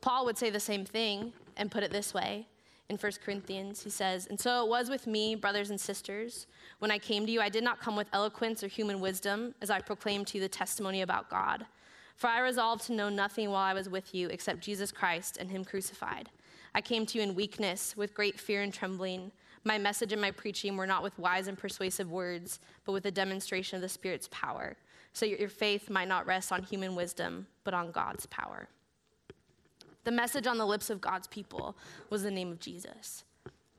Paul 0.00 0.26
would 0.26 0.36
say 0.36 0.50
the 0.50 0.60
same 0.60 0.84
thing 0.84 1.32
and 1.56 1.70
put 1.70 1.82
it 1.82 1.90
this 1.90 2.14
way 2.14 2.46
in 2.88 2.96
1 2.96 3.12
Corinthians. 3.24 3.82
He 3.82 3.90
says, 3.90 4.26
And 4.26 4.38
so 4.38 4.64
it 4.64 4.68
was 4.68 4.90
with 4.90 5.06
me, 5.06 5.34
brothers 5.34 5.70
and 5.70 5.80
sisters. 5.80 6.46
When 6.78 6.90
I 6.90 6.98
came 6.98 7.26
to 7.26 7.32
you, 7.32 7.40
I 7.40 7.48
did 7.48 7.64
not 7.64 7.80
come 7.80 7.96
with 7.96 8.08
eloquence 8.12 8.62
or 8.62 8.68
human 8.68 9.00
wisdom 9.00 9.54
as 9.62 9.70
I 9.70 9.80
proclaimed 9.80 10.26
to 10.28 10.38
you 10.38 10.42
the 10.42 10.48
testimony 10.48 11.02
about 11.02 11.30
God. 11.30 11.66
For 12.16 12.28
I 12.28 12.40
resolved 12.40 12.86
to 12.86 12.92
know 12.92 13.08
nothing 13.08 13.50
while 13.50 13.64
I 13.64 13.74
was 13.74 13.88
with 13.88 14.14
you 14.14 14.28
except 14.28 14.60
Jesus 14.60 14.92
Christ 14.92 15.38
and 15.38 15.50
Him 15.50 15.64
crucified. 15.64 16.30
I 16.74 16.80
came 16.80 17.06
to 17.06 17.18
you 17.18 17.24
in 17.24 17.34
weakness, 17.34 17.96
with 17.96 18.14
great 18.14 18.38
fear 18.38 18.62
and 18.62 18.72
trembling. 18.72 19.32
My 19.64 19.78
message 19.78 20.12
and 20.12 20.20
my 20.20 20.30
preaching 20.30 20.76
were 20.76 20.86
not 20.86 21.02
with 21.02 21.18
wise 21.18 21.46
and 21.46 21.56
persuasive 21.56 22.10
words, 22.10 22.60
but 22.84 22.92
with 22.92 23.06
a 23.06 23.10
demonstration 23.10 23.76
of 23.76 23.82
the 23.82 23.88
Spirit's 23.88 24.28
power, 24.30 24.76
so 25.12 25.24
your 25.24 25.48
faith 25.48 25.88
might 25.88 26.08
not 26.08 26.26
rest 26.26 26.52
on 26.52 26.62
human 26.62 26.94
wisdom, 26.94 27.46
but 27.62 27.74
on 27.74 27.92
God's 27.92 28.26
power. 28.26 28.68
The 30.04 30.12
message 30.12 30.46
on 30.46 30.58
the 30.58 30.66
lips 30.66 30.90
of 30.90 31.00
God's 31.00 31.26
people 31.26 31.76
was 32.10 32.22
the 32.22 32.30
name 32.30 32.52
of 32.52 32.60
Jesus. 32.60 33.24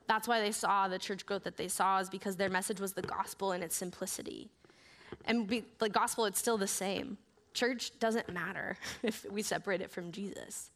That's 0.07 0.27
why 0.27 0.39
they 0.39 0.51
saw 0.51 0.87
the 0.87 0.99
church 0.99 1.25
growth 1.25 1.43
that 1.43 1.57
they 1.57 1.67
saw, 1.67 1.99
is 1.99 2.09
because 2.09 2.35
their 2.35 2.49
message 2.49 2.79
was 2.79 2.93
the 2.93 3.01
gospel 3.01 3.53
in 3.53 3.63
its 3.63 3.75
simplicity. 3.75 4.49
And 5.25 5.47
be, 5.47 5.63
the 5.79 5.89
gospel, 5.89 6.25
it's 6.25 6.39
still 6.39 6.57
the 6.57 6.67
same. 6.67 7.17
Church 7.53 7.91
doesn't 7.99 8.31
matter 8.31 8.77
if 9.03 9.25
we 9.31 9.41
separate 9.41 9.81
it 9.81 9.91
from 9.91 10.11
Jesus. 10.11 10.71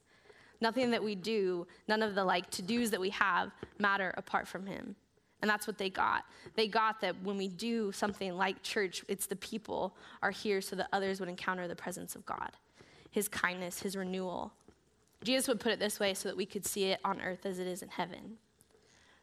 Nothing 0.61 0.91
that 0.91 1.03
we 1.03 1.15
do, 1.15 1.67
none 1.87 2.03
of 2.03 2.15
the 2.15 2.23
like 2.23 2.49
to 2.51 2.61
dos 2.61 2.89
that 2.91 2.99
we 2.99 3.11
have 3.11 3.51
matter 3.77 4.13
apart 4.17 4.47
from 4.47 4.65
him. 4.65 4.95
And 5.41 5.49
that's 5.49 5.67
what 5.67 5.77
they 5.77 5.89
got. 5.89 6.25
They 6.55 6.67
got 6.67 6.99
that 7.01 7.15
when 7.23 7.37
we 7.37 7.47
do 7.47 7.93
something 7.93 8.35
like 8.35 8.61
church, 8.61 9.05
it's 9.07 9.25
the 9.25 9.37
people 9.37 9.95
are 10.21 10.31
here 10.31 10.59
so 10.59 10.75
that 10.75 10.89
others 10.91 11.21
would 11.21 11.29
encounter 11.29 11.67
the 11.67 11.77
presence 11.77 12.15
of 12.15 12.25
God, 12.25 12.51
his 13.09 13.29
kindness, 13.29 13.81
his 13.81 13.95
renewal, 13.95 14.51
Jesus 15.23 15.47
would 15.47 15.59
put 15.59 15.71
it 15.71 15.79
this 15.79 15.99
way 15.99 16.13
so 16.13 16.29
that 16.29 16.37
we 16.37 16.45
could 16.45 16.65
see 16.65 16.85
it 16.85 16.99
on 17.03 17.21
earth 17.21 17.45
as 17.45 17.59
it 17.59 17.67
is 17.67 17.81
in 17.81 17.89
heaven. 17.89 18.37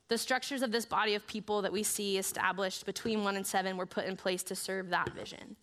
The 0.09 0.19
structures 0.19 0.63
of 0.63 0.71
this 0.71 0.87
body 0.87 1.15
of 1.15 1.27
people 1.27 1.63
that 1.63 1.73
we 1.73 1.83
see 1.83 2.19
established 2.19 2.87
between 2.87 3.25
one 3.25 3.37
and 3.37 3.47
seven 3.47 3.77
were 3.77 3.87
put 3.87 4.05
in 4.05 4.17
place 4.17 4.43
to 4.45 4.55
serve 4.55 4.91
that 4.91 5.13
vision 5.15 5.57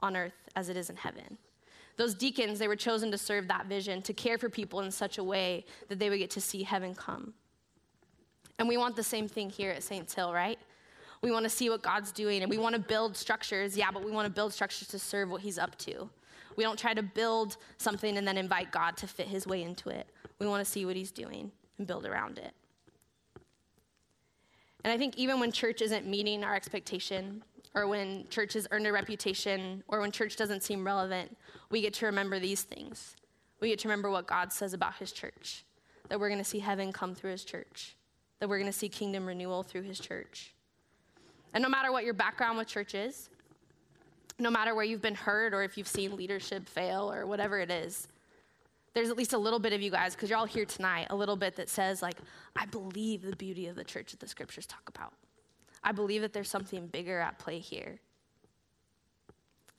on 0.00 0.16
earth 0.16 0.34
as 0.54 0.68
it 0.68 0.76
is 0.76 0.90
in 0.90 0.96
heaven. 0.96 1.38
Those 1.96 2.14
deacons, 2.14 2.58
they 2.58 2.68
were 2.68 2.76
chosen 2.76 3.10
to 3.10 3.18
serve 3.18 3.48
that 3.48 3.66
vision, 3.66 4.02
to 4.02 4.12
care 4.12 4.36
for 4.36 4.50
people 4.50 4.80
in 4.80 4.90
such 4.90 5.16
a 5.16 5.24
way 5.24 5.64
that 5.88 5.98
they 5.98 6.10
would 6.10 6.18
get 6.18 6.30
to 6.32 6.42
see 6.42 6.62
heaven 6.62 6.94
come. 6.94 7.32
And 8.58 8.68
we 8.68 8.76
want 8.76 8.96
the 8.96 9.02
same 9.02 9.28
thing 9.28 9.48
here 9.48 9.70
at 9.70 9.82
St. 9.82 10.10
Hill, 10.10 10.32
right? 10.32 10.58
We 11.22 11.30
want 11.30 11.44
to 11.44 11.50
see 11.50 11.70
what 11.70 11.82
God's 11.82 12.12
doing 12.12 12.42
and 12.42 12.50
we 12.50 12.58
want 12.58 12.74
to 12.74 12.80
build 12.80 13.16
structures, 13.16 13.76
yeah, 13.76 13.90
but 13.90 14.04
we 14.04 14.10
want 14.10 14.26
to 14.26 14.32
build 14.32 14.52
structures 14.52 14.88
to 14.88 14.98
serve 14.98 15.30
what 15.30 15.40
He's 15.40 15.58
up 15.58 15.76
to. 15.78 16.10
We 16.56 16.64
don't 16.64 16.78
try 16.78 16.94
to 16.94 17.02
build 17.02 17.56
something 17.78 18.16
and 18.16 18.26
then 18.26 18.36
invite 18.38 18.72
God 18.72 18.96
to 18.98 19.06
fit 19.06 19.28
his 19.28 19.46
way 19.46 19.62
into 19.62 19.90
it. 19.90 20.08
We 20.38 20.46
want 20.46 20.64
to 20.64 20.70
see 20.70 20.84
what 20.84 20.96
he's 20.96 21.10
doing 21.10 21.52
and 21.78 21.86
build 21.86 22.06
around 22.06 22.38
it. 22.38 22.52
And 24.84 24.92
I 24.92 24.98
think 24.98 25.16
even 25.16 25.40
when 25.40 25.52
church 25.52 25.82
isn't 25.82 26.06
meeting 26.06 26.44
our 26.44 26.54
expectation, 26.54 27.42
or 27.74 27.86
when 27.86 28.26
church 28.28 28.54
has 28.54 28.66
earned 28.70 28.86
a 28.86 28.92
reputation, 28.92 29.82
or 29.88 30.00
when 30.00 30.12
church 30.12 30.36
doesn't 30.36 30.62
seem 30.62 30.86
relevant, 30.86 31.36
we 31.70 31.80
get 31.80 31.92
to 31.94 32.06
remember 32.06 32.38
these 32.38 32.62
things. 32.62 33.16
We 33.60 33.68
get 33.68 33.80
to 33.80 33.88
remember 33.88 34.10
what 34.10 34.26
God 34.26 34.52
says 34.52 34.72
about 34.72 34.96
his 34.96 35.12
church 35.12 35.64
that 36.08 36.20
we're 36.20 36.28
going 36.28 36.38
to 36.38 36.44
see 36.44 36.60
heaven 36.60 36.92
come 36.92 37.14
through 37.14 37.32
his 37.32 37.44
church, 37.44 37.96
that 38.38 38.48
we're 38.48 38.58
going 38.58 38.70
to 38.70 38.78
see 38.78 38.88
kingdom 38.88 39.26
renewal 39.26 39.62
through 39.62 39.82
his 39.82 39.98
church. 39.98 40.54
And 41.52 41.62
no 41.62 41.68
matter 41.68 41.90
what 41.90 42.04
your 42.04 42.14
background 42.14 42.58
with 42.58 42.68
church 42.68 42.94
is, 42.94 43.28
no 44.38 44.50
matter 44.50 44.74
where 44.74 44.84
you've 44.84 45.02
been 45.02 45.14
hurt 45.14 45.54
or 45.54 45.62
if 45.62 45.78
you've 45.78 45.88
seen 45.88 46.16
leadership 46.16 46.68
fail 46.68 47.10
or 47.10 47.26
whatever 47.26 47.58
it 47.58 47.70
is, 47.70 48.08
there's 48.94 49.10
at 49.10 49.16
least 49.16 49.32
a 49.32 49.38
little 49.38 49.58
bit 49.58 49.72
of 49.72 49.82
you 49.82 49.90
guys, 49.90 50.14
because 50.14 50.30
you're 50.30 50.38
all 50.38 50.46
here 50.46 50.64
tonight, 50.64 51.08
a 51.10 51.16
little 51.16 51.36
bit 51.36 51.56
that 51.56 51.68
says, 51.68 52.02
like, 52.02 52.16
I 52.54 52.66
believe 52.66 53.22
the 53.22 53.36
beauty 53.36 53.66
of 53.66 53.76
the 53.76 53.84
church 53.84 54.12
that 54.12 54.20
the 54.20 54.28
scriptures 54.28 54.66
talk 54.66 54.88
about. 54.88 55.12
I 55.82 55.92
believe 55.92 56.22
that 56.22 56.32
there's 56.32 56.48
something 56.48 56.86
bigger 56.86 57.20
at 57.20 57.38
play 57.38 57.58
here. 57.58 58.00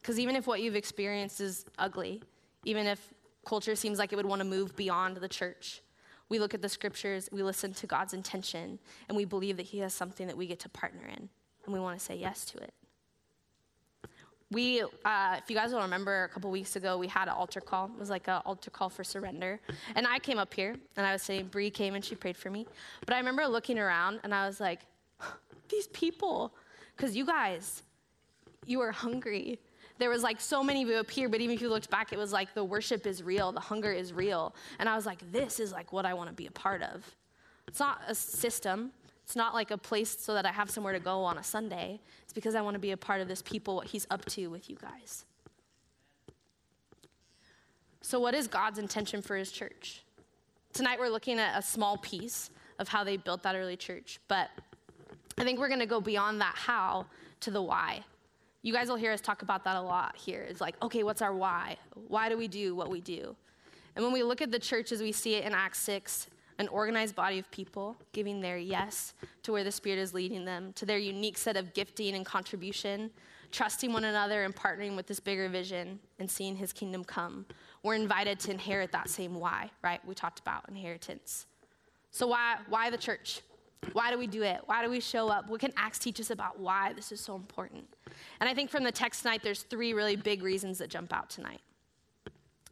Because 0.02 0.20
even 0.20 0.36
if 0.36 0.46
what 0.46 0.62
you've 0.62 0.76
experienced 0.76 1.42
is 1.42 1.66
ugly, 1.78 2.22
even 2.64 2.86
if 2.86 3.14
culture 3.46 3.76
seems 3.76 3.98
like 3.98 4.14
it 4.14 4.16
would 4.16 4.26
want 4.26 4.40
to 4.40 4.46
move 4.46 4.76
beyond 4.76 5.18
the 5.18 5.28
church, 5.28 5.82
we 6.30 6.40
look 6.40 6.54
at 6.54 6.62
the 6.62 6.70
scriptures, 6.70 7.28
we 7.32 7.42
listen 7.42 7.74
to 7.74 7.88
God's 7.88 8.14
intention, 8.14 8.80
and 9.08 9.18
we 9.18 9.26
believe 9.26 9.58
that 9.58 9.66
He 9.66 9.80
has 9.80 9.94
something 9.94 10.28
that 10.28 10.38
we 10.38 10.46
get 10.46 10.60
to 10.60 10.70
partner 10.70 11.08
in, 11.08 11.30
and 11.66 11.74
we 11.74 11.80
want 11.80 11.98
to 11.98 12.04
say 12.04 12.16
yes 12.16 12.46
to 12.46 12.58
it 12.60 12.74
we, 14.50 14.82
uh, 15.04 15.36
if 15.38 15.50
you 15.50 15.56
guys 15.56 15.74
will 15.74 15.82
remember, 15.82 16.24
a 16.24 16.30
couple 16.30 16.50
weeks 16.50 16.78
ago, 16.78 16.98
we 16.98 17.08
had 17.08 17.28
an 17.28 17.34
altar 17.34 17.60
call. 17.60 17.86
It 17.94 18.00
was 18.00 18.10
like 18.10 18.28
an 18.28 18.42
altar 18.46 18.72
call 18.72 18.90
for 18.90 19.04
surrender. 19.04 19.60
And 19.96 20.08
I 20.08 20.20
came 20.20 20.38
up 20.38 20.54
here, 20.54 20.76
and 20.96 21.06
I 21.06 21.12
was 21.12 21.22
saying, 21.22 21.48
Bree 21.48 21.70
came 21.70 21.96
and 21.96 22.04
she 22.04 22.16
prayed 22.16 22.38
for 22.38 22.50
me. 22.50 22.66
But 23.06 23.14
I 23.14 23.18
remember 23.18 23.46
looking 23.46 23.78
around, 23.78 24.22
and 24.24 24.34
I 24.34 24.48
was 24.48 24.62
like, 24.62 24.82
these 25.70 25.88
people, 25.88 26.54
because 26.96 27.16
you 27.16 27.26
guys, 27.26 27.84
you 28.66 28.80
were 28.80 28.92
hungry. 28.92 29.60
There 30.00 30.10
was 30.10 30.24
like 30.24 30.40
so 30.40 30.64
many 30.64 30.84
of 30.84 30.90
you 30.90 30.96
up 30.96 31.12
here, 31.12 31.28
but 31.28 31.42
even 31.42 31.56
if 31.56 31.62
you 31.62 31.70
looked 31.70 31.90
back, 31.90 32.14
it 32.14 32.18
was 32.18 32.32
like 32.32 32.54
the 32.54 32.64
worship 32.64 33.06
is 33.06 33.24
real, 33.24 33.52
the 33.52 33.60
hunger 33.60 33.92
is 33.92 34.14
real. 34.14 34.56
And 34.80 34.88
I 34.88 34.96
was 34.96 35.06
like, 35.06 35.30
this 35.32 35.60
is 35.60 35.74
like 35.74 35.92
what 35.92 36.06
I 36.06 36.14
want 36.14 36.30
to 36.30 36.36
be 36.36 36.46
a 36.46 36.52
part 36.52 36.84
of. 36.84 37.04
It's 37.68 37.80
not 37.80 38.02
a 38.08 38.16
system, 38.16 38.92
it's 39.28 39.36
not 39.36 39.54
like 39.54 39.72
a 39.72 39.78
place 39.78 40.18
so 40.18 40.34
that 40.36 40.46
I 40.46 40.54
have 40.54 40.70
somewhere 40.70 40.94
to 40.94 41.02
go 41.02 41.22
on 41.26 41.38
a 41.38 41.44
Sunday. 41.44 42.00
It's 42.24 42.32
because 42.32 42.56
I 42.56 42.62
want 42.62 42.76
to 42.76 42.80
be 42.80 42.92
a 42.92 42.98
part 42.98 43.20
of 43.20 43.28
this 43.28 43.42
people, 43.42 43.76
what 43.76 43.88
he's 43.88 44.08
up 44.10 44.24
to 44.24 44.48
with 44.48 44.70
you 44.70 44.78
guys. 44.82 45.26
So, 48.00 48.22
what 48.22 48.34
is 48.34 48.48
God's 48.48 48.80
intention 48.80 49.22
for 49.22 49.36
his 49.36 49.52
church? 49.52 50.02
Tonight, 50.72 50.98
we're 50.98 51.10
looking 51.10 51.40
at 51.40 51.60
a 51.60 51.62
small 51.62 51.98
piece 51.98 52.52
of 52.80 52.88
how 52.88 53.04
they 53.04 53.18
built 53.18 53.44
that 53.44 53.54
early 53.54 53.76
church, 53.76 54.18
but 54.30 54.50
I 55.38 55.44
think 55.44 55.60
we're 55.60 55.68
going 55.68 55.82
to 55.82 55.86
go 55.86 56.00
beyond 56.00 56.40
that 56.40 56.54
how 56.56 57.08
to 57.42 57.52
the 57.52 57.62
why. 57.62 58.06
You 58.62 58.72
guys 58.72 58.88
will 58.88 58.96
hear 58.96 59.12
us 59.12 59.20
talk 59.20 59.42
about 59.42 59.66
that 59.66 59.76
a 59.76 59.82
lot 59.82 60.16
here. 60.16 60.46
It's 60.50 60.62
like, 60.62 60.82
okay, 60.82 61.04
what's 61.04 61.22
our 61.22 61.34
why? 61.34 61.76
Why 62.08 62.30
do 62.30 62.38
we 62.38 62.48
do 62.48 62.76
what 62.76 62.90
we 62.90 63.02
do? 63.02 63.36
And 63.94 64.06
when 64.06 64.14
we 64.14 64.24
look 64.24 64.42
at 64.42 64.52
the 64.52 64.60
church 64.60 64.94
as 64.94 65.02
we 65.02 65.12
see 65.12 65.36
it 65.36 65.44
in 65.44 65.54
Acts 65.54 65.80
6, 65.80 66.28
an 66.60 66.68
organized 66.70 67.16
body 67.16 67.40
of 67.40 67.50
people 67.52 67.96
giving 68.14 68.42
their 68.42 68.58
yes 68.58 69.14
to 69.44 69.52
where 69.52 69.64
the 69.64 69.72
Spirit 69.72 70.00
is 70.00 70.14
leading 70.14 70.46
them, 70.46 70.74
to 70.74 70.86
their 70.86 70.98
unique 70.98 71.38
set 71.38 71.56
of 71.56 71.74
gifting 71.74 72.16
and 72.16 72.26
contribution, 72.26 73.12
trusting 73.52 73.94
one 73.94 74.04
another 74.04 74.44
and 74.44 74.56
partnering 74.56 74.96
with 74.96 75.08
this 75.08 75.20
bigger 75.20 75.48
vision 75.50 76.00
and 76.20 76.30
seeing 76.30 76.56
His 76.56 76.74
kingdom 76.74 77.04
come. 77.04 77.46
We're 77.84 77.96
invited 77.96 78.40
to 78.42 78.52
inherit 78.52 78.92
that 78.92 79.10
same 79.10 79.36
why, 79.36 79.72
right? 79.84 80.06
We 80.06 80.16
talked 80.16 80.40
about 80.40 80.68
inheritance. 80.68 81.46
So, 82.12 82.28
why, 82.28 82.58
why 82.70 82.90
the 82.90 82.98
church? 82.98 83.42
Why 83.94 84.12
do 84.12 84.18
we 84.18 84.28
do 84.28 84.42
it? 84.42 84.62
Why 84.66 84.84
do 84.84 84.90
we 84.90 85.00
show 85.00 85.30
up? 85.30 85.50
What 85.50 85.60
can 85.60 85.72
Acts 85.78 86.00
teach 86.00 86.20
us 86.20 86.32
about 86.32 86.60
why 86.60 86.94
this 86.94 87.12
is 87.12 87.22
so 87.22 87.36
important? 87.36 87.86
And 88.40 88.50
I 88.50 88.54
think 88.54 88.72
from 88.72 88.84
the 88.84 88.92
text 88.92 89.22
tonight, 89.22 89.42
there's 89.44 89.62
three 89.62 89.94
really 89.94 90.16
big 90.16 90.42
reasons 90.42 90.80
that 90.80 90.90
jump 90.90 91.14
out 91.14 91.30
tonight. 91.30 91.62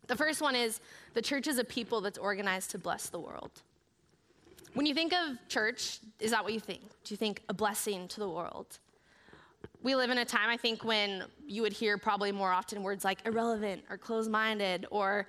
The 0.08 0.16
first 0.16 0.42
one 0.42 0.56
is 0.56 0.80
the 1.14 1.22
church 1.22 1.48
is 1.48 1.58
a 1.58 1.64
people 1.64 2.02
that's 2.02 2.18
organized 2.18 2.72
to 2.72 2.78
bless 2.78 3.10
the 3.10 3.20
world. 3.20 3.62
When 4.76 4.86
you 4.86 4.94
think 4.94 5.14
of 5.14 5.38
church, 5.48 6.00
is 6.20 6.32
that 6.32 6.44
what 6.44 6.52
you 6.52 6.60
think? 6.60 6.82
Do 6.82 7.14
you 7.14 7.18
think 7.18 7.42
a 7.48 7.54
blessing 7.54 8.10
to 8.10 8.20
the 8.20 8.28
world? 8.30 8.78
We 9.82 9.96
live 9.96 10.10
in 10.10 10.18
a 10.18 10.26
time, 10.26 10.50
I 10.50 10.58
think, 10.58 10.84
when 10.84 11.24
you 11.48 11.62
would 11.62 11.72
hear 11.72 11.98
probably 11.98 12.34
more 12.34 12.52
often 12.52 12.84
words 12.84 13.06
like 13.06 13.20
irrelevant 13.26 13.86
or 13.90 13.98
closed 13.98 14.30
minded, 14.30 14.86
or 14.92 15.28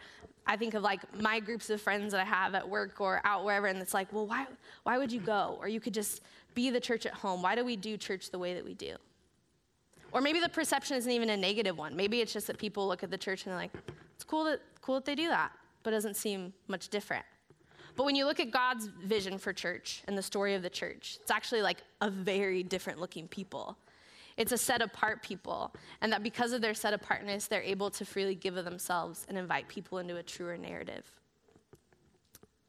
I 0.48 0.56
think 0.56 0.74
of 0.74 0.82
like 0.82 1.00
my 1.22 1.38
groups 1.38 1.70
of 1.70 1.80
friends 1.80 2.10
that 2.10 2.20
I 2.20 2.24
have 2.24 2.56
at 2.56 2.68
work 2.68 3.00
or 3.00 3.20
out 3.24 3.44
wherever, 3.44 3.68
and 3.68 3.78
it's 3.78 3.94
like, 3.94 4.12
well, 4.12 4.26
why, 4.26 4.46
why 4.82 4.98
would 4.98 5.12
you 5.12 5.20
go? 5.20 5.56
Or 5.60 5.68
you 5.68 5.78
could 5.78 5.94
just 5.94 6.22
be 6.56 6.70
the 6.70 6.80
church 6.80 7.06
at 7.06 7.14
home. 7.14 7.40
Why 7.40 7.54
do 7.54 7.64
we 7.64 7.76
do 7.76 7.96
church 7.96 8.32
the 8.32 8.40
way 8.40 8.52
that 8.54 8.64
we 8.64 8.74
do? 8.74 8.96
Or 10.10 10.20
maybe 10.20 10.40
the 10.40 10.48
perception 10.48 10.96
isn't 10.96 11.12
even 11.12 11.30
a 11.30 11.36
negative 11.36 11.78
one. 11.78 11.94
Maybe 11.94 12.20
it's 12.20 12.32
just 12.32 12.48
that 12.48 12.58
people 12.58 12.88
look 12.88 13.04
at 13.04 13.12
the 13.12 13.18
church 13.18 13.44
and 13.44 13.52
they're 13.52 13.60
like, 13.60 13.72
it's 14.16 14.24
cool 14.24 14.42
that, 14.44 14.60
cool 14.80 14.96
that 14.96 15.04
they 15.04 15.14
do 15.14 15.28
that, 15.28 15.52
but 15.84 15.92
it 15.92 15.96
doesn't 15.96 16.16
seem 16.16 16.52
much 16.66 16.88
different. 16.88 17.24
But 17.96 18.04
when 18.04 18.14
you 18.14 18.26
look 18.26 18.40
at 18.40 18.50
God's 18.50 18.86
vision 18.86 19.38
for 19.38 19.52
church 19.52 20.02
and 20.06 20.16
the 20.16 20.22
story 20.22 20.54
of 20.54 20.62
the 20.62 20.70
church, 20.70 21.18
it's 21.22 21.30
actually 21.30 21.62
like 21.62 21.78
a 22.00 22.10
very 22.10 22.62
different 22.62 23.00
looking 23.00 23.26
people. 23.26 23.76
It's 24.36 24.52
a 24.52 24.58
set 24.58 24.82
apart 24.82 25.22
people, 25.22 25.74
and 26.02 26.12
that 26.12 26.22
because 26.22 26.52
of 26.52 26.60
their 26.60 26.74
set 26.74 26.92
apartness, 26.92 27.46
they're 27.46 27.62
able 27.62 27.88
to 27.90 28.04
freely 28.04 28.34
give 28.34 28.58
of 28.58 28.66
themselves 28.66 29.24
and 29.28 29.38
invite 29.38 29.66
people 29.66 29.96
into 29.96 30.16
a 30.16 30.22
truer 30.22 30.58
narrative. 30.58 31.10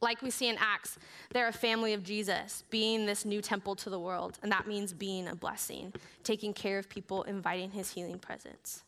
Like 0.00 0.22
we 0.22 0.30
see 0.30 0.48
in 0.48 0.56
Acts, 0.58 0.98
they're 1.34 1.48
a 1.48 1.52
family 1.52 1.92
of 1.92 2.04
Jesus, 2.04 2.64
being 2.70 3.04
this 3.04 3.26
new 3.26 3.42
temple 3.42 3.76
to 3.76 3.90
the 3.90 3.98
world, 3.98 4.38
and 4.42 4.50
that 4.50 4.66
means 4.66 4.94
being 4.94 5.28
a 5.28 5.34
blessing, 5.34 5.92
taking 6.22 6.54
care 6.54 6.78
of 6.78 6.88
people, 6.88 7.24
inviting 7.24 7.72
his 7.72 7.92
healing 7.92 8.18
presence. 8.18 8.84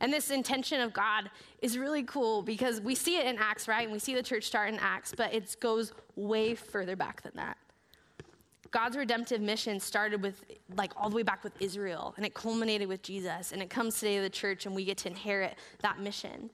And 0.00 0.12
this 0.12 0.30
intention 0.30 0.80
of 0.80 0.92
God 0.92 1.30
is 1.60 1.76
really 1.76 2.04
cool 2.04 2.42
because 2.42 2.80
we 2.80 2.94
see 2.94 3.18
it 3.18 3.26
in 3.26 3.36
Acts, 3.38 3.66
right? 3.66 3.82
And 3.82 3.92
we 3.92 3.98
see 3.98 4.14
the 4.14 4.22
church 4.22 4.44
start 4.44 4.68
in 4.68 4.78
Acts, 4.80 5.12
but 5.16 5.34
it 5.34 5.56
goes 5.60 5.92
way 6.14 6.54
further 6.54 6.96
back 6.96 7.22
than 7.22 7.32
that. 7.36 7.56
God's 8.70 8.96
redemptive 8.96 9.40
mission 9.40 9.80
started 9.80 10.22
with, 10.22 10.44
like, 10.76 10.92
all 10.96 11.08
the 11.08 11.16
way 11.16 11.22
back 11.22 11.42
with 11.42 11.54
Israel, 11.60 12.14
and 12.16 12.26
it 12.26 12.34
culminated 12.34 12.86
with 12.86 13.02
Jesus, 13.02 13.52
and 13.52 13.62
it 13.62 13.70
comes 13.70 13.98
today 13.98 14.16
to 14.16 14.22
the 14.22 14.30
church, 14.30 14.66
and 14.66 14.74
we 14.74 14.84
get 14.84 14.98
to 14.98 15.08
inherit 15.08 15.56
that 15.80 15.98
mission. 16.00 16.50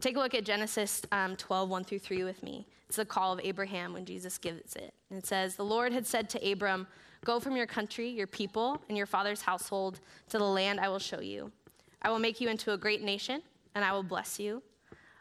Take 0.00 0.16
a 0.16 0.20
look 0.20 0.34
at 0.34 0.44
Genesis 0.44 1.02
um, 1.12 1.36
12, 1.36 1.70
1 1.70 1.84
through 1.84 2.00
3 2.00 2.24
with 2.24 2.42
me. 2.42 2.66
It's 2.86 2.96
the 2.96 3.04
call 3.04 3.32
of 3.32 3.40
Abraham 3.42 3.94
when 3.94 4.04
Jesus 4.04 4.36
gives 4.36 4.76
it. 4.76 4.92
And 5.10 5.18
it 5.18 5.26
says, 5.26 5.56
The 5.56 5.64
Lord 5.64 5.92
had 5.92 6.06
said 6.06 6.28
to 6.30 6.52
Abram, 6.52 6.86
Go 7.24 7.40
from 7.40 7.56
your 7.56 7.66
country, 7.66 8.08
your 8.08 8.26
people, 8.26 8.80
and 8.88 8.96
your 8.96 9.06
father's 9.06 9.40
household 9.40 10.00
to 10.28 10.38
the 10.38 10.44
land 10.44 10.78
I 10.78 10.88
will 10.88 10.98
show 10.98 11.20
you. 11.20 11.50
I 12.02 12.10
will 12.10 12.18
make 12.18 12.40
you 12.40 12.48
into 12.48 12.72
a 12.72 12.78
great 12.78 13.02
nation, 13.02 13.42
and 13.74 13.84
I 13.84 13.92
will 13.92 14.02
bless 14.02 14.38
you. 14.38 14.62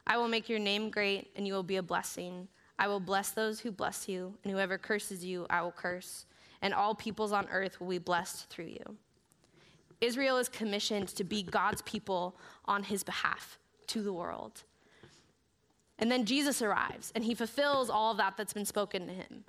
I 0.08 0.18
will 0.18 0.28
make 0.28 0.50
your 0.50 0.60
name 0.60 0.90
great, 0.90 1.32
and 1.36 1.48
you 1.48 1.54
will 1.54 1.64
be 1.64 1.78
a 1.78 1.84
blessing. 1.84 2.48
I 2.78 2.88
will 2.88 3.00
bless 3.00 3.32
those 3.32 3.60
who 3.60 3.72
bless 3.72 4.08
you, 4.08 4.36
and 4.44 4.52
whoever 4.52 4.78
curses 4.78 5.24
you, 5.24 5.48
I 5.50 5.62
will 5.62 5.72
curse. 5.72 6.26
And 6.62 6.74
all 6.74 6.96
peoples 6.96 7.32
on 7.32 7.48
earth 7.50 7.80
will 7.80 7.88
be 7.88 7.98
blessed 7.98 8.50
through 8.50 8.66
you. 8.66 8.98
Israel 10.02 10.38
is 10.38 10.50
commissioned 10.50 11.08
to 11.10 11.24
be 11.24 11.42
God's 11.42 11.82
people 11.84 12.36
on 12.66 12.84
his 12.84 13.04
behalf 13.04 13.58
to 13.88 14.02
the 14.02 14.14
world. 14.14 14.64
And 15.98 16.12
then 16.12 16.26
Jesus 16.26 16.62
arrives, 16.62 17.12
and 17.16 17.24
he 17.24 17.34
fulfills 17.34 17.90
all 17.90 18.12
of 18.12 18.18
that 18.18 18.36
that's 18.36 18.54
been 18.54 18.66
spoken 18.66 19.08
to 19.08 19.14
him 19.14 19.46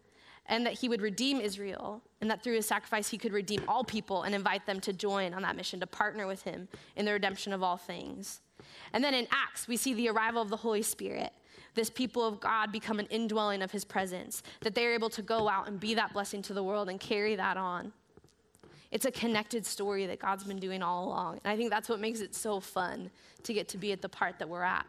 and 0.49 0.65
that 0.67 0.75
he 0.75 0.89
would 0.89 1.03
redeem 1.03 1.41
Israel, 1.41 2.03
and 2.21 2.31
that 2.31 2.43
through 2.43 2.55
his 2.55 2.67
sacrifice 2.67 3.09
he 3.09 3.19
could 3.19 3.33
redeem 3.33 3.63
all 3.69 3.85
people 3.85 4.23
and 4.23 4.35
invite 4.35 4.67
them 4.67 4.81
to 4.81 4.93
join 4.93 5.35
on 5.35 5.43
that 5.43 5.57
mission, 5.57 5.81
to 5.81 5.87
partner 5.87 6.27
with 6.27 6.43
him 6.43 6.69
in 6.97 7.05
the 7.05 7.13
redemption 7.13 7.53
of 7.53 7.63
all 7.63 7.77
things. 7.77 8.41
And 8.93 9.03
then 9.03 9.15
in 9.15 9.27
Acts, 9.31 9.69
we 9.69 9.77
see 9.77 9.95
the 9.95 10.09
arrival 10.09 10.41
of 10.41 10.49
the 10.49 10.57
Holy 10.57 10.83
Spirit. 10.83 11.33
This 11.75 11.91
people 11.91 12.25
of 12.25 12.41
God 12.41 12.73
become 12.73 12.99
an 12.99 13.07
indwelling 13.07 13.61
of 13.61 13.71
his 13.71 13.85
presence, 13.85 14.43
that 14.61 14.75
they 14.75 14.87
are 14.87 14.95
able 14.95 15.11
to 15.11 15.23
go 15.23 15.49
out 15.49 15.69
and 15.69 15.79
be 15.79 15.95
that 15.95 16.13
blessing 16.13 16.41
to 16.43 16.55
the 16.55 16.63
world 16.63 16.89
and 16.89 16.99
carry 16.99 17.37
that 17.37 17.57
on. 17.57 17.93
It's 18.91 19.05
a 19.05 19.11
connected 19.11 19.67
story 19.67 20.07
that 20.07 20.19
God's 20.19 20.45
been 20.45 20.59
doing 20.59 20.83
all 20.83 21.09
along. 21.09 21.41
And 21.45 21.53
I 21.53 21.57
think 21.57 21.71
that's 21.71 21.89
what 21.89 22.01
makes 22.01 22.21
it 22.21 22.35
so 22.35 22.61
fun 22.61 23.11
to 23.43 23.53
get 23.53 23.69
to 23.69 23.79
be 23.79 23.93
at 23.93 24.01
the 24.01 24.09
part 24.09 24.39
that 24.39 24.49
we're 24.49 24.63
at. 24.63 24.87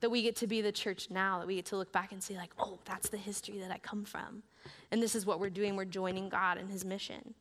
That 0.00 0.10
we 0.10 0.22
get 0.22 0.36
to 0.36 0.46
be 0.46 0.60
the 0.60 0.72
church 0.72 1.08
now, 1.10 1.38
that 1.38 1.46
we 1.46 1.54
get 1.54 1.66
to 1.66 1.76
look 1.76 1.92
back 1.92 2.12
and 2.12 2.22
see, 2.22 2.36
like, 2.36 2.50
oh, 2.58 2.78
that's 2.84 3.08
the 3.08 3.16
history 3.16 3.58
that 3.60 3.70
I 3.70 3.78
come 3.78 4.04
from. 4.04 4.42
And 4.90 5.02
this 5.02 5.14
is 5.14 5.26
what 5.26 5.40
we're 5.40 5.50
doing. 5.50 5.76
We're 5.76 5.84
joining 5.84 6.28
God 6.28 6.58
in 6.58 6.68
his 6.68 6.84
mission. 6.84 7.34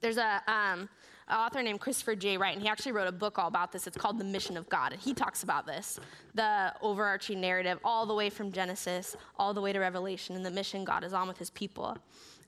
There's 0.00 0.18
a, 0.18 0.42
um, 0.46 0.88
an 1.28 1.38
author 1.38 1.62
named 1.62 1.80
Christopher 1.80 2.14
J. 2.14 2.36
Wright, 2.36 2.52
and 2.52 2.62
he 2.62 2.68
actually 2.68 2.92
wrote 2.92 3.08
a 3.08 3.12
book 3.12 3.38
all 3.38 3.48
about 3.48 3.72
this. 3.72 3.86
It's 3.86 3.96
called 3.96 4.18
The 4.18 4.24
Mission 4.24 4.56
of 4.56 4.68
God. 4.68 4.92
And 4.92 5.00
he 5.00 5.14
talks 5.14 5.42
about 5.42 5.66
this 5.66 5.98
the 6.34 6.72
overarching 6.82 7.40
narrative, 7.40 7.78
all 7.84 8.06
the 8.06 8.14
way 8.14 8.30
from 8.30 8.52
Genesis, 8.52 9.16
all 9.38 9.54
the 9.54 9.60
way 9.60 9.72
to 9.72 9.78
Revelation, 9.78 10.36
and 10.36 10.44
the 10.44 10.50
mission 10.50 10.84
God 10.84 11.02
is 11.02 11.12
on 11.12 11.26
with 11.26 11.38
his 11.38 11.50
people. 11.50 11.96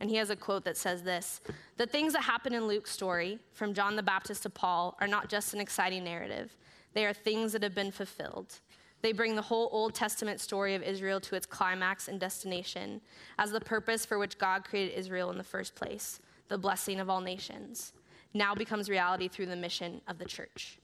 And 0.01 0.09
he 0.09 0.16
has 0.16 0.31
a 0.31 0.37
quote 0.37 0.64
that 0.64 0.77
says 0.77 1.03
this 1.03 1.40
The 1.77 1.87
things 1.87 2.12
that 2.12 2.23
happen 2.23 2.55
in 2.55 2.66
Luke's 2.66 2.92
story, 2.92 3.38
from 3.53 3.75
John 3.75 3.97
the 3.97 4.03
Baptist 4.03 4.44
to 4.44 4.51
Paul, 4.51 4.97
are 5.01 5.09
not 5.09 5.29
just 5.29 5.55
an 5.55 5.61
exciting 5.61 6.05
narrative, 6.05 6.57
they 6.94 7.05
are 7.07 7.12
things 7.12 7.53
that 7.53 7.62
have 7.62 7.75
been 7.75 7.90
fulfilled. 7.90 8.61
They 9.00 9.12
bring 9.12 9.37
the 9.37 9.42
whole 9.42 9.68
Old 9.72 9.94
Testament 9.94 10.40
story 10.40 10.74
of 10.74 10.82
Israel 10.82 11.20
to 11.20 11.37
its 11.37 11.46
climax 11.46 12.08
and 12.08 12.18
destination 12.18 13.00
as 13.38 13.50
the 13.52 13.61
purpose 13.61 14.04
for 14.04 14.18
which 14.18 14.38
God 14.38 14.64
created 14.64 14.98
Israel 14.98 15.30
in 15.30 15.38
the 15.38 15.44
first 15.44 15.74
place, 15.74 16.20
the 16.48 16.58
blessing 16.58 16.98
of 16.98 17.08
all 17.08 17.20
nations, 17.20 17.92
now 18.34 18.54
becomes 18.54 18.90
reality 18.90 19.28
through 19.28 19.46
the 19.46 19.56
mission 19.56 20.00
of 20.08 20.18
the 20.18 20.24
church. 20.24 20.78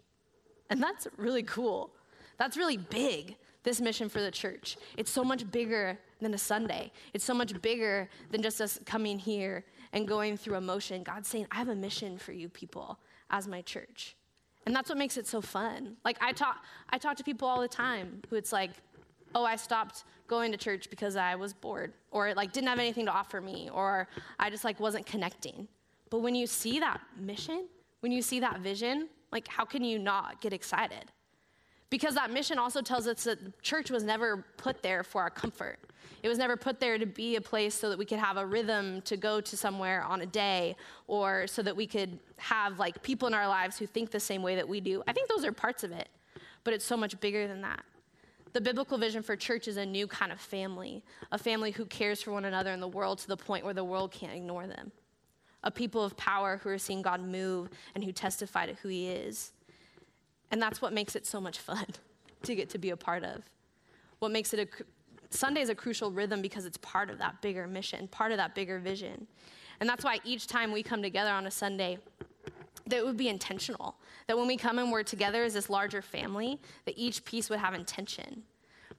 And 0.71 0.83
that's 0.83 1.07
really 1.17 1.43
cool. 1.43 1.91
That's 2.39 2.57
really 2.57 2.77
big, 2.77 3.37
this 3.65 3.81
mission 3.81 4.09
for 4.09 4.21
the 4.21 4.31
church. 4.31 4.77
It's 4.97 5.11
so 5.11 5.25
much 5.25 5.51
bigger 5.51 5.99
than 6.21 6.35
a 6.35 6.39
Sunday, 6.39 6.91
it's 7.13 7.25
so 7.25 7.35
much 7.35 7.61
bigger 7.61 8.09
than 8.31 8.43
just 8.43 8.61
us 8.61 8.79
coming 8.87 9.19
here 9.19 9.65
and 9.93 10.09
going 10.09 10.37
through 10.37 10.57
emotion. 10.57 11.03
God's 11.03 11.29
saying, 11.29 11.47
I 11.51 11.57
have 11.57 11.69
a 11.69 11.75
mission 11.75 12.17
for 12.19 12.33
you 12.33 12.49
people 12.49 12.99
as 13.31 13.47
my 13.47 13.61
church. 13.63 14.17
And 14.67 14.75
that's 14.75 14.89
what 14.89 14.99
makes 14.99 15.17
it 15.17 15.27
so 15.27 15.41
fun. 15.41 15.97
Like 16.05 16.19
I 16.21 16.33
talk 16.33 16.65
I 16.91 16.99
talk 16.99 17.17
to 17.17 17.25
people 17.25 17.47
all 17.49 17.61
the 17.61 17.69
time 17.69 18.23
who 18.31 18.37
it's 18.37 18.53
like, 18.53 18.71
"Oh, 19.35 19.45
I 19.45 19.57
stopped 19.57 20.05
going 20.27 20.53
to 20.53 20.59
church 20.59 20.89
because 20.89 21.17
I 21.17 21.35
was 21.35 21.53
bored 21.53 21.93
or 22.11 22.29
it 22.29 22.37
like 22.37 22.53
didn't 22.53 22.69
have 22.69 22.79
anything 22.79 23.05
to 23.07 23.13
offer 23.13 23.41
me 23.41 23.69
or 23.73 24.09
I 24.39 24.51
just 24.51 24.65
like 24.65 24.81
wasn't 24.81 25.07
connecting." 25.07 25.69
But 26.11 26.21
when 26.21 26.35
you 26.35 26.47
see 26.47 26.81
that 26.81 27.01
mission, 27.19 27.67
when 28.01 28.13
you 28.13 28.23
see 28.23 28.41
that 28.41 28.61
vision, 28.61 29.09
like 29.33 29.49
how 29.49 29.65
can 29.65 29.85
you 29.85 29.99
not 29.99 30.41
get 30.41 30.53
excited? 30.53 31.13
Because 31.91 32.15
that 32.15 32.31
mission 32.31 32.59
also 32.59 32.81
tells 32.81 33.07
us 33.07 33.25
that 33.25 33.63
church 33.63 33.91
was 33.91 34.03
never 34.03 34.45
put 34.57 34.83
there 34.83 35.05
for 35.05 35.23
our 35.23 35.31
comfort. 35.31 35.79
It 36.23 36.29
was 36.29 36.39
never 36.39 36.57
put 36.57 36.81
there 36.81 36.99
to 36.99 37.07
be 37.07 37.37
a 37.37 37.41
place 37.41 37.75
so 37.75 37.91
that 37.91 37.99
we 37.99 38.05
could 38.05 38.19
have 38.19 38.37
a 38.37 38.47
rhythm 38.47 39.03
to 39.03 39.17
go 39.17 39.41
to 39.41 39.57
somewhere 39.57 40.03
on 40.03 40.23
a 40.23 40.27
day 40.27 40.77
or 41.07 41.47
so 41.47 41.63
that 41.63 41.77
we 41.77 41.87
could 41.87 42.19
have 42.37 42.79
like 42.79 43.03
people 43.03 43.29
in 43.29 43.35
our 43.35 43.47
lives 43.47 43.79
who 43.79 43.87
think 43.87 44.11
the 44.11 44.21
same 44.21 44.43
way 44.43 44.57
that 44.57 44.69
we 44.69 44.81
do. 44.81 45.03
I 45.07 45.13
think 45.13 45.29
those 45.29 45.45
are 45.45 45.53
parts 45.53 45.85
of 45.85 45.93
it, 45.93 46.09
but 46.65 46.73
it's 46.73 46.85
so 46.85 46.97
much 46.97 47.19
bigger 47.21 47.47
than 47.47 47.61
that. 47.63 47.85
The 48.55 48.61
biblical 48.61 48.99
vision 48.99 49.23
for 49.23 49.35
church 49.35 49.67
is 49.67 49.77
a 49.77 49.85
new 49.85 50.07
kind 50.07 50.31
of 50.31 50.41
family, 50.41 51.03
a 51.33 51.39
family 51.39 51.73
who 51.73 51.85
cares 51.87 52.23
for 52.23 52.31
one 52.31 52.45
another 52.45 52.71
in 52.71 52.79
the 52.79 52.89
world 52.89 53.19
to 53.19 53.29
the 53.29 53.37
point 53.37 53.65
where 53.65 53.75
the 53.75 53.83
world 53.83 54.13
can't 54.13 54.33
ignore 54.33 54.69
them. 54.69 54.93
A 55.65 55.73
people 55.73 56.05
of 56.05 56.17
power 56.17 56.61
who 56.63 56.69
are 56.69 56.79
seeing 56.79 57.03
God 57.03 57.21
move 57.21 57.69
and 57.97 58.05
who 58.05 58.13
testify 58.13 58.67
to 58.67 58.75
who 58.75 58.89
He 58.89 59.09
is. 59.09 59.53
And 60.53 60.63
that's 60.63 60.81
what 60.81 60.93
makes 60.93 61.17
it 61.17 61.27
so 61.27 61.41
much 61.41 61.59
fun 61.59 61.87
to 62.45 62.55
get 62.55 62.71
to 62.71 62.79
be 62.79 62.91
a 62.91 62.97
part 62.97 63.25
of. 63.25 63.43
What 64.21 64.31
makes 64.31 64.55
it 64.55 64.61
a 64.61 64.85
Sunday 65.35 65.61
is 65.61 65.69
a 65.69 65.75
crucial 65.75 66.11
rhythm 66.11 66.41
because 66.41 66.65
it's 66.65 66.79
part 66.79 67.11
of 67.11 67.19
that 67.19 67.43
bigger 67.43 67.67
mission, 67.67 68.09
part 68.09 68.31
of 68.31 68.39
that 68.39 68.55
bigger 68.55 68.79
vision. 68.79 69.27
And 69.81 69.89
that's 69.89 70.05
why 70.05 70.21
each 70.25 70.47
time 70.47 70.73
we 70.73 70.83
come 70.83 71.03
together 71.03 71.31
on 71.31 71.47
a 71.47 71.51
Sunday, 71.51 71.99
that 72.87 72.97
it 72.97 73.05
would 73.05 73.17
be 73.17 73.29
intentional. 73.29 73.97
That 74.29 74.39
when 74.39 74.47
we 74.47 74.57
come 74.57 74.79
and 74.79 74.93
we're 74.93 75.03
together 75.03 75.43
as 75.43 75.55
this 75.55 75.69
larger 75.69 76.03
family, 76.03 76.61
that 76.85 76.95
each 76.97 77.25
piece 77.25 77.51
would 77.51 77.59
have 77.59 77.75
intention. 77.75 78.45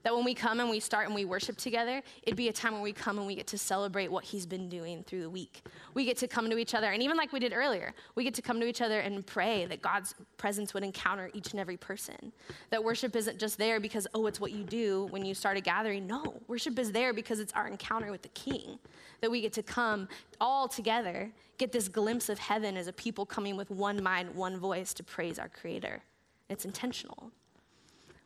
That 0.05 0.15
when 0.15 0.23
we 0.23 0.35
come 0.35 0.59
and 0.59 0.69
we 0.69 0.79
start 0.79 1.07
and 1.07 1.15
we 1.15 1.25
worship 1.25 1.57
together, 1.57 2.03
it'd 2.21 2.37
be 2.37 2.47
a 2.47 2.53
time 2.53 2.73
when 2.73 2.83
we 2.83 2.93
come 2.93 3.17
and 3.17 3.25
we 3.25 3.33
get 3.33 3.47
to 3.47 3.57
celebrate 3.57 4.11
what 4.11 4.23
He's 4.23 4.45
been 4.45 4.69
doing 4.69 5.03
through 5.03 5.21
the 5.21 5.29
week. 5.31 5.63
We 5.95 6.05
get 6.05 6.15
to 6.17 6.27
come 6.27 6.47
to 6.51 6.59
each 6.59 6.75
other, 6.75 6.91
and 6.91 7.01
even 7.01 7.17
like 7.17 7.33
we 7.33 7.39
did 7.39 7.53
earlier, 7.53 7.91
we 8.13 8.23
get 8.23 8.35
to 8.35 8.43
come 8.43 8.59
to 8.59 8.67
each 8.67 8.81
other 8.81 8.99
and 8.99 9.25
pray 9.25 9.65
that 9.65 9.81
God's 9.81 10.13
presence 10.37 10.75
would 10.75 10.83
encounter 10.83 11.31
each 11.33 11.53
and 11.53 11.59
every 11.59 11.75
person. 11.75 12.31
That 12.69 12.83
worship 12.83 13.15
isn't 13.15 13.39
just 13.39 13.57
there 13.57 13.79
because, 13.79 14.05
oh, 14.13 14.27
it's 14.27 14.39
what 14.39 14.51
you 14.51 14.63
do 14.63 15.07
when 15.09 15.25
you 15.25 15.33
start 15.33 15.57
a 15.57 15.61
gathering. 15.61 16.05
No, 16.05 16.39
worship 16.47 16.77
is 16.77 16.91
there 16.91 17.11
because 17.11 17.39
it's 17.39 17.53
our 17.53 17.67
encounter 17.67 18.11
with 18.11 18.21
the 18.21 18.29
King. 18.29 18.77
That 19.21 19.31
we 19.31 19.41
get 19.41 19.53
to 19.53 19.63
come 19.63 20.07
all 20.39 20.67
together, 20.67 21.31
get 21.57 21.71
this 21.71 21.87
glimpse 21.87 22.29
of 22.29 22.37
heaven 22.37 22.77
as 22.77 22.85
a 22.85 22.93
people 22.93 23.25
coming 23.25 23.57
with 23.57 23.71
one 23.71 24.03
mind, 24.03 24.35
one 24.35 24.59
voice 24.59 24.93
to 24.93 25.03
praise 25.03 25.39
our 25.39 25.49
Creator. 25.49 26.03
It's 26.47 26.63
intentional 26.63 27.31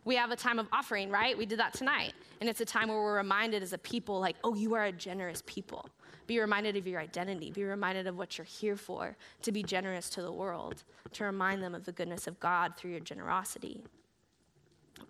we 0.06 0.16
have 0.16 0.32
a 0.32 0.36
time 0.36 0.60
of 0.60 0.68
offering, 0.72 1.10
right? 1.10 1.38
We 1.38 1.46
did 1.46 1.60
that 1.60 1.74
tonight. 1.74 2.14
And 2.40 2.50
it's 2.50 2.62
a 2.62 2.66
time 2.66 2.88
where 2.90 3.02
we're 3.02 3.18
reminded 3.18 3.62
as 3.64 3.74
a 3.74 3.78
people, 3.78 4.20
like, 4.20 4.38
oh, 4.44 4.56
you 4.56 4.74
are 4.76 4.86
a 4.86 4.92
generous 4.92 5.44
people. 5.46 5.90
Be 6.26 6.40
reminded 6.40 6.78
of 6.78 6.88
your 6.88 7.00
identity. 7.00 7.52
Be 7.52 7.64
reminded 7.64 8.08
of 8.08 8.18
what 8.18 8.38
you're 8.38 8.46
here 8.46 8.76
for, 8.76 9.18
to 9.42 9.52
be 9.52 9.64
generous 9.64 10.10
to 10.12 10.22
the 10.22 10.32
world, 10.32 10.84
to 11.14 11.24
remind 11.24 11.62
them 11.62 11.76
of 11.76 11.86
the 11.86 11.92
goodness 11.92 12.28
of 12.28 12.40
God 12.40 12.78
through 12.78 12.92
your 12.92 13.00
generosity. 13.00 13.82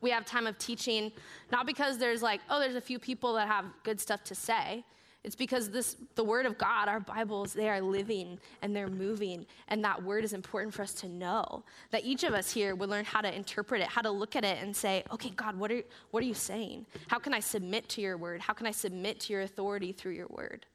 We 0.01 0.11
have 0.11 0.25
time 0.25 0.47
of 0.47 0.57
teaching, 0.57 1.11
not 1.51 1.65
because 1.65 1.97
there's 1.97 2.21
like, 2.21 2.41
oh, 2.49 2.59
there's 2.59 2.75
a 2.75 2.81
few 2.81 2.99
people 2.99 3.33
that 3.33 3.47
have 3.47 3.65
good 3.83 3.99
stuff 3.99 4.23
to 4.25 4.35
say. 4.35 4.85
It's 5.23 5.35
because 5.35 5.69
this, 5.69 5.97
the 6.15 6.23
Word 6.23 6.45
of 6.45 6.57
God, 6.57 6.87
our 6.87 7.01
Bibles, 7.01 7.51
they 7.51 7.67
are 7.67 7.81
living 7.81 8.39
and 8.61 8.73
they're 8.73 8.87
moving, 8.87 9.45
and 9.67 9.83
that 9.83 10.01
Word 10.01 10.23
is 10.23 10.31
important 10.31 10.73
for 10.73 10.81
us 10.81 10.93
to 10.95 11.09
know. 11.09 11.63
That 11.91 12.05
each 12.05 12.23
of 12.23 12.33
us 12.33 12.51
here 12.51 12.73
would 12.73 12.89
learn 12.89 13.03
how 13.03 13.19
to 13.21 13.35
interpret 13.35 13.81
it, 13.81 13.87
how 13.87 14.01
to 14.01 14.11
look 14.11 14.37
at 14.37 14.45
it 14.45 14.63
and 14.63 14.73
say, 14.73 15.03
okay, 15.11 15.31
God, 15.31 15.57
what 15.57 15.71
are, 15.71 15.81
what 16.11 16.23
are 16.23 16.25
you 16.25 16.33
saying? 16.33 16.85
How 17.07 17.19
can 17.19 17.33
I 17.33 17.41
submit 17.41 17.89
to 17.89 18.01
your 18.01 18.15
Word? 18.15 18.39
How 18.39 18.53
can 18.53 18.65
I 18.65 18.71
submit 18.71 19.19
to 19.21 19.33
your 19.33 19.41
authority 19.41 19.91
through 19.91 20.13
your 20.13 20.27
Word? 20.27 20.65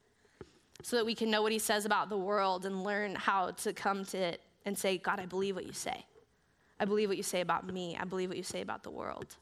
So 0.83 0.97
that 0.97 1.05
we 1.05 1.15
can 1.15 1.31
know 1.31 1.41
what 1.41 1.51
He 1.51 1.59
says 1.59 1.85
about 1.85 2.09
the 2.09 2.17
world 2.17 2.67
and 2.67 2.83
learn 2.83 3.15
how 3.15 3.49
to 3.49 3.73
come 3.73 4.05
to 4.05 4.17
it 4.17 4.41
and 4.63 4.77
say, 4.77 4.99
God, 4.99 5.19
I 5.19 5.25
believe 5.25 5.55
what 5.55 5.65
you 5.65 5.73
say. 5.73 6.05
I 6.79 6.85
believe 6.85 7.09
what 7.09 7.17
you 7.17 7.23
say 7.23 7.41
about 7.41 7.65
me. 7.65 7.97
I 7.99 8.03
believe 8.03 8.29
what 8.29 8.37
you 8.37 8.43
say 8.43 8.61
about 8.61 8.83
the 8.83 8.91
world. 8.91 9.37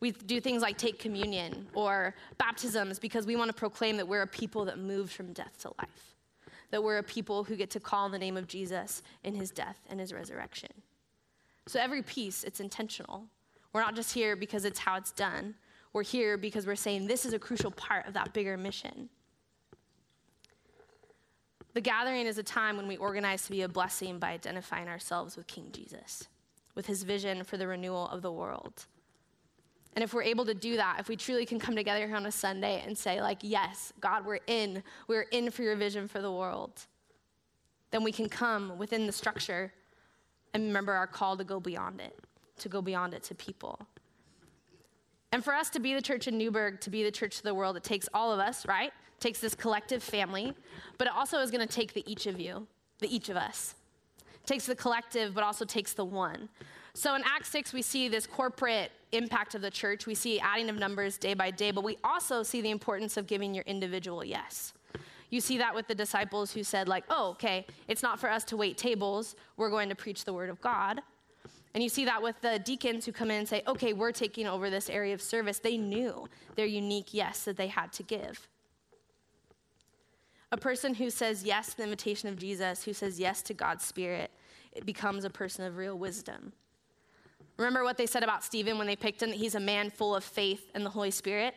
We 0.00 0.12
do 0.12 0.40
things 0.40 0.62
like 0.62 0.78
take 0.78 0.98
communion 0.98 1.66
or 1.74 2.14
baptisms 2.38 2.98
because 2.98 3.26
we 3.26 3.34
want 3.34 3.48
to 3.48 3.54
proclaim 3.54 3.96
that 3.96 4.06
we're 4.06 4.22
a 4.22 4.26
people 4.26 4.64
that 4.66 4.78
moved 4.78 5.12
from 5.12 5.32
death 5.32 5.58
to 5.62 5.72
life, 5.78 6.14
that 6.70 6.82
we're 6.82 6.98
a 6.98 7.02
people 7.02 7.42
who 7.42 7.56
get 7.56 7.70
to 7.70 7.80
call 7.80 8.08
the 8.08 8.18
name 8.18 8.36
of 8.36 8.46
Jesus 8.46 9.02
in 9.24 9.34
his 9.34 9.50
death 9.50 9.78
and 9.88 9.98
his 9.98 10.12
resurrection. 10.12 10.70
So 11.66 11.80
every 11.80 12.02
piece, 12.02 12.44
it's 12.44 12.60
intentional. 12.60 13.24
We're 13.72 13.80
not 13.80 13.96
just 13.96 14.14
here 14.14 14.36
because 14.36 14.64
it's 14.64 14.78
how 14.78 14.96
it's 14.96 15.10
done. 15.10 15.54
We're 15.92 16.04
here 16.04 16.36
because 16.36 16.66
we're 16.66 16.76
saying 16.76 17.06
this 17.06 17.26
is 17.26 17.32
a 17.32 17.38
crucial 17.38 17.70
part 17.72 18.06
of 18.06 18.14
that 18.14 18.32
bigger 18.32 18.56
mission. 18.56 19.08
The 21.74 21.80
gathering 21.80 22.26
is 22.26 22.38
a 22.38 22.42
time 22.42 22.76
when 22.76 22.86
we 22.88 22.96
organize 22.96 23.42
to 23.44 23.50
be 23.50 23.62
a 23.62 23.68
blessing 23.68 24.18
by 24.18 24.30
identifying 24.30 24.88
ourselves 24.88 25.36
with 25.36 25.46
King 25.48 25.70
Jesus, 25.72 26.28
with 26.74 26.86
his 26.86 27.02
vision 27.02 27.44
for 27.44 27.56
the 27.56 27.66
renewal 27.66 28.08
of 28.08 28.22
the 28.22 28.32
world 28.32 28.86
and 29.94 30.04
if 30.04 30.14
we're 30.14 30.22
able 30.22 30.44
to 30.44 30.54
do 30.54 30.76
that, 30.76 30.96
if 31.00 31.08
we 31.08 31.16
truly 31.16 31.44
can 31.44 31.58
come 31.58 31.74
together 31.74 32.06
here 32.06 32.16
on 32.16 32.26
a 32.26 32.32
Sunday 32.32 32.82
and 32.86 32.96
say, 32.96 33.20
like, 33.20 33.38
yes, 33.42 33.92
God, 34.00 34.24
we're 34.24 34.40
in, 34.46 34.82
we're 35.08 35.22
in 35.22 35.50
for 35.50 35.62
your 35.62 35.76
vision 35.76 36.06
for 36.06 36.20
the 36.20 36.30
world, 36.30 36.86
then 37.90 38.04
we 38.04 38.12
can 38.12 38.28
come 38.28 38.78
within 38.78 39.06
the 39.06 39.12
structure 39.12 39.72
and 40.54 40.64
remember 40.64 40.92
our 40.92 41.06
call 41.06 41.36
to 41.36 41.44
go 41.44 41.58
beyond 41.58 42.00
it, 42.00 42.18
to 42.58 42.68
go 42.68 42.80
beyond 42.80 43.14
it 43.14 43.22
to 43.24 43.34
people. 43.34 43.78
And 45.32 45.44
for 45.44 45.52
us 45.52 45.68
to 45.70 45.80
be 45.80 45.94
the 45.94 46.02
church 46.02 46.26
in 46.26 46.38
Newberg, 46.38 46.80
to 46.82 46.90
be 46.90 47.02
the 47.02 47.10
church 47.10 47.36
to 47.38 47.42
the 47.42 47.54
world, 47.54 47.76
it 47.76 47.84
takes 47.84 48.08
all 48.14 48.32
of 48.32 48.40
us, 48.40 48.66
right? 48.66 48.88
It 48.88 49.20
takes 49.20 49.40
this 49.40 49.54
collective 49.54 50.02
family, 50.02 50.54
but 50.96 51.06
it 51.06 51.12
also 51.14 51.38
is 51.40 51.50
going 51.50 51.66
to 51.66 51.72
take 51.72 51.92
the 51.92 52.04
each 52.10 52.26
of 52.26 52.40
you, 52.40 52.66
the 53.00 53.14
each 53.14 53.28
of 53.28 53.36
us. 53.36 53.74
It 54.18 54.46
takes 54.46 54.64
the 54.64 54.74
collective, 54.74 55.34
but 55.34 55.44
also 55.44 55.64
takes 55.64 55.92
the 55.92 56.04
one. 56.04 56.48
So 56.94 57.14
in 57.14 57.22
Acts 57.24 57.48
6, 57.50 57.72
we 57.72 57.82
see 57.82 58.08
this 58.08 58.26
corporate 58.26 58.90
impact 59.12 59.54
of 59.54 59.62
the 59.62 59.70
church. 59.70 60.06
We 60.06 60.14
see 60.14 60.40
adding 60.40 60.68
of 60.68 60.76
numbers 60.76 61.18
day 61.18 61.34
by 61.34 61.50
day, 61.50 61.70
but 61.70 61.84
we 61.84 61.98
also 62.02 62.42
see 62.42 62.60
the 62.60 62.70
importance 62.70 63.16
of 63.16 63.26
giving 63.26 63.54
your 63.54 63.64
individual 63.64 64.24
yes. 64.24 64.72
You 65.30 65.40
see 65.40 65.58
that 65.58 65.74
with 65.74 65.86
the 65.86 65.94
disciples 65.94 66.52
who 66.52 66.64
said, 66.64 66.88
like, 66.88 67.04
oh, 67.10 67.30
okay, 67.30 67.66
it's 67.86 68.02
not 68.02 68.18
for 68.18 68.30
us 68.30 68.44
to 68.44 68.56
wait 68.56 68.78
tables, 68.78 69.36
we're 69.56 69.70
going 69.70 69.90
to 69.90 69.94
preach 69.94 70.24
the 70.24 70.32
word 70.32 70.48
of 70.48 70.60
God. 70.60 71.00
And 71.74 71.82
you 71.82 71.90
see 71.90 72.06
that 72.06 72.22
with 72.22 72.40
the 72.40 72.58
deacons 72.58 73.04
who 73.04 73.12
come 73.12 73.30
in 73.30 73.38
and 73.38 73.48
say, 73.48 73.62
okay, 73.66 73.92
we're 73.92 74.12
taking 74.12 74.46
over 74.46 74.70
this 74.70 74.88
area 74.88 75.12
of 75.12 75.20
service. 75.20 75.58
They 75.58 75.76
knew 75.76 76.26
their 76.56 76.66
unique 76.66 77.12
yes 77.12 77.44
that 77.44 77.56
they 77.56 77.68
had 77.68 77.92
to 77.94 78.02
give. 78.02 78.48
A 80.50 80.56
person 80.56 80.94
who 80.94 81.10
says 81.10 81.44
yes 81.44 81.70
to 81.70 81.76
the 81.76 81.82
invitation 81.82 82.30
of 82.30 82.38
Jesus, 82.38 82.82
who 82.82 82.94
says 82.94 83.20
yes 83.20 83.42
to 83.42 83.54
God's 83.54 83.84
Spirit, 83.84 84.30
it 84.72 84.86
becomes 84.86 85.24
a 85.24 85.30
person 85.30 85.66
of 85.66 85.76
real 85.76 85.98
wisdom. 85.98 86.52
Remember 87.58 87.82
what 87.82 87.96
they 87.96 88.06
said 88.06 88.22
about 88.22 88.44
Stephen 88.44 88.78
when 88.78 88.86
they 88.86 88.96
picked 88.96 89.22
him 89.22 89.30
that 89.30 89.36
he's 89.36 89.56
a 89.56 89.60
man 89.60 89.90
full 89.90 90.14
of 90.14 90.24
faith 90.24 90.70
and 90.74 90.86
the 90.86 90.90
Holy 90.90 91.10
Spirit? 91.10 91.54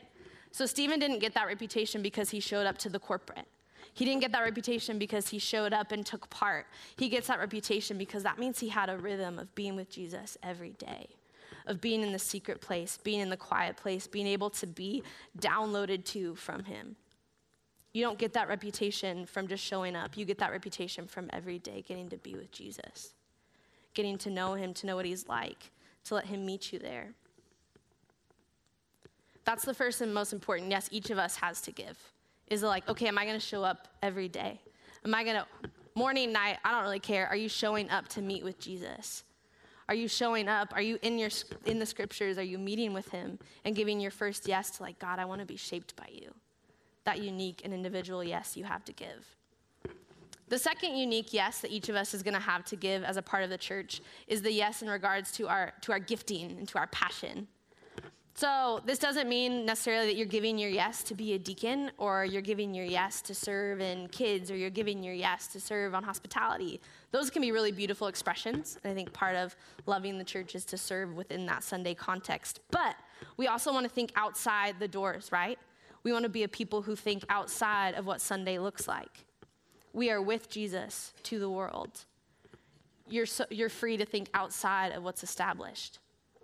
So 0.52 0.66
Stephen 0.66 1.00
didn't 1.00 1.20
get 1.20 1.34
that 1.36 1.48
reputation 1.48 2.02
because 2.02 2.32
he 2.32 2.40
showed 2.40 2.66
up 2.66 2.78
to 2.80 2.90
the 2.90 3.00
corporate. 3.00 3.48
He 3.94 4.06
didn't 4.06 4.22
get 4.22 4.32
that 4.32 4.42
reputation 4.42 4.98
because 4.98 5.30
he 5.30 5.38
showed 5.38 5.74
up 5.74 5.92
and 5.92 6.06
took 6.06 6.30
part. 6.30 6.66
He 6.98 7.08
gets 7.08 7.28
that 7.28 7.40
reputation 7.40 7.98
because 7.98 8.24
that 8.24 8.40
means 8.40 8.60
he 8.60 8.70
had 8.70 8.90
a 8.90 8.98
rhythm 8.98 9.38
of 9.38 9.54
being 9.54 9.76
with 9.76 9.90
Jesus 9.90 10.38
every 10.42 10.72
day, 10.72 11.10
of 11.68 11.82
being 11.82 12.02
in 12.02 12.12
the 12.12 12.20
secret 12.20 12.62
place, 12.62 12.98
being 13.04 13.20
in 13.20 13.30
the 13.30 13.38
quiet 13.38 13.78
place, 13.78 14.08
being 14.08 14.28
able 14.28 14.50
to 14.52 14.68
be 14.68 15.04
downloaded 15.40 16.04
to 16.06 16.36
from 16.36 16.64
him. 16.64 16.96
You 17.94 18.04
don't 18.04 18.18
get 18.18 18.34
that 18.34 18.48
reputation 18.48 19.26
from 19.26 19.48
just 19.48 19.64
showing 19.64 19.96
up. 19.96 20.18
You 20.18 20.26
get 20.26 20.40
that 20.40 20.52
reputation 20.52 21.06
from 21.06 21.30
every 21.32 21.60
day 21.60 21.84
getting 21.86 22.10
to 22.10 22.18
be 22.18 22.36
with 22.36 22.52
Jesus, 22.52 23.14
getting 23.94 24.18
to 24.20 24.30
know 24.30 24.54
him, 24.54 24.74
to 24.76 24.88
know 24.88 24.96
what 24.96 25.06
he's 25.06 25.28
like, 25.28 25.72
to 26.06 26.16
let 26.16 26.26
Him 26.26 26.46
meet 26.46 26.74
you 26.74 26.80
there. 26.80 27.14
That's 29.46 29.66
the 29.66 29.74
first 29.74 30.02
and 30.02 30.14
most 30.14 30.34
important, 30.34 30.70
yes, 30.70 30.88
each 30.92 31.10
of 31.10 31.18
us 31.18 31.36
has 31.38 31.62
to 31.62 31.72
give. 31.72 31.98
Is 32.48 32.64
it 32.64 32.68
like, 32.68 32.88
okay, 32.90 33.08
am 33.08 33.18
I 33.18 33.26
gonna 33.26 33.40
show 33.40 33.64
up 33.64 33.88
every 34.02 34.28
day? 34.28 34.60
Am 35.06 35.16
I 35.16 35.24
gonna, 35.24 35.46
morning, 35.96 36.32
night, 36.32 36.58
I 36.64 36.72
don't 36.72 36.84
really 36.84 37.00
care. 37.00 37.28
Are 37.28 37.36
you 37.36 37.50
showing 37.50 37.90
up 37.90 38.08
to 38.10 38.22
meet 38.22 38.44
with 38.44 38.60
Jesus? 38.60 39.24
Are 39.90 39.96
you 39.96 40.08
showing 40.08 40.48
up? 40.48 40.72
Are 40.74 40.82
you 40.82 41.00
in, 41.02 41.18
your, 41.18 41.30
in 41.66 41.80
the 41.80 41.86
scriptures? 41.86 42.38
Are 42.38 42.44
you 42.44 42.58
meeting 42.58 42.94
with 42.94 43.10
Him 43.10 43.40
and 43.66 43.76
giving 43.76 44.00
your 44.00 44.12
first 44.12 44.48
yes 44.48 44.70
to, 44.72 44.84
like, 44.84 45.00
God, 45.00 45.20
I 45.20 45.26
wanna 45.26 45.46
be 45.46 45.58
shaped 45.58 45.96
by 45.96 46.10
you? 46.12 46.34
That 47.04 47.22
unique 47.22 47.62
and 47.64 47.74
individual 47.74 48.24
yes 48.24 48.56
you 48.56 48.64
have 48.64 48.86
to 48.86 48.94
give. 48.94 49.36
The 50.52 50.60
second 50.60 50.98
unique 50.98 51.32
yes 51.32 51.62
that 51.62 51.72
each 51.72 51.88
of 51.88 51.96
us 51.96 52.14
is 52.14 52.24
going 52.24 52.34
to 52.34 52.40
have 52.42 52.66
to 52.66 52.76
give 52.76 53.06
as 53.06 53.16
a 53.16 53.22
part 53.22 53.46
of 53.46 53.50
the 53.50 53.58
church 53.58 54.02
is 54.28 54.42
the 54.42 54.52
yes 54.52 54.82
in 54.82 54.90
regards 54.90 55.32
to 55.38 55.48
our, 55.48 55.72
to 55.80 55.94
our 55.94 56.00
gifting 56.00 56.58
and 56.58 56.68
to 56.68 56.78
our 56.78 56.88
passion. 56.88 57.48
So, 58.34 58.82
this 58.86 59.00
doesn't 59.00 59.30
mean 59.30 59.66
necessarily 59.66 60.08
that 60.08 60.18
you're 60.18 60.26
giving 60.26 60.58
your 60.58 60.70
yes 60.70 61.04
to 61.04 61.16
be 61.16 61.34
a 61.34 61.40
deacon 61.40 61.90
or 61.98 62.26
you're 62.26 62.42
giving 62.42 62.74
your 62.74 62.84
yes 62.84 63.22
to 63.22 63.34
serve 63.34 63.80
in 63.80 64.10
kids 64.10 64.52
or 64.52 64.58
you're 64.58 64.70
giving 64.70 65.02
your 65.02 65.14
yes 65.14 65.48
to 65.48 65.60
serve 65.62 65.96
on 65.96 66.04
hospitality. 66.04 66.82
Those 67.12 67.30
can 67.30 67.42
be 67.42 67.54
really 67.54 67.72
beautiful 67.72 68.08
expressions. 68.08 68.78
I 68.84 68.94
think 68.94 69.14
part 69.14 69.38
of 69.38 69.56
loving 69.86 70.18
the 70.18 70.26
church 70.26 70.54
is 70.54 70.66
to 70.66 70.78
serve 70.78 71.14
within 71.14 71.46
that 71.46 71.64
Sunday 71.64 71.94
context. 71.94 72.60
But 72.72 72.98
we 73.38 73.48
also 73.48 73.72
want 73.72 73.86
to 73.86 73.90
think 73.90 74.12
outside 74.18 74.80
the 74.80 74.88
doors, 74.90 75.32
right? 75.32 75.58
We 76.04 76.12
want 76.12 76.24
to 76.24 76.30
be 76.30 76.44
a 76.44 76.50
people 76.50 76.82
who 76.82 76.98
think 76.98 77.24
outside 77.30 77.94
of 77.94 78.06
what 78.06 78.20
Sunday 78.20 78.60
looks 78.60 78.86
like 78.86 79.26
we 79.94 80.10
are 80.10 80.22
with 80.22 80.50
Jesus 80.50 81.14
to 81.24 81.40
the 81.40 81.50
world. 81.50 82.06
You're, 83.10 83.26
so, 83.26 83.46
you're 83.50 83.70
free 83.70 83.98
to 83.98 84.06
think 84.06 84.30
outside 84.34 84.94
of 84.94 85.04
what's 85.04 85.24
established. 85.24 86.00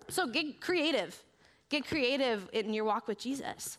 So 0.09 0.27
get 0.27 0.59
creative. 0.59 1.23
Get 1.69 1.87
creative 1.87 2.49
in 2.53 2.73
your 2.73 2.85
walk 2.85 3.07
with 3.07 3.19
Jesus. 3.19 3.77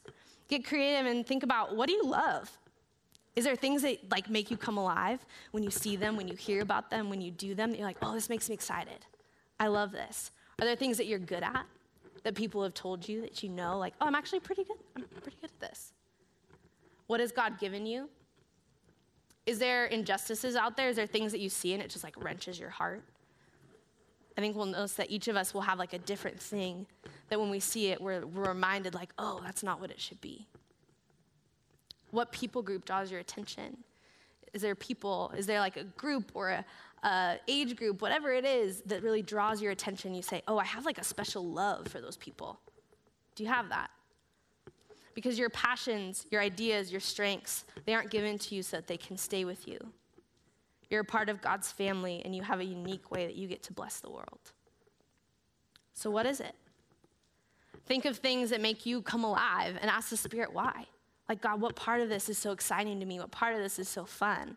Get 0.48 0.64
creative 0.64 1.06
and 1.06 1.26
think 1.26 1.42
about 1.42 1.76
what 1.76 1.88
do 1.88 1.94
you 1.94 2.04
love? 2.04 2.50
Is 3.36 3.44
there 3.44 3.56
things 3.56 3.82
that 3.82 4.10
like 4.10 4.28
make 4.28 4.50
you 4.50 4.56
come 4.56 4.78
alive 4.78 5.24
when 5.52 5.62
you 5.62 5.70
see 5.70 5.96
them, 5.96 6.16
when 6.16 6.28
you 6.28 6.34
hear 6.34 6.62
about 6.62 6.90
them, 6.90 7.08
when 7.08 7.20
you 7.20 7.30
do 7.30 7.54
them? 7.54 7.70
That 7.70 7.78
you're 7.78 7.86
like, 7.86 7.98
oh, 8.02 8.14
this 8.14 8.28
makes 8.28 8.48
me 8.48 8.54
excited. 8.54 9.06
I 9.60 9.68
love 9.68 9.92
this. 9.92 10.30
Are 10.60 10.64
there 10.64 10.76
things 10.76 10.96
that 10.96 11.06
you're 11.06 11.18
good 11.18 11.42
at 11.42 11.64
that 12.24 12.34
people 12.34 12.62
have 12.62 12.74
told 12.74 13.08
you 13.08 13.20
that 13.20 13.42
you 13.42 13.48
know, 13.48 13.78
like, 13.78 13.94
oh, 14.00 14.06
I'm 14.06 14.14
actually 14.14 14.40
pretty 14.40 14.64
good. 14.64 14.78
I'm 14.96 15.04
pretty 15.22 15.36
good 15.40 15.50
at 15.50 15.60
this. 15.60 15.92
What 17.06 17.20
has 17.20 17.32
God 17.32 17.58
given 17.60 17.86
you 17.86 18.08
is 19.48 19.58
there 19.58 19.86
injustices 19.86 20.56
out 20.56 20.76
there? 20.76 20.88
Is 20.88 20.96
there 20.96 21.06
things 21.06 21.32
that 21.32 21.40
you 21.40 21.48
see 21.48 21.72
and 21.72 21.82
it 21.82 21.90
just 21.90 22.04
like 22.04 22.22
wrenches 22.22 22.58
your 22.58 22.70
heart? 22.70 23.02
I 24.36 24.40
think 24.40 24.54
we'll 24.54 24.66
notice 24.66 24.92
that 24.94 25.10
each 25.10 25.26
of 25.26 25.36
us 25.36 25.52
will 25.52 25.62
have 25.62 25.78
like 25.78 25.92
a 25.92 25.98
different 25.98 26.38
thing 26.40 26.86
that 27.28 27.40
when 27.40 27.50
we 27.50 27.58
see 27.58 27.88
it, 27.88 28.00
we're, 28.00 28.24
we're 28.24 28.48
reminded, 28.48 28.94
like, 28.94 29.10
oh, 29.18 29.40
that's 29.44 29.62
not 29.62 29.80
what 29.80 29.90
it 29.90 30.00
should 30.00 30.20
be. 30.20 30.46
What 32.10 32.30
people 32.30 32.62
group 32.62 32.84
draws 32.84 33.10
your 33.10 33.20
attention? 33.20 33.78
is 34.52 34.62
there 34.62 34.74
people, 34.74 35.32
is 35.36 35.46
there 35.46 35.60
like 35.60 35.76
a 35.76 35.84
group 35.84 36.30
or 36.34 36.50
a, 36.50 36.64
age 37.46 37.76
group, 37.76 38.02
whatever 38.02 38.32
it 38.32 38.44
is 38.44 38.82
that 38.86 39.02
really 39.02 39.22
draws 39.22 39.62
your 39.62 39.72
attention? 39.72 40.14
You 40.14 40.22
say, 40.22 40.42
oh, 40.48 40.58
I 40.58 40.64
have 40.64 40.84
like 40.84 40.98
a 40.98 41.04
special 41.04 41.44
love 41.44 41.88
for 41.88 42.00
those 42.00 42.16
people. 42.16 42.58
Do 43.34 43.44
you 43.44 43.48
have 43.48 43.68
that? 43.68 43.90
Because 45.18 45.36
your 45.36 45.50
passions, 45.50 46.26
your 46.30 46.40
ideas, 46.40 46.92
your 46.92 47.00
strengths, 47.00 47.64
they 47.86 47.92
aren't 47.92 48.08
given 48.08 48.38
to 48.38 48.54
you 48.54 48.62
so 48.62 48.76
that 48.76 48.86
they 48.86 48.96
can 48.96 49.16
stay 49.16 49.44
with 49.44 49.66
you. 49.66 49.76
You're 50.90 51.00
a 51.00 51.04
part 51.04 51.28
of 51.28 51.42
God's 51.42 51.72
family 51.72 52.22
and 52.24 52.36
you 52.36 52.42
have 52.42 52.60
a 52.60 52.64
unique 52.64 53.10
way 53.10 53.26
that 53.26 53.34
you 53.34 53.48
get 53.48 53.60
to 53.64 53.72
bless 53.72 53.98
the 53.98 54.10
world. 54.10 54.38
So, 55.92 56.08
what 56.08 56.24
is 56.24 56.38
it? 56.38 56.54
Think 57.84 58.04
of 58.04 58.18
things 58.18 58.50
that 58.50 58.60
make 58.60 58.86
you 58.86 59.02
come 59.02 59.24
alive 59.24 59.76
and 59.80 59.90
ask 59.90 60.10
the 60.10 60.16
Spirit 60.16 60.52
why. 60.52 60.86
Like, 61.28 61.40
God, 61.40 61.60
what 61.60 61.74
part 61.74 62.00
of 62.00 62.08
this 62.08 62.28
is 62.28 62.38
so 62.38 62.52
exciting 62.52 63.00
to 63.00 63.04
me? 63.04 63.18
What 63.18 63.32
part 63.32 63.56
of 63.56 63.60
this 63.60 63.80
is 63.80 63.88
so 63.88 64.04
fun? 64.04 64.56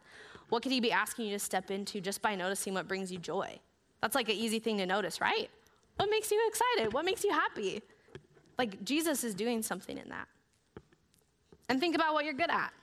What 0.50 0.62
could 0.62 0.71
He 0.71 0.80
be 0.80 0.91
asking 0.91 1.26
you 1.26 1.32
to 1.32 1.39
step 1.39 1.71
into 1.71 2.02
just 2.02 2.21
by 2.21 2.36
noticing 2.36 2.76
what 2.76 2.88
brings 2.88 3.12
you 3.12 3.17
joy? 3.17 3.58
That's 4.00 4.13
like 4.13 4.30
an 4.30 4.36
easy 4.36 4.60
thing 4.60 4.78
to 4.78 4.86
notice, 4.86 5.19
right? 5.19 5.50
What 5.95 6.12
makes 6.12 6.30
you 6.30 6.39
excited? 6.47 6.93
What 6.93 7.04
makes 7.04 7.24
you 7.24 7.32
happy? 7.32 7.82
Like, 8.60 8.84
Jesus 8.84 9.24
is 9.24 9.34
doing 9.34 9.63
something 9.63 9.97
in 9.97 10.08
that. 10.10 10.28
And 11.72 11.80
think 11.80 11.96
about 11.96 12.14
what 12.14 12.26
you're 12.26 12.34
good 12.34 12.50
at. 12.50 12.74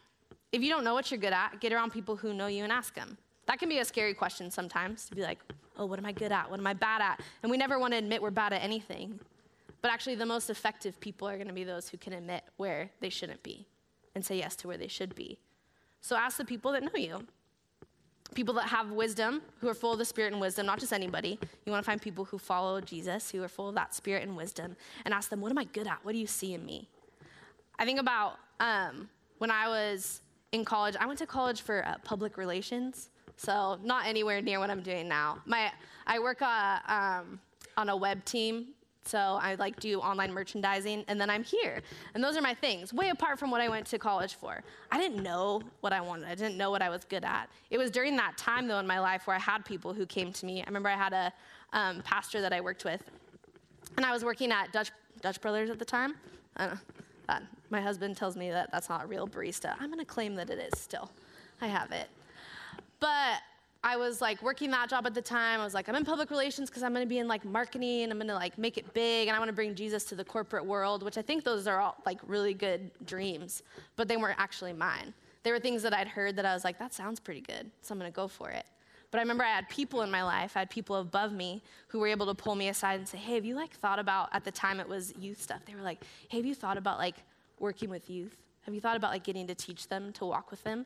If 0.51 0.62
you 0.62 0.70
don't 0.70 0.83
know 0.83 0.94
what 0.94 1.11
you're 1.11 1.20
good 1.20 1.35
at, 1.35 1.61
get 1.61 1.74
around 1.74 1.92
people 1.92 2.16
who 2.16 2.33
know 2.33 2.46
you 2.46 2.64
and 2.64 2.72
ask 2.72 2.94
them. 2.94 3.18
That 3.44 3.59
can 3.59 3.68
be 3.68 3.81
a 3.81 3.85
scary 3.85 4.14
question 4.14 4.51
sometimes 4.51 5.11
to 5.11 5.14
be 5.14 5.20
like, 5.20 5.40
oh, 5.77 5.85
what 5.85 5.98
am 5.98 6.07
I 6.07 6.12
good 6.12 6.33
at? 6.33 6.51
What 6.51 6.59
am 6.59 6.66
I 6.66 6.72
bad 6.72 7.03
at? 7.03 7.20
And 7.42 7.51
we 7.51 7.59
never 7.59 7.79
want 7.79 7.92
to 7.92 7.98
admit 7.98 8.22
we're 8.22 8.31
bad 8.31 8.55
at 8.55 8.62
anything. 8.62 9.20
But 9.83 9.90
actually, 9.90 10.14
the 10.14 10.24
most 10.24 10.48
effective 10.48 10.98
people 11.01 11.29
are 11.29 11.37
going 11.37 11.48
to 11.48 11.53
be 11.53 11.64
those 11.64 11.90
who 11.90 11.98
can 11.98 12.14
admit 12.14 12.44
where 12.57 12.88
they 13.01 13.11
shouldn't 13.11 13.42
be 13.42 13.66
and 14.14 14.24
say 14.24 14.38
yes 14.38 14.57
to 14.57 14.68
where 14.68 14.79
they 14.79 14.88
should 14.88 15.14
be. 15.14 15.37
So 16.01 16.16
ask 16.16 16.38
the 16.38 16.46
people 16.46 16.72
that 16.72 16.83
know 16.83 16.98
you. 16.98 17.27
People 18.35 18.55
that 18.55 18.68
have 18.68 18.90
wisdom, 18.92 19.42
who 19.61 19.68
are 19.68 19.74
full 19.74 19.92
of 19.92 19.98
the 19.98 20.07
Spirit 20.07 20.33
and 20.33 20.40
wisdom, 20.40 20.64
not 20.64 20.81
just 20.81 20.94
anybody. 20.94 21.38
You 21.66 21.72
want 21.72 21.85
to 21.85 21.87
find 21.87 22.01
people 22.01 22.24
who 22.24 22.38
follow 22.38 22.81
Jesus, 22.81 23.31
who 23.33 23.42
are 23.42 23.48
full 23.48 23.68
of 23.68 23.74
that 23.74 23.94
Spirit 23.94 24.22
and 24.22 24.35
wisdom, 24.35 24.77
and 25.05 25.12
ask 25.12 25.29
them, 25.29 25.42
What 25.42 25.51
am 25.51 25.59
I 25.59 25.64
good 25.64 25.87
at? 25.87 26.03
What 26.05 26.12
do 26.12 26.18
you 26.18 26.27
see 26.27 26.55
in 26.55 26.64
me? 26.64 26.88
I 27.79 27.85
think 27.85 28.01
about 28.01 28.38
um, 28.61 29.09
when 29.38 29.51
I 29.51 29.68
was 29.68 30.21
in 30.53 30.64
college, 30.64 30.97
I 30.99 31.07
went 31.07 31.18
to 31.21 31.27
college 31.27 31.62
for 31.62 31.87
uh, 31.87 31.97
public 32.05 32.37
relations. 32.37 33.11
So 33.37 33.79
not 33.85 34.07
anywhere 34.07 34.42
near 34.42 34.59
what 34.59 34.68
I'm 34.68 34.83
doing 34.83 35.09
now. 35.09 35.38
My, 35.47 35.71
I 36.07 36.18
work 36.18 36.42
uh, 36.42 36.79
um, 36.88 37.40
on 37.77 37.88
a 37.88 37.97
web 37.97 38.25
team, 38.25 38.68
so 39.05 39.38
I 39.40 39.55
like 39.55 39.79
do 39.79 40.01
online 40.01 40.33
merchandising, 40.33 41.05
and 41.07 41.21
then 41.21 41.31
I'm 41.31 41.44
here. 41.44 41.81
And 42.14 42.23
those 42.23 42.37
are 42.37 42.42
my 42.42 42.53
things, 42.53 42.92
way 42.92 43.11
apart 43.11 43.38
from 43.38 43.51
what 43.51 43.61
I 43.61 43.68
went 43.68 43.87
to 43.87 43.99
college 43.99 44.35
for. 44.35 44.62
I 44.90 44.99
didn't 44.99 45.23
know 45.23 45.62
what 45.81 45.92
I 45.92 46.01
wanted. 46.01 46.29
I 46.29 46.35
didn't 46.35 46.57
know 46.57 46.71
what 46.71 46.83
I 46.83 46.88
was 46.88 47.05
good 47.05 47.25
at. 47.25 47.49
It 47.71 47.79
was 47.79 47.90
during 47.90 48.16
that 48.16 48.37
time, 48.37 48.66
though, 48.66 48.79
in 48.81 48.87
my 48.87 48.99
life 48.99 49.27
where 49.27 49.37
I 49.37 49.40
had 49.40 49.64
people 49.64 49.94
who 49.94 50.05
came 50.05 50.33
to 50.33 50.44
me. 50.44 50.61
I 50.61 50.66
remember 50.66 50.88
I 50.88 50.97
had 50.97 51.12
a 51.12 51.33
um, 51.73 52.03
pastor 52.03 52.40
that 52.40 52.53
I 52.53 52.61
worked 52.61 52.85
with, 52.85 53.03
and 53.97 54.05
I 54.05 54.12
was 54.12 54.25
working 54.25 54.51
at 54.51 54.73
Dutch, 54.73 54.90
Dutch 55.23 55.40
Brothers 55.40 55.71
at 55.71 55.79
the 55.79 55.85
time. 55.85 56.16
Uh, 57.28 57.40
my 57.70 57.80
husband 57.80 58.16
tells 58.16 58.36
me 58.36 58.50
that 58.50 58.70
that's 58.72 58.88
not 58.88 59.04
a 59.04 59.06
real 59.06 59.28
barista. 59.28 59.74
I'm 59.78 59.88
going 59.88 59.98
to 59.98 60.04
claim 60.04 60.34
that 60.36 60.50
it 60.50 60.58
is 60.58 60.78
still. 60.78 61.10
I 61.60 61.66
have 61.66 61.92
it. 61.92 62.08
But 63.00 63.40
I 63.84 63.96
was 63.96 64.20
like 64.20 64.42
working 64.42 64.70
that 64.72 64.90
job 64.90 65.06
at 65.06 65.14
the 65.14 65.22
time. 65.22 65.60
I 65.60 65.64
was 65.64 65.74
like, 65.74 65.88
I'm 65.88 65.94
in 65.94 66.04
public 66.04 66.30
relations 66.30 66.68
because 66.68 66.82
I'm 66.82 66.92
going 66.92 67.04
to 67.04 67.08
be 67.08 67.18
in 67.18 67.28
like 67.28 67.44
marketing 67.44 68.02
and 68.02 68.12
I'm 68.12 68.18
going 68.18 68.28
to 68.28 68.34
like 68.34 68.58
make 68.58 68.76
it 68.76 68.92
big 68.92 69.28
and 69.28 69.36
I 69.36 69.38
want 69.38 69.48
to 69.50 69.54
bring 69.54 69.74
Jesus 69.74 70.04
to 70.04 70.14
the 70.14 70.24
corporate 70.24 70.64
world, 70.64 71.02
which 71.02 71.16
I 71.16 71.22
think 71.22 71.44
those 71.44 71.66
are 71.66 71.78
all 71.78 71.96
like 72.04 72.18
really 72.26 72.54
good 72.54 72.90
dreams, 73.06 73.62
but 73.96 74.08
they 74.08 74.16
weren't 74.16 74.40
actually 74.40 74.72
mine. 74.72 75.14
They 75.44 75.52
were 75.52 75.60
things 75.60 75.82
that 75.82 75.94
I'd 75.94 76.08
heard 76.08 76.34
that 76.36 76.44
I 76.44 76.54
was 76.54 76.64
like, 76.64 76.78
that 76.78 76.92
sounds 76.92 77.20
pretty 77.20 77.40
good, 77.40 77.70
so 77.82 77.92
I'm 77.92 77.98
going 77.98 78.10
to 78.10 78.14
go 78.14 78.26
for 78.26 78.50
it. 78.50 78.66
But 79.11 79.18
I 79.18 79.23
remember 79.23 79.44
I 79.44 79.49
had 79.49 79.68
people 79.68 80.03
in 80.03 80.11
my 80.11 80.23
life, 80.23 80.53
I 80.55 80.61
had 80.61 80.71
people 80.71 80.97
above 80.97 81.33
me 81.33 81.62
who 81.88 81.99
were 81.99 82.09
able 82.09 82.27
to 82.27 82.35
pull 82.35 82.55
me 82.55 82.68
aside 82.68 82.99
and 82.99 83.09
say, 83.09 83.16
hey, 83.18 83.35
have 83.35 83.44
you 83.44 83.55
like 83.55 83.73
thought 83.73 83.99
about, 83.99 84.29
at 84.33 84.44
the 84.44 84.51
time 84.51 84.81
it 84.81 84.88
was 84.88 85.14
youth 85.18 85.40
stuff. 85.40 85.61
They 85.66 85.75
were 85.75 85.83
like, 85.83 86.03
hey, 86.29 86.38
have 86.38 86.47
you 86.47 86.55
thought 86.55 86.77
about 86.77 86.99
like 86.99 87.16
working 87.59 87.88
with 87.88 88.11
youth? 88.11 88.37
Have 88.62 88.75
you 88.75 88.81
thought 88.81 88.97
about 88.97 89.11
like 89.11 89.25
getting 89.25 89.47
to 89.47 89.55
teach 89.55 89.88
them, 89.88 90.12
to 90.14 90.27
walk 90.27 90.51
with 90.51 90.62
them? 90.62 90.85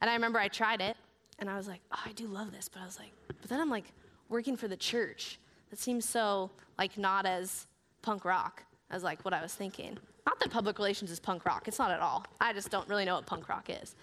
And 0.00 0.10
I 0.10 0.14
remember 0.14 0.38
I 0.38 0.48
tried 0.48 0.82
it 0.82 0.96
and 1.38 1.48
I 1.48 1.56
was 1.56 1.66
like, 1.66 1.80
oh, 1.92 2.00
I 2.04 2.12
do 2.12 2.26
love 2.26 2.52
this. 2.52 2.68
But 2.68 2.82
I 2.82 2.84
was 2.84 2.98
like, 2.98 3.12
but 3.26 3.48
then 3.48 3.58
I'm 3.58 3.70
like 3.70 3.92
working 4.28 4.56
for 4.56 4.68
the 4.68 4.76
church. 4.76 5.38
That 5.70 5.78
seems 5.78 6.06
so 6.06 6.50
like 6.78 6.98
not 6.98 7.24
as 7.24 7.66
punk 8.02 8.26
rock 8.26 8.64
as 8.90 9.02
like 9.02 9.24
what 9.24 9.32
I 9.32 9.40
was 9.40 9.54
thinking. 9.54 9.96
Not 10.26 10.38
that 10.40 10.50
public 10.50 10.78
relations 10.78 11.10
is 11.10 11.18
punk 11.18 11.46
rock. 11.46 11.66
It's 11.68 11.78
not 11.78 11.90
at 11.90 12.00
all. 12.00 12.26
I 12.40 12.52
just 12.52 12.70
don't 12.70 12.86
really 12.88 13.06
know 13.06 13.14
what 13.14 13.24
punk 13.24 13.48
rock 13.48 13.70
is. 13.70 13.94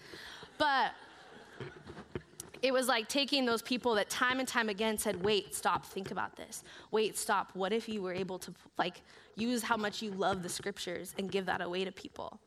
But 0.58 0.92
it 2.62 2.72
was 2.72 2.88
like 2.88 3.08
taking 3.08 3.46
those 3.46 3.62
people 3.62 3.94
that 3.94 4.10
time 4.10 4.38
and 4.38 4.48
time 4.48 4.68
again 4.68 4.98
said, 4.98 5.22
wait, 5.24 5.54
stop, 5.54 5.84
think 5.84 6.10
about 6.10 6.36
this. 6.36 6.62
Wait, 6.90 7.16
stop. 7.16 7.50
What 7.54 7.72
if 7.72 7.88
you 7.88 8.02
were 8.02 8.12
able 8.14 8.38
to 8.40 8.52
like 8.78 9.02
use 9.36 9.62
how 9.62 9.76
much 9.76 10.02
you 10.02 10.10
love 10.10 10.42
the 10.42 10.48
scriptures 10.48 11.14
and 11.18 11.30
give 11.30 11.46
that 11.46 11.60
away 11.60 11.84
to 11.84 11.92
people? 11.92 12.40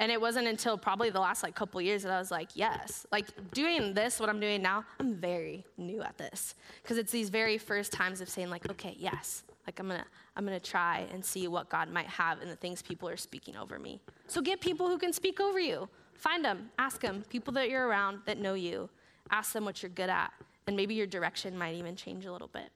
And 0.00 0.12
it 0.12 0.20
wasn't 0.20 0.46
until 0.46 0.78
probably 0.78 1.10
the 1.10 1.18
last 1.18 1.42
like 1.42 1.56
couple 1.56 1.80
years 1.80 2.04
that 2.04 2.12
I 2.12 2.18
was 2.18 2.30
like, 2.30 2.50
yes. 2.54 3.04
Like 3.10 3.26
doing 3.52 3.94
this, 3.94 4.20
what 4.20 4.28
I'm 4.28 4.38
doing 4.38 4.62
now, 4.62 4.84
I'm 5.00 5.14
very 5.14 5.64
new 5.76 6.02
at 6.02 6.16
this. 6.16 6.54
Because 6.82 6.98
it's 6.98 7.10
these 7.10 7.30
very 7.30 7.58
first 7.58 7.92
times 7.92 8.20
of 8.20 8.28
saying, 8.28 8.48
like, 8.48 8.70
okay, 8.70 8.94
yes. 8.96 9.42
Like 9.66 9.80
I'm 9.80 9.88
gonna 9.88 10.04
I'm 10.36 10.44
gonna 10.44 10.60
try 10.60 11.06
and 11.12 11.22
see 11.22 11.48
what 11.48 11.68
God 11.68 11.90
might 11.90 12.06
have 12.06 12.40
in 12.40 12.48
the 12.48 12.56
things 12.56 12.80
people 12.80 13.08
are 13.08 13.16
speaking 13.16 13.56
over 13.56 13.78
me. 13.78 14.00
So 14.28 14.40
get 14.40 14.60
people 14.60 14.88
who 14.88 14.98
can 14.98 15.12
speak 15.12 15.40
over 15.40 15.58
you. 15.58 15.88
Find 16.14 16.44
them, 16.44 16.70
ask 16.78 17.00
them, 17.00 17.24
people 17.28 17.52
that 17.54 17.68
you're 17.68 17.86
around 17.86 18.20
that 18.24 18.38
know 18.38 18.54
you. 18.54 18.88
Ask 19.30 19.52
them 19.52 19.64
what 19.64 19.82
you're 19.82 19.90
good 19.90 20.10
at, 20.10 20.32
and 20.66 20.76
maybe 20.76 20.94
your 20.94 21.06
direction 21.06 21.56
might 21.56 21.74
even 21.74 21.96
change 21.96 22.24
a 22.24 22.32
little 22.32 22.48
bit. 22.48 22.70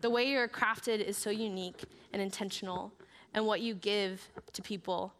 The 0.00 0.10
way 0.10 0.30
you're 0.30 0.48
crafted 0.48 1.00
is 1.00 1.16
so 1.16 1.30
unique 1.30 1.84
and 2.12 2.20
intentional, 2.20 2.92
and 3.34 3.46
what 3.46 3.60
you 3.60 3.74
give 3.74 4.28
to 4.52 4.62
people 4.62 5.12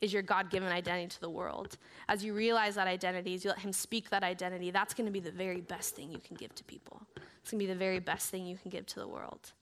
is 0.00 0.12
your 0.12 0.22
God 0.22 0.50
given 0.50 0.70
identity 0.70 1.08
to 1.08 1.20
the 1.20 1.30
world. 1.30 1.78
As 2.08 2.24
you 2.24 2.34
realize 2.34 2.74
that 2.74 2.86
identity, 2.86 3.34
as 3.34 3.44
you 3.44 3.50
let 3.50 3.60
Him 3.60 3.72
speak 3.72 4.10
that 4.10 4.22
identity, 4.22 4.70
that's 4.70 4.94
going 4.94 5.06
to 5.06 5.12
be 5.12 5.20
the 5.20 5.30
very 5.30 5.60
best 5.60 5.94
thing 5.94 6.10
you 6.10 6.18
can 6.18 6.36
give 6.36 6.54
to 6.56 6.64
people. 6.64 7.00
It's 7.40 7.50
going 7.50 7.60
to 7.60 7.66
be 7.66 7.72
the 7.72 7.78
very 7.78 8.00
best 8.00 8.30
thing 8.30 8.46
you 8.46 8.56
can 8.56 8.70
give 8.70 8.86
to 8.86 9.00
the 9.00 9.08
world. 9.08 9.52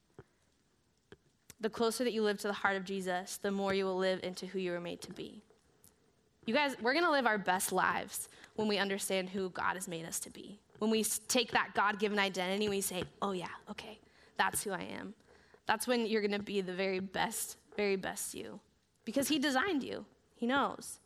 The 1.60 1.70
closer 1.70 2.04
that 2.04 2.12
you 2.12 2.22
live 2.22 2.38
to 2.38 2.48
the 2.48 2.54
heart 2.54 2.76
of 2.76 2.84
Jesus, 2.84 3.36
the 3.36 3.50
more 3.50 3.74
you 3.74 3.84
will 3.84 3.96
live 3.96 4.20
into 4.22 4.46
who 4.46 4.58
you 4.58 4.72
were 4.72 4.80
made 4.80 5.00
to 5.02 5.12
be. 5.12 5.42
You 6.46 6.52
guys, 6.52 6.76
we're 6.82 6.92
going 6.92 7.04
to 7.04 7.10
live 7.10 7.26
our 7.26 7.38
best 7.38 7.72
lives 7.72 8.28
when 8.56 8.68
we 8.68 8.78
understand 8.78 9.30
who 9.30 9.48
God 9.50 9.74
has 9.74 9.88
made 9.88 10.04
us 10.04 10.18
to 10.20 10.30
be. 10.30 10.58
When 10.78 10.90
we 10.90 11.04
take 11.04 11.52
that 11.52 11.70
God 11.74 11.98
given 11.98 12.18
identity, 12.18 12.66
and 12.66 12.74
we 12.74 12.80
say, 12.80 13.04
oh, 13.22 13.32
yeah, 13.32 13.48
okay, 13.70 13.98
that's 14.36 14.62
who 14.62 14.72
I 14.72 14.82
am. 14.82 15.14
That's 15.66 15.86
when 15.86 16.06
you're 16.06 16.20
going 16.20 16.32
to 16.32 16.38
be 16.38 16.60
the 16.60 16.74
very 16.74 17.00
best, 17.00 17.56
very 17.76 17.96
best 17.96 18.34
you. 18.34 18.60
Because 19.04 19.28
He 19.28 19.38
designed 19.38 19.82
you, 19.82 20.04
He 20.36 20.46
knows. 20.46 20.98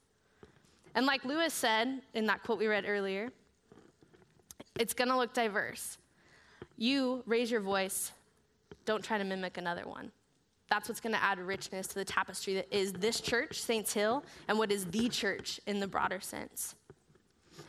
And 0.94 1.06
like 1.06 1.24
Lewis 1.24 1.54
said 1.54 2.00
in 2.14 2.26
that 2.26 2.42
quote 2.42 2.58
we 2.58 2.66
read 2.66 2.84
earlier, 2.88 3.30
it's 4.80 4.94
going 4.94 5.08
to 5.08 5.16
look 5.16 5.32
diverse. 5.32 5.98
You 6.76 7.22
raise 7.26 7.50
your 7.50 7.60
voice, 7.60 8.12
don't 8.84 9.04
try 9.04 9.18
to 9.18 9.24
mimic 9.24 9.58
another 9.58 9.86
one. 9.86 10.10
That's 10.70 10.88
what's 10.88 11.00
going 11.00 11.14
to 11.14 11.22
add 11.22 11.38
richness 11.38 11.86
to 11.88 11.94
the 11.94 12.04
tapestry 12.04 12.54
that 12.54 12.74
is 12.74 12.92
this 12.92 13.20
church, 13.20 13.60
Saints 13.60 13.92
Hill, 13.92 14.24
and 14.48 14.58
what 14.58 14.70
is 14.70 14.84
the 14.86 15.08
church 15.08 15.60
in 15.66 15.80
the 15.80 15.86
broader 15.86 16.20
sense. 16.20 16.74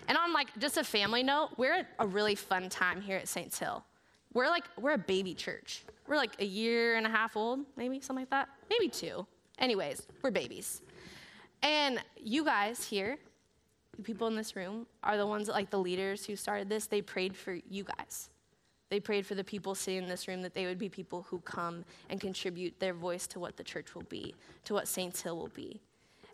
And 0.08 0.18
on 0.18 0.34
like 0.34 0.48
just 0.60 0.78
a 0.78 0.84
family 0.84 1.24
note, 1.24 1.50
we're 1.58 1.74
at 1.74 1.88
a 2.00 2.08
really 2.08 2.36
fun 2.36 2.70
time 2.70 3.02
here 3.02 3.18
at 3.18 3.28
Saints 3.28 3.58
Hill. 3.58 3.84
We're 4.34 4.48
like 4.48 4.66
we're 4.78 4.94
a 4.94 4.98
baby 4.98 5.34
church. 5.34 5.84
We're 6.08 6.18
like 6.18 6.40
a 6.40 6.46
year 6.46 6.96
and 6.96 7.06
a 7.06 7.10
half 7.10 7.38
old, 7.38 7.60
maybe 7.78 8.00
something 8.00 8.24
like 8.24 8.30
that, 8.32 8.50
maybe 8.70 8.90
two. 8.90 9.26
Anyways, 9.60 10.08
we're 10.22 10.32
babies. 10.32 10.82
And 11.62 12.00
you 12.18 12.44
guys 12.46 12.86
here, 12.86 13.18
the 13.96 14.04
people 14.04 14.28
in 14.28 14.36
this 14.36 14.56
room, 14.56 14.88
are 15.04 15.18
the 15.18 15.28
ones 15.28 15.48
that 15.48 15.54
like 15.54 15.70
the 15.70 15.80
leaders 15.80 16.26
who 16.26 16.36
started 16.36 16.70
this. 16.70 16.88
They 16.88 17.02
prayed 17.02 17.36
for 17.36 17.54
you 17.70 17.84
guys. 17.84 18.30
They 18.90 19.00
prayed 19.00 19.26
for 19.26 19.36
the 19.36 19.44
people 19.44 19.76
sitting 19.76 20.04
in 20.04 20.10
this 20.10 20.28
room 20.28 20.42
that 20.42 20.54
they 20.54 20.66
would 20.66 20.80
be 20.80 20.90
people 20.90 21.26
who 21.30 21.40
come 21.40 21.86
and 22.10 22.20
contribute 22.20 22.80
their 22.80 22.94
voice 22.94 23.28
to 23.28 23.40
what 23.40 23.56
the 23.56 23.64
church 23.64 23.94
will 23.94 24.04
be, 24.04 24.34
to 24.66 24.74
what 24.74 24.88
Saints 24.88 25.22
Hill 25.22 25.38
will 25.38 25.50
be. 25.50 25.80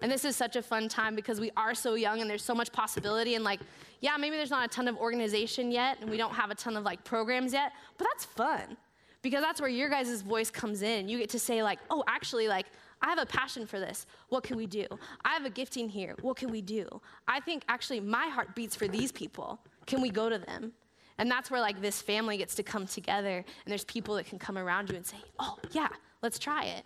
And 0.01 0.11
this 0.11 0.25
is 0.25 0.35
such 0.35 0.55
a 0.55 0.61
fun 0.61 0.87
time 0.87 1.15
because 1.15 1.39
we 1.39 1.51
are 1.57 1.73
so 1.73 1.95
young 1.95 2.21
and 2.21 2.29
there's 2.29 2.43
so 2.43 2.55
much 2.55 2.71
possibility. 2.71 3.35
And, 3.35 3.43
like, 3.43 3.59
yeah, 4.01 4.17
maybe 4.17 4.35
there's 4.35 4.51
not 4.51 4.65
a 4.65 4.67
ton 4.67 4.87
of 4.87 4.97
organization 4.97 5.71
yet 5.71 5.99
and 6.01 6.09
we 6.09 6.17
don't 6.17 6.33
have 6.33 6.51
a 6.51 6.55
ton 6.55 6.77
of 6.77 6.83
like 6.83 7.03
programs 7.03 7.53
yet, 7.53 7.71
but 7.97 8.07
that's 8.11 8.25
fun 8.25 8.77
because 9.21 9.41
that's 9.41 9.59
where 9.59 9.69
your 9.69 9.89
guys' 9.89 10.21
voice 10.21 10.51
comes 10.51 10.81
in. 10.81 11.09
You 11.09 11.17
get 11.17 11.29
to 11.31 11.39
say, 11.39 11.63
like, 11.63 11.79
oh, 11.89 12.03
actually, 12.07 12.47
like, 12.47 12.67
I 13.01 13.09
have 13.09 13.19
a 13.19 13.25
passion 13.25 13.65
for 13.65 13.79
this. 13.79 14.05
What 14.29 14.43
can 14.43 14.57
we 14.57 14.67
do? 14.67 14.85
I 15.23 15.33
have 15.33 15.45
a 15.45 15.49
gifting 15.49 15.89
here. 15.89 16.15
What 16.21 16.37
can 16.37 16.51
we 16.51 16.61
do? 16.61 16.87
I 17.27 17.39
think 17.39 17.63
actually 17.67 17.99
my 17.99 18.27
heart 18.27 18.55
beats 18.55 18.75
for 18.75 18.87
these 18.87 19.11
people. 19.11 19.59
Can 19.85 20.01
we 20.01 20.09
go 20.09 20.29
to 20.29 20.37
them? 20.37 20.73
And 21.17 21.31
that's 21.31 21.49
where 21.49 21.61
like 21.61 21.81
this 21.81 22.01
family 22.01 22.37
gets 22.37 22.55
to 22.55 22.63
come 22.63 22.85
together 22.85 23.37
and 23.37 23.71
there's 23.71 23.85
people 23.85 24.15
that 24.15 24.25
can 24.25 24.37
come 24.39 24.57
around 24.57 24.89
you 24.89 24.95
and 24.95 25.05
say, 25.05 25.17
"Oh, 25.39 25.57
yeah, 25.71 25.89
let's 26.21 26.39
try 26.39 26.65
it." 26.65 26.85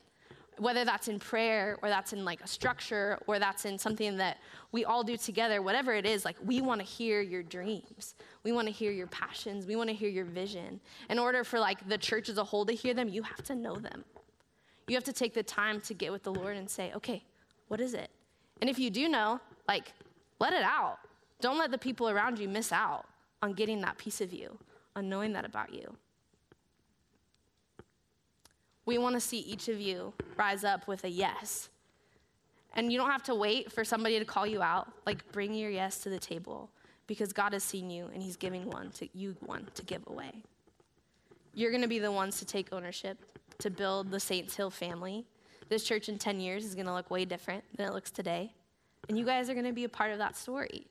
whether 0.60 0.84
that's 0.84 1.08
in 1.08 1.20
prayer 1.20 1.78
or 1.82 1.90
that's 1.90 2.14
in 2.14 2.26
like 2.26 2.42
a 2.42 2.48
structure 2.48 3.18
or 3.28 3.40
that's 3.40 3.66
in 3.66 3.78
something 3.78 4.18
that 4.18 4.38
we 4.72 4.86
all 4.86 5.04
do 5.04 5.16
together, 5.18 5.62
whatever 5.62 5.94
it 5.94 6.06
is, 6.06 6.26
like 6.26 6.36
we 6.44 6.62
want 6.62 6.82
to 6.82 6.86
hear 6.86 7.22
your 7.22 7.42
dreams. 7.42 8.16
We 8.44 8.52
want 8.52 8.68
to 8.68 8.72
hear 8.72 8.92
your 8.92 9.08
passions. 9.08 9.66
We 9.66 9.76
want 9.76 9.90
to 9.90 9.96
hear 9.96 10.10
your 10.10 10.26
vision. 10.26 10.80
In 11.10 11.18
order 11.18 11.44
for 11.44 11.60
like 11.60 11.88
the 11.88 11.98
church 11.98 12.30
as 12.30 12.38
a 12.38 12.44
whole 12.44 12.66
to 12.66 12.74
hear 12.74 12.94
them, 12.94 13.08
you 13.08 13.24
have 13.24 13.44
to 13.46 13.56
know 13.56 13.76
them. 13.76 14.04
You 14.88 14.96
have 14.96 15.04
to 15.06 15.14
take 15.14 15.34
the 15.34 15.44
time 15.44 15.82
to 15.82 15.94
get 15.94 16.12
with 16.12 16.24
the 16.24 16.34
Lord 16.34 16.58
and 16.58 16.70
say, 16.70 16.92
okay, 16.96 17.24
what 17.68 17.80
is 17.80 17.94
it? 17.94 18.10
And 18.62 18.70
if 18.70 18.78
you 18.78 18.90
do 18.90 19.08
know, 19.08 19.40
like, 19.68 19.94
let 20.40 20.54
it 20.54 20.64
out. 20.64 20.98
Don't 21.42 21.58
let 21.58 21.72
the 21.72 21.78
people 21.78 22.10
around 22.10 22.38
you 22.38 22.50
miss 22.50 22.72
out 22.72 23.06
on 23.42 23.54
getting 23.54 23.82
that 23.82 23.98
piece 23.98 24.22
of 24.22 24.34
you, 24.34 24.58
on 24.96 25.10
knowing 25.10 25.34
that 25.34 25.46
about 25.46 25.74
you. 25.74 25.96
We 28.86 28.98
want 28.98 29.16
to 29.16 29.20
see 29.20 29.40
each 29.40 29.68
of 29.68 29.80
you 29.80 30.14
rise 30.36 30.64
up 30.64 30.88
with 30.88 31.04
a 31.04 31.10
yes. 31.10 31.70
And 32.74 32.92
you 32.92 32.98
don't 32.98 33.12
have 33.12 33.24
to 33.24 33.36
wait 33.36 33.72
for 33.72 33.84
somebody 33.84 34.20
to 34.20 34.26
call 34.26 34.48
you 34.48 34.62
out. 34.62 34.92
Like, 35.06 35.32
bring 35.32 35.54
your 35.54 35.70
yes 35.70 36.00
to 36.00 36.10
the 36.10 36.20
table 36.20 36.70
because 37.08 37.34
God 37.34 37.54
has 37.54 37.64
seen 37.64 37.90
you 37.90 38.10
and 38.14 38.22
He's 38.22 38.36
giving 38.36 38.70
one 38.70 38.92
to 38.92 39.08
you 39.14 39.36
one 39.42 39.68
to 39.76 39.84
give 39.84 40.02
away. 40.08 40.44
You're 41.54 41.72
going 41.72 41.82
to 41.82 41.88
be 41.88 42.00
the 42.00 42.12
ones 42.12 42.40
to 42.40 42.46
take 42.46 42.72
ownership 42.72 43.18
to 43.60 43.70
build 43.70 44.12
the 44.12 44.20
Saints 44.20 44.56
Hill 44.56 44.70
family. 44.70 45.26
This 45.68 45.84
church 45.84 46.10
in 46.10 46.18
10 46.18 46.40
years 46.40 46.66
is 46.66 46.74
going 46.74 46.88
to 46.88 46.94
look 46.94 47.12
way 47.12 47.26
different 47.26 47.64
than 47.76 47.88
it 47.88 47.94
looks 47.94 48.12
today. 48.12 48.54
And 49.08 49.18
you 49.18 49.26
guys 49.26 49.50
are 49.50 49.54
going 49.54 49.66
to 49.66 49.74
be 49.74 49.84
a 49.84 49.90
part 49.90 50.12
of 50.12 50.18
that 50.20 50.36
story. 50.36 50.88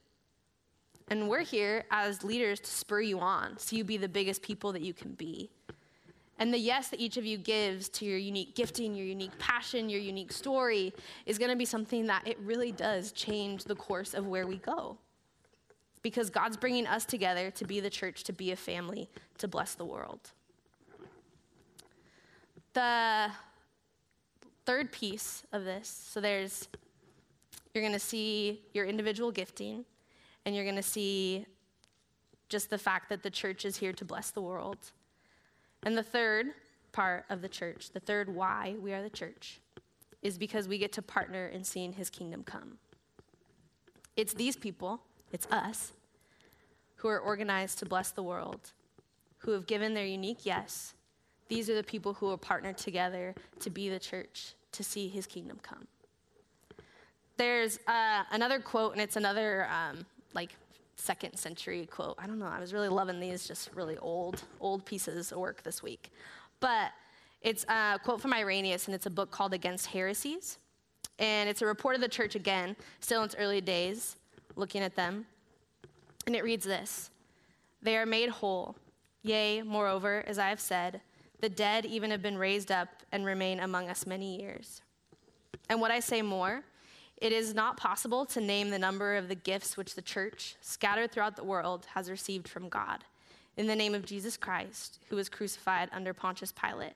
And 1.09 1.27
we're 1.27 1.41
here 1.41 1.85
as 1.89 2.23
leaders 2.23 2.59
to 2.59 2.69
spur 2.69 3.01
you 3.01 3.19
on 3.19 3.57
so 3.57 3.75
you 3.75 3.83
be 3.83 3.97
the 3.97 4.07
biggest 4.07 4.41
people 4.41 4.71
that 4.73 4.81
you 4.81 4.93
can 4.93 5.13
be. 5.13 5.49
And 6.37 6.53
the 6.53 6.57
yes 6.57 6.87
that 6.89 6.99
each 7.01 7.17
of 7.17 7.25
you 7.25 7.37
gives 7.37 7.89
to 7.89 8.05
your 8.05 8.17
unique 8.17 8.55
gifting, 8.55 8.95
your 8.95 9.05
unique 9.05 9.37
passion, 9.39 9.89
your 9.89 9.99
unique 9.99 10.31
story 10.31 10.93
is 11.25 11.37
going 11.37 11.51
to 11.51 11.57
be 11.57 11.65
something 11.65 12.05
that 12.07 12.25
it 12.25 12.39
really 12.39 12.71
does 12.71 13.11
change 13.11 13.65
the 13.65 13.75
course 13.75 14.13
of 14.13 14.25
where 14.25 14.47
we 14.47 14.57
go. 14.57 14.97
Because 16.01 16.29
God's 16.29 16.55
bringing 16.55 16.87
us 16.87 17.03
together 17.03 17.51
to 17.51 17.65
be 17.65 17.81
the 17.81 17.89
church, 17.89 18.23
to 18.23 18.33
be 18.33 18.51
a 18.51 18.55
family, 18.55 19.09
to 19.39 19.49
bless 19.49 19.75
the 19.75 19.83
world. 19.83 20.31
The 22.73 23.31
third 24.65 24.91
piece 24.93 25.43
of 25.51 25.65
this 25.65 25.89
so 25.89 26.21
there's, 26.21 26.69
you're 27.73 27.83
going 27.83 27.91
to 27.91 27.99
see 27.99 28.61
your 28.73 28.85
individual 28.85 29.31
gifting, 29.31 29.83
and 30.45 30.55
you're 30.55 30.65
going 30.65 30.75
to 30.75 30.81
see 30.81 31.45
just 32.47 32.69
the 32.69 32.77
fact 32.77 33.09
that 33.09 33.23
the 33.23 33.29
church 33.29 33.65
is 33.65 33.77
here 33.77 33.93
to 33.93 34.05
bless 34.05 34.31
the 34.31 34.41
world. 34.41 34.77
And 35.83 35.97
the 35.97 36.03
third 36.03 36.47
part 36.91 37.25
of 37.29 37.41
the 37.41 37.49
church, 37.49 37.91
the 37.91 37.99
third 37.99 38.33
why 38.33 38.75
we 38.79 38.93
are 38.93 39.03
the 39.03 39.09
church, 39.09 39.59
is 40.21 40.37
because 40.37 40.67
we 40.67 40.77
get 40.77 40.91
to 40.93 41.01
partner 41.01 41.47
in 41.47 41.63
seeing 41.63 41.93
his 41.93 42.09
kingdom 42.09 42.43
come. 42.43 42.77
It's 44.15 44.33
these 44.33 44.57
people, 44.57 45.01
it's 45.31 45.47
us, 45.51 45.93
who 46.95 47.07
are 47.07 47.19
organized 47.19 47.79
to 47.79 47.85
bless 47.85 48.11
the 48.11 48.23
world, 48.23 48.73
who 49.37 49.51
have 49.51 49.65
given 49.67 49.93
their 49.93 50.05
unique 50.05 50.45
yes. 50.45 50.93
These 51.47 51.69
are 51.69 51.75
the 51.75 51.83
people 51.83 52.13
who 52.13 52.25
will 52.25 52.37
partner 52.37 52.73
together 52.73 53.33
to 53.61 53.69
be 53.69 53.89
the 53.89 53.99
church, 53.99 54.55
to 54.73 54.83
see 54.83 55.07
his 55.07 55.25
kingdom 55.25 55.59
come. 55.63 55.87
There's 57.37 57.79
uh, 57.87 58.23
another 58.31 58.59
quote, 58.59 58.91
and 58.91 59.01
it's 59.01 59.15
another 59.15 59.67
um, 59.71 60.05
like 60.33 60.55
second 60.95 61.37
century 61.37 61.85
quote. 61.85 62.15
I 62.19 62.27
don't 62.27 62.39
know. 62.39 62.47
I 62.47 62.59
was 62.59 62.73
really 62.73 62.89
loving 62.89 63.19
these 63.19 63.47
just 63.47 63.69
really 63.73 63.97
old, 63.97 64.43
old 64.59 64.85
pieces 64.85 65.31
of 65.31 65.37
work 65.37 65.63
this 65.63 65.81
week. 65.81 66.11
But 66.59 66.91
it's 67.41 67.65
a 67.69 67.99
quote 68.03 68.21
from 68.21 68.33
Irenaeus, 68.33 68.87
and 68.87 68.95
it's 68.95 69.05
a 69.05 69.09
book 69.09 69.31
called 69.31 69.53
Against 69.53 69.87
Heresies. 69.87 70.57
And 71.19 71.49
it's 71.49 71.61
a 71.61 71.65
report 71.65 71.95
of 71.95 72.01
the 72.01 72.07
church 72.07 72.35
again, 72.35 72.75
still 72.99 73.21
in 73.21 73.25
its 73.25 73.35
early 73.35 73.61
days, 73.61 74.17
looking 74.55 74.81
at 74.81 74.95
them. 74.95 75.25
And 76.27 76.35
it 76.35 76.43
reads 76.43 76.65
this 76.65 77.09
They 77.81 77.97
are 77.97 78.05
made 78.05 78.29
whole. 78.29 78.75
Yea, 79.21 79.61
moreover, 79.63 80.23
as 80.27 80.39
I 80.39 80.47
have 80.49 80.61
said, 80.61 81.01
the 81.41 81.49
dead 81.49 81.85
even 81.85 82.11
have 82.11 82.21
been 82.21 82.37
raised 82.37 82.71
up 82.71 82.87
and 83.11 83.25
remain 83.25 83.59
among 83.59 83.89
us 83.89 84.05
many 84.05 84.39
years. 84.39 84.81
And 85.69 85.81
what 85.81 85.91
I 85.91 85.99
say 85.99 86.21
more, 86.21 86.63
it 87.21 87.31
is 87.31 87.53
not 87.53 87.77
possible 87.77 88.25
to 88.27 88.39
name 88.39 88.69
the 88.69 88.79
number 88.79 89.15
of 89.15 89.27
the 89.27 89.35
gifts 89.35 89.75
which 89.75 89.95
the 89.95 90.01
church, 90.01 90.55
scattered 90.61 91.11
throughout 91.11 91.35
the 91.35 91.43
world, 91.43 91.87
has 91.93 92.09
received 92.09 92.47
from 92.47 92.69
God 92.69 93.03
in 93.57 93.67
the 93.67 93.75
name 93.75 93.93
of 93.93 94.05
Jesus 94.05 94.37
Christ, 94.37 94.99
who 95.09 95.17
was 95.17 95.27
crucified 95.27 95.89
under 95.91 96.13
Pontius 96.13 96.53
Pilate, 96.53 96.93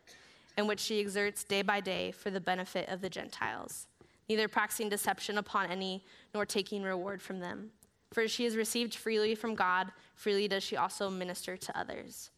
and 0.55 0.67
which 0.67 0.79
she 0.79 1.01
exerts 1.01 1.43
day 1.43 1.61
by 1.61 1.81
day 1.81 2.11
for 2.11 2.29
the 2.29 2.39
benefit 2.39 2.87
of 2.87 3.01
the 3.01 3.09
Gentiles, 3.09 3.87
neither 4.29 4.47
practicing 4.47 4.87
deception 4.87 5.37
upon 5.37 5.69
any, 5.69 6.05
nor 6.33 6.45
taking 6.45 6.83
reward 6.83 7.21
from 7.21 7.39
them. 7.39 7.71
For 8.13 8.27
she 8.27 8.45
has 8.45 8.55
received 8.55 8.95
freely 8.95 9.35
from 9.35 9.55
God, 9.55 9.91
freely 10.15 10.47
does 10.47 10.63
she 10.63 10.77
also 10.77 11.09
minister 11.09 11.57
to 11.57 11.77
others 11.77 12.29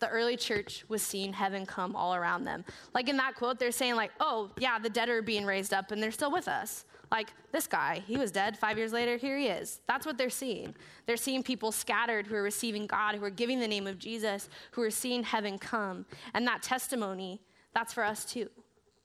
the 0.00 0.08
early 0.08 0.36
church 0.36 0.84
was 0.88 1.02
seeing 1.02 1.32
heaven 1.32 1.66
come 1.66 1.94
all 1.94 2.14
around 2.14 2.44
them. 2.44 2.64
Like 2.94 3.08
in 3.08 3.16
that 3.18 3.34
quote, 3.34 3.58
they're 3.58 3.70
saying, 3.70 3.96
like, 3.96 4.10
oh, 4.18 4.50
yeah, 4.58 4.78
the 4.78 4.90
dead 4.90 5.08
are 5.08 5.22
being 5.22 5.44
raised 5.44 5.72
up 5.72 5.90
and 5.90 6.02
they're 6.02 6.10
still 6.10 6.32
with 6.32 6.48
us. 6.48 6.84
Like 7.10 7.32
this 7.52 7.66
guy, 7.66 8.02
he 8.06 8.16
was 8.16 8.30
dead. 8.30 8.56
Five 8.56 8.78
years 8.78 8.92
later, 8.92 9.16
here 9.16 9.36
he 9.36 9.46
is. 9.48 9.80
That's 9.88 10.06
what 10.06 10.16
they're 10.16 10.30
seeing. 10.30 10.74
They're 11.06 11.16
seeing 11.16 11.42
people 11.42 11.72
scattered 11.72 12.26
who 12.26 12.36
are 12.36 12.42
receiving 12.42 12.86
God, 12.86 13.16
who 13.16 13.24
are 13.24 13.30
giving 13.30 13.58
the 13.58 13.68
name 13.68 13.86
of 13.86 13.98
Jesus, 13.98 14.48
who 14.70 14.82
are 14.82 14.90
seeing 14.90 15.22
heaven 15.22 15.58
come. 15.58 16.06
And 16.34 16.46
that 16.46 16.62
testimony, 16.62 17.40
that's 17.74 17.92
for 17.92 18.04
us 18.04 18.24
too. 18.24 18.48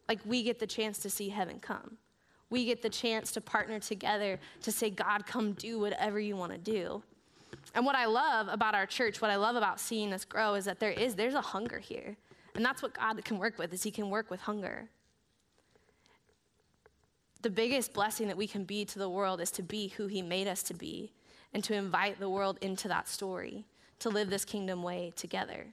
Like 0.07 0.19
we 0.23 0.43
get 0.43 0.59
the 0.59 0.67
chance 0.67 0.99
to 0.99 1.09
see 1.09 1.29
heaven 1.29 1.59
come. 1.59 1.97
We 2.51 2.65
get 2.65 2.83
the 2.83 2.89
chance 2.89 3.31
to 3.31 3.41
partner 3.41 3.79
together 3.79 4.39
to 4.61 4.71
say, 4.71 4.91
God, 4.91 5.25
come 5.25 5.53
do 5.53 5.79
whatever 5.79 6.19
you 6.19 6.35
want 6.35 6.51
to 6.51 6.59
do. 6.59 7.01
And 7.73 7.85
what 7.85 7.95
I 7.95 8.05
love 8.05 8.47
about 8.47 8.75
our 8.75 8.85
church, 8.85 9.21
what 9.21 9.31
I 9.31 9.35
love 9.35 9.55
about 9.55 9.79
seeing 9.79 10.13
us 10.13 10.25
grow 10.25 10.55
is 10.55 10.65
that 10.65 10.79
there 10.79 10.91
is 10.91 11.15
there's 11.15 11.33
a 11.33 11.41
hunger 11.41 11.79
here. 11.79 12.15
And 12.55 12.63
that's 12.63 12.81
what 12.81 12.93
God 12.93 13.23
can 13.25 13.37
work 13.37 13.57
with 13.57 13.73
is 13.73 13.83
he 13.83 13.91
can 13.91 14.09
work 14.09 14.29
with 14.29 14.41
hunger. 14.41 14.89
The 17.41 17.49
biggest 17.49 17.93
blessing 17.93 18.27
that 18.27 18.37
we 18.37 18.47
can 18.47 18.63
be 18.63 18.85
to 18.85 18.97
the 18.97 19.09
world 19.09 19.41
is 19.41 19.51
to 19.51 19.63
be 19.63 19.89
who 19.89 20.07
he 20.07 20.21
made 20.21 20.47
us 20.47 20.63
to 20.63 20.73
be 20.73 21.11
and 21.53 21.63
to 21.65 21.75
invite 21.75 22.19
the 22.19 22.29
world 22.29 22.57
into 22.61 22.87
that 22.87 23.07
story, 23.07 23.65
to 23.99 24.09
live 24.09 24.29
this 24.29 24.45
kingdom 24.45 24.81
way 24.81 25.13
together. 25.15 25.67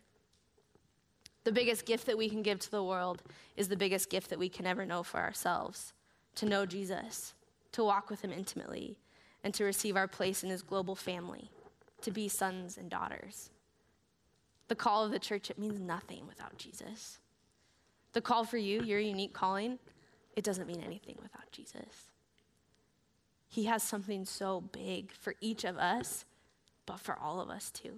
The 1.44 1.52
biggest 1.52 1.86
gift 1.86 2.06
that 2.06 2.18
we 2.18 2.28
can 2.28 2.42
give 2.42 2.58
to 2.60 2.70
the 2.70 2.84
world 2.84 3.22
is 3.56 3.68
the 3.68 3.76
biggest 3.76 4.10
gift 4.10 4.30
that 4.30 4.38
we 4.38 4.48
can 4.48 4.66
ever 4.66 4.84
know 4.84 5.02
for 5.02 5.20
ourselves 5.20 5.92
to 6.34 6.46
know 6.46 6.64
Jesus, 6.64 7.34
to 7.72 7.84
walk 7.84 8.08
with 8.08 8.22
him 8.22 8.32
intimately, 8.32 8.96
and 9.44 9.52
to 9.52 9.64
receive 9.64 9.96
our 9.96 10.08
place 10.08 10.42
in 10.42 10.48
his 10.48 10.62
global 10.62 10.94
family 10.94 11.50
to 12.02 12.10
be 12.10 12.28
sons 12.28 12.76
and 12.76 12.90
daughters. 12.90 13.50
The 14.68 14.74
call 14.74 15.04
of 15.04 15.10
the 15.10 15.18
church, 15.18 15.50
it 15.50 15.58
means 15.58 15.80
nothing 15.80 16.26
without 16.26 16.56
Jesus. 16.56 17.18
The 18.12 18.20
call 18.20 18.44
for 18.44 18.58
you, 18.58 18.82
your 18.82 19.00
unique 19.00 19.32
calling, 19.32 19.78
it 20.36 20.44
doesn't 20.44 20.66
mean 20.66 20.82
anything 20.84 21.16
without 21.22 21.50
Jesus. 21.50 22.10
He 23.48 23.64
has 23.64 23.82
something 23.82 24.24
so 24.24 24.62
big 24.72 25.12
for 25.12 25.34
each 25.40 25.64
of 25.64 25.76
us, 25.76 26.24
but 26.86 27.00
for 27.00 27.18
all 27.18 27.40
of 27.40 27.50
us 27.50 27.70
too. 27.70 27.92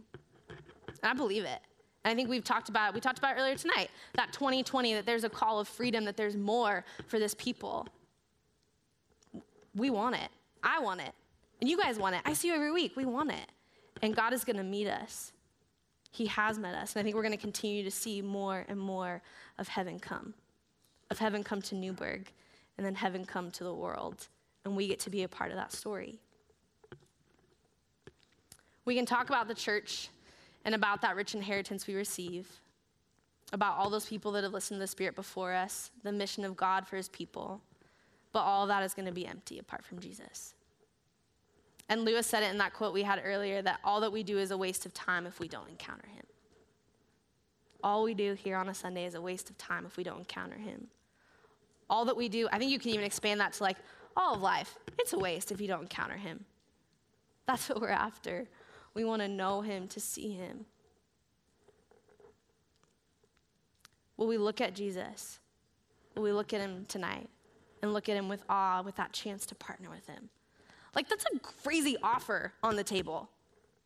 And 0.48 1.05
I 1.05 1.14
believe 1.14 1.44
it. 1.44 1.61
And 2.05 2.12
I 2.12 2.14
think 2.14 2.28
we've 2.28 2.44
talked 2.44 2.68
about 2.68 2.92
we 2.92 3.00
talked 3.00 3.18
about 3.18 3.36
earlier 3.38 3.55
tonight 3.55 3.90
that 4.14 4.32
2020 4.32 4.94
that 4.94 5.07
there's 5.07 5.24
a 5.24 5.28
call 5.28 5.61
of 5.61 5.68
freedom 5.68 6.05
that 6.05 6.16
there's 6.16 6.36
more 6.36 6.84
for 7.07 7.18
this 7.18 7.34
people. 7.34 7.86
We 9.74 9.90
want 9.90 10.16
it. 10.16 10.28
I 10.62 10.80
want 10.80 11.00
it. 11.00 11.12
And 11.61 11.70
you 11.70 11.78
guys 11.78 11.98
want 11.98 12.16
it. 12.16 12.22
I 12.24 12.32
see 12.32 12.48
you 12.48 12.55
every 12.55 12.72
week. 12.72 12.96
We 12.96 13.05
want 13.05 13.30
it. 13.30 13.46
And 14.05 14.14
God 14.14 14.34
is 14.34 14.44
going 14.44 14.59
to 14.59 14.62
meet 14.62 14.86
us. 14.86 15.32
He 16.11 16.26
has 16.26 16.59
met 16.59 16.74
us. 16.74 16.94
And 16.94 17.00
I 17.00 17.02
think 17.02 17.16
we're 17.16 17.22
going 17.22 17.32
to 17.32 17.38
continue 17.38 17.82
to 17.84 17.90
see 17.90 18.20
more 18.20 18.66
and 18.68 18.78
more 18.78 19.22
of 19.57 19.66
heaven 19.66 19.98
come, 19.98 20.34
of 21.11 21.18
heaven 21.18 21.42
come 21.42 21.62
to 21.62 21.74
Newberg, 21.74 22.30
and 22.76 22.86
then 22.86 22.94
heaven 22.94 23.24
come 23.24 23.50
to 23.52 23.64
the 23.64 23.72
world. 23.72 24.28
And 24.66 24.76
we 24.76 24.88
get 24.88 25.00
to 25.00 25.11
be 25.11 25.22
a 25.22 25.28
part 25.28 25.52
of 25.52 25.57
that 25.57 25.72
story. 25.72 26.18
We 28.84 28.94
can 28.94 29.07
talk 29.07 29.30
about 29.30 29.48
the 29.48 29.55
church 29.55 30.11
and 30.66 30.74
about 30.74 31.00
that 31.00 31.16
rich 31.16 31.34
inheritance 31.34 31.86
we 31.86 31.94
receive, 31.94 32.46
about 33.55 33.78
all 33.78 33.88
those 33.88 34.05
people 34.05 34.32
that 34.32 34.44
have 34.44 34.52
listened 34.52 34.76
to 34.76 34.82
the 34.82 34.86
Spirit 34.86 35.16
before 35.16 35.55
us, 35.55 35.90
the 36.02 36.12
mission 36.12 36.44
of 36.44 36.59
God 36.59 36.86
for 36.86 36.96
his 36.96 37.09
people. 37.09 37.62
But 38.32 38.40
all 38.40 38.66
that 38.66 38.82
is 38.82 38.92
going 38.92 39.07
to 39.07 39.12
be 39.12 39.26
empty 39.26 39.59
apart 39.59 39.82
from 39.82 39.98
Jesus. 39.98 40.52
And 41.89 42.05
Lewis 42.05 42.26
said 42.26 42.43
it 42.43 42.51
in 42.51 42.59
that 42.59 42.72
quote 42.72 42.95
we 42.95 43.03
had 43.03 43.20
earlier 43.24 43.61
that 43.62 43.80
all 43.85 44.01
that 44.01 44.12
we 44.12 44.22
do 44.22 44.39
is 44.39 44.51
a 44.51 44.57
waste 44.57 44.87
of 44.87 44.95
time 44.95 45.26
if 45.26 45.39
we 45.39 45.49
don't 45.49 45.68
encounter 45.68 46.07
him. 46.09 46.24
All 47.82 48.03
we 48.03 48.14
do 48.14 48.35
here 48.35 48.57
on 48.57 48.68
a 48.68 48.74
Sunday 48.74 49.05
is 49.05 49.14
a 49.14 49.20
waste 49.20 49.51
of 49.51 49.59
time 49.59 49.85
if 49.85 49.97
we 49.97 50.05
don't 50.05 50.18
encounter 50.18 50.57
him. 50.57 50.87
All 51.91 52.07
that 52.07 52.16
we 52.16 52.30
do, 52.30 52.49
I 52.51 52.59
think 52.59 52.70
you 52.70 52.78
can 52.78 52.91
even 52.91 53.05
expand 53.05 53.41
that 53.41 53.53
to 53.55 53.62
like 53.62 53.76
all 54.16 54.35
of 54.35 54.41
life. 54.41 54.78
It's 54.99 55.12
a 55.12 55.18
waste 55.18 55.53
if 55.53 55.61
you 55.61 55.68
don't 55.68 55.82
encounter 55.82 56.16
him. 56.16 56.45
That's 57.47 57.68
what 57.68 57.80
we're 57.80 57.89
after. 57.89 58.49
We 58.95 59.05
want 59.05 59.20
to 59.20 59.28
know 59.28 59.61
him, 59.61 59.89
to 59.89 60.01
see 60.01 60.32
him. 60.32 60.64
Will 64.16 64.28
we 64.28 64.39
look 64.39 64.61
at 64.61 64.74
Jesus? 64.74 65.41
that 66.14 66.20
we 66.20 66.32
look 66.32 66.53
at 66.53 66.61
him 66.61 66.87
tonight 66.89 67.28
and 67.82 67.93
look 67.93 68.09
at 68.09 68.16
him 68.16 68.28
with 68.28 68.43
awe, 68.49 68.82
with 68.82 68.97
that 68.97 69.12
chance 69.12 69.45
to 69.47 69.55
partner 69.55 69.91
with 69.91 70.07
him. 70.07 70.30
Like, 70.95 71.09
that's 71.09 71.24
a 71.34 71.38
crazy 71.38 71.97
offer 72.03 72.53
on 72.62 72.76
the 72.76 72.84
table 72.84 73.28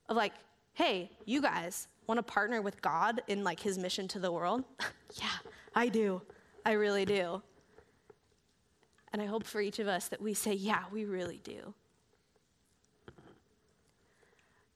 of 0.08 0.16
like, 0.16 0.34
hey, 0.74 1.10
you 1.24 1.42
guys 1.42 1.88
want 2.06 2.18
to 2.18 2.22
partner 2.22 2.62
with 2.62 2.80
God 2.82 3.20
in 3.28 3.44
like 3.44 3.60
his 3.60 3.78
mission 3.78 4.08
to 4.08 4.18
the 4.18 4.32
world? 4.32 4.64
yeah, 5.20 5.28
I 5.74 5.88
do. 5.88 6.22
I 6.64 6.72
really 6.72 7.04
do. 7.04 7.42
And 9.12 9.22
I 9.22 9.26
hope 9.26 9.44
for 9.44 9.60
each 9.60 9.78
of 9.78 9.88
us 9.88 10.08
that 10.08 10.20
we 10.20 10.34
say, 10.34 10.52
yeah, 10.52 10.84
we 10.92 11.04
really 11.04 11.40
do. 11.42 11.74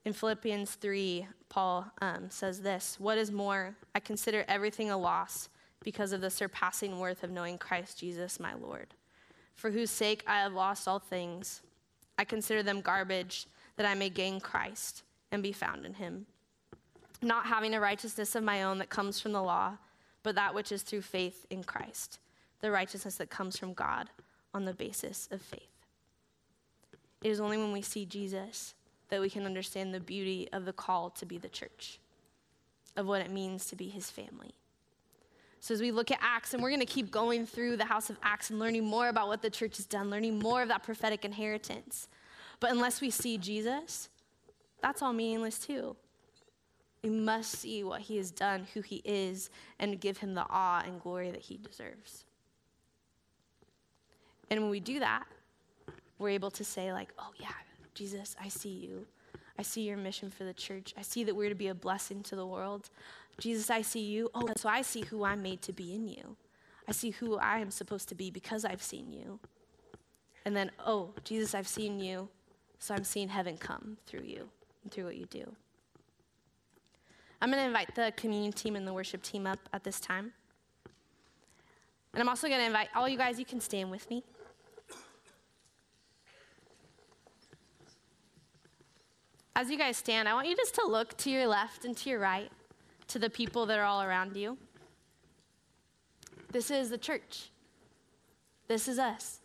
In 0.05 0.13
Philippians 0.13 0.75
3, 0.75 1.27
Paul 1.49 1.87
um, 2.01 2.29
says 2.29 2.63
this 2.63 2.97
What 2.99 3.19
is 3.19 3.31
more, 3.31 3.77
I 3.95 4.01
consider 4.01 4.45
everything 4.49 4.91
a 4.91 4.97
loss 4.97 5.49
because 5.85 6.13
of 6.13 6.21
the 6.21 6.31
surpassing 6.31 6.99
worth 6.99 7.23
of 7.23 7.31
knowing 7.31 7.59
Christ 7.59 7.99
Jesus 7.99 8.41
my 8.41 8.55
Lord, 8.55 8.95
for 9.55 9.71
whose 9.71 9.91
sake 9.91 10.25
I 10.27 10.41
have 10.41 10.53
lost 10.53 10.89
all 10.89 10.99
things. 10.99 11.63
I 12.19 12.25
consider 12.25 12.63
them 12.63 12.81
garbage 12.81 13.47
that 13.77 13.87
I 13.87 13.95
may 13.95 14.11
gain 14.11 14.41
Christ 14.41 15.03
and 15.31 15.43
be 15.43 15.53
found 15.53 15.87
in 15.87 15.95
him, 15.95 16.27
not 17.23 17.47
having 17.47 17.75
a 17.75 17.81
righteousness 17.81 18.35
of 18.35 18.45
my 18.45 18.63
own 18.63 18.79
that 18.79 18.91
comes 18.91 19.21
from 19.21 19.33
the 19.33 19.43
law, 19.43 19.79
but 20.23 20.35
that 20.35 20.55
which 20.55 20.73
is 20.73 20.83
through 20.83 21.03
faith 21.03 21.47
in 21.51 21.65
Christ, 21.65 22.19
the 22.61 22.71
righteousness 22.71 23.17
that 23.17 23.31
comes 23.31 23.59
from 23.59 23.73
God 23.73 24.11
on 24.55 24.65
the 24.65 24.75
basis 24.75 25.29
of 25.31 25.41
faith. 25.41 25.63
It 27.23 27.31
is 27.31 27.41
only 27.41 27.57
when 27.57 27.73
we 27.73 27.83
see 27.83 28.05
Jesus 28.05 28.75
that 29.09 29.21
we 29.21 29.31
can 29.31 29.47
understand 29.47 29.93
the 29.93 30.01
beauty 30.01 30.49
of 30.53 30.65
the 30.65 30.73
call 30.73 31.11
to 31.11 31.27
be 31.27 31.39
the 31.39 31.49
church, 31.49 31.99
of 32.97 33.07
what 33.07 33.23
it 33.23 33.31
means 33.31 33.67
to 33.67 33.77
be 33.77 33.89
his 33.89 34.11
family. 34.11 34.55
So, 35.63 35.73
as 35.73 35.81
we 35.81 35.93
look 35.93 36.11
at 36.11 36.19
Acts, 36.21 36.55
and 36.55 36.63
we're 36.63 36.71
going 36.71 36.81
to 36.81 36.87
keep 36.87 37.13
going 37.13 37.47
through 37.47 37.77
the 37.77 37.85
house 37.85 38.11
of 38.11 38.19
Acts 38.21 38.51
and 38.51 38.59
learning 38.59 38.85
more 38.85 39.09
about 39.09 39.29
what 39.29 39.43
the 39.43 39.49
church 39.49 39.77
has 39.77 39.87
done, 39.87 40.11
learning 40.11 40.41
more 40.41 40.61
of 40.61 40.67
that 40.67 40.83
prophetic 40.83 41.25
inheritance. 41.25 42.09
But 42.59 42.73
unless 42.73 43.01
we 43.01 43.11
see 43.11 43.39
Jesus, 43.39 44.09
that's 44.83 45.03
all 45.03 45.13
meaningless 45.13 45.61
too. 45.61 45.95
We 47.05 47.11
must 47.11 47.53
see 47.53 47.85
what 47.85 48.01
he 48.01 48.17
has 48.17 48.33
done, 48.33 48.67
who 48.75 48.81
he 48.81 49.03
is, 49.05 49.51
and 49.79 50.01
give 50.01 50.19
him 50.19 50.35
the 50.35 50.45
awe 50.51 50.83
and 50.85 51.01
glory 51.01 51.31
that 51.31 51.43
he 51.43 51.59
deserves. 51.59 52.25
And 54.51 54.63
when 54.63 54.71
we 54.71 54.81
do 54.81 54.99
that, 54.99 55.23
we're 56.19 56.31
able 56.31 56.51
to 56.51 56.65
say, 56.65 56.93
like, 56.93 57.13
oh, 57.21 57.31
yeah, 57.39 57.53
Jesus, 57.95 58.35
I 58.43 58.49
see 58.49 58.69
you. 58.69 59.07
I 59.57 59.63
see 59.63 59.83
your 59.83 59.97
mission 59.97 60.29
for 60.29 60.43
the 60.43 60.55
church. 60.55 60.93
I 60.99 61.03
see 61.03 61.23
that 61.23 61.37
we're 61.37 61.51
to 61.51 61.55
be 61.55 61.69
a 61.69 61.75
blessing 61.75 62.25
to 62.25 62.37
the 62.37 62.47
world. 62.47 62.91
Jesus, 63.39 63.71
I 63.71 63.83
see 63.83 64.01
you. 64.01 64.31
Oh, 64.35 64.49
so 64.57 64.69
I 64.69 64.83
see 64.83 65.03
who 65.03 65.25
I'm 65.25 65.43
made 65.43 65.63
to 65.63 65.73
be 65.73 65.95
in 65.95 66.09
you. 66.09 66.37
I 66.89 66.93
see 66.93 67.11
who 67.11 67.37
I 67.37 67.59
am 67.59 67.71
supposed 67.71 68.09
to 68.11 68.15
be 68.15 68.31
because 68.31 68.65
I've 68.65 68.83
seen 68.83 69.13
you. 69.13 69.41
And 70.45 70.57
then, 70.57 70.71
oh, 70.85 71.11
Jesus, 71.25 71.55
I've 71.55 71.69
seen 71.69 72.01
you, 72.01 72.29
so 72.79 72.95
I'm 72.95 73.05
seeing 73.05 73.29
heaven 73.29 73.57
come 73.57 73.97
through 74.07 74.25
you 74.25 74.49
and 74.83 74.93
through 74.93 75.05
what 75.05 75.17
you 75.17 75.27
do. 75.27 75.55
I'm 77.41 77.51
going 77.51 77.63
to 77.63 77.67
invite 77.67 77.95
the 77.95 78.13
communion 78.17 78.53
team 78.53 78.77
and 78.77 78.87
the 78.87 78.93
worship 78.93 79.23
team 79.23 79.47
up 79.47 79.59
at 79.73 79.85
this 79.85 80.01
time. 80.01 80.33
And 82.13 82.21
I'm 82.21 82.29
also 82.29 82.47
going 82.49 82.61
to 82.61 82.67
invite 82.67 82.89
all 82.95 83.09
you 83.09 83.17
guys, 83.17 83.39
you 83.39 83.45
can 83.45 83.61
stand 83.61 83.91
with 83.91 84.09
me. 84.11 84.23
As 89.55 89.71
you 89.71 89.79
guys 89.79 89.97
stand, 89.97 90.29
I 90.29 90.35
want 90.35 90.49
you 90.49 90.57
just 90.57 90.75
to 90.77 90.87
look 90.87 91.17
to 91.19 91.31
your 91.31 91.47
left 91.47 91.85
and 91.85 91.97
to 91.99 92.11
your 92.11 92.21
right, 92.21 92.51
to 93.13 93.19
the 93.19 93.29
people 93.29 93.67
that 93.67 93.79
are 93.79 93.85
all 93.85 94.03
around 94.03 94.37
you. 94.37 94.57
This 96.51 96.71
is 96.71 96.89
the 96.89 96.97
church. 96.97 97.51
This 98.69 98.89
is 98.89 98.99
us. 98.99 99.41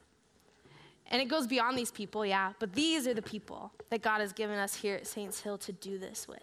And 1.11 1.21
it 1.21 1.25
goes 1.25 1.47
beyond 1.47 1.77
these 1.77 1.91
people, 1.91 2.25
yeah, 2.25 2.53
but 2.59 2.73
these 2.73 3.07
are 3.07 3.13
the 3.13 3.21
people 3.21 3.71
that 3.89 4.01
God 4.01 4.19
has 4.19 4.31
given 4.31 4.57
us 4.57 4.75
here 4.75 4.95
at 4.95 5.05
Saints 5.05 5.41
Hill 5.41 5.57
to 5.59 5.71
do 5.71 5.97
this 5.97 6.27
with, 6.27 6.39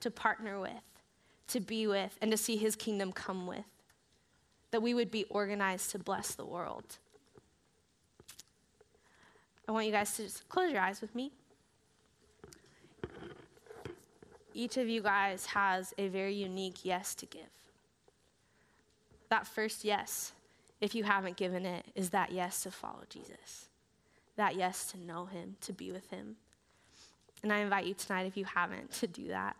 to 0.00 0.10
partner 0.10 0.58
with, 0.60 0.72
to 1.48 1.60
be 1.60 1.86
with, 1.86 2.16
and 2.20 2.30
to 2.30 2.36
see 2.36 2.56
his 2.56 2.76
kingdom 2.76 3.12
come 3.12 3.46
with. 3.46 3.64
That 4.70 4.82
we 4.82 4.92
would 4.92 5.10
be 5.10 5.24
organized 5.24 5.90
to 5.92 5.98
bless 5.98 6.34
the 6.34 6.44
world. 6.44 6.98
I 9.66 9.72
want 9.72 9.86
you 9.86 9.92
guys 9.92 10.16
to 10.16 10.24
just 10.24 10.48
close 10.48 10.70
your 10.70 10.80
eyes 10.80 11.00
with 11.00 11.14
me 11.14 11.32
each 14.58 14.76
of 14.76 14.88
you 14.88 15.00
guys 15.00 15.46
has 15.46 15.94
a 15.98 16.08
very 16.08 16.34
unique 16.34 16.78
yes 16.82 17.14
to 17.14 17.26
give. 17.26 17.42
That 19.30 19.46
first 19.46 19.84
yes, 19.84 20.32
if 20.80 20.96
you 20.96 21.04
haven't 21.04 21.36
given 21.36 21.64
it, 21.64 21.86
is 21.94 22.10
that 22.10 22.32
yes 22.32 22.64
to 22.64 22.72
follow 22.72 23.04
Jesus. 23.08 23.68
That 24.34 24.56
yes 24.56 24.90
to 24.90 24.98
know 24.98 25.26
him, 25.26 25.54
to 25.60 25.72
be 25.72 25.92
with 25.92 26.10
him. 26.10 26.34
And 27.44 27.52
I 27.52 27.58
invite 27.58 27.86
you 27.86 27.94
tonight, 27.94 28.26
if 28.26 28.36
you 28.36 28.46
haven't, 28.46 28.90
to 28.94 29.06
do 29.06 29.28
that, 29.28 29.54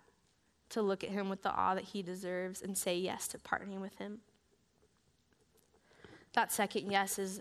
to 0.71 0.83
look 0.83 1.05
at 1.05 1.11
him 1.11 1.29
with 1.29 1.43
the 1.43 1.53
awe 1.53 1.77
that 1.77 1.85
he 1.85 2.03
deserves 2.03 2.61
and 2.61 2.77
say 2.77 2.99
yes 2.99 3.29
to 3.29 3.39
partnering 3.39 3.81
with 3.81 3.97
him. 3.99 4.19
That 6.33 6.51
second 6.51 6.91
yes 6.91 7.21
is 7.21 7.41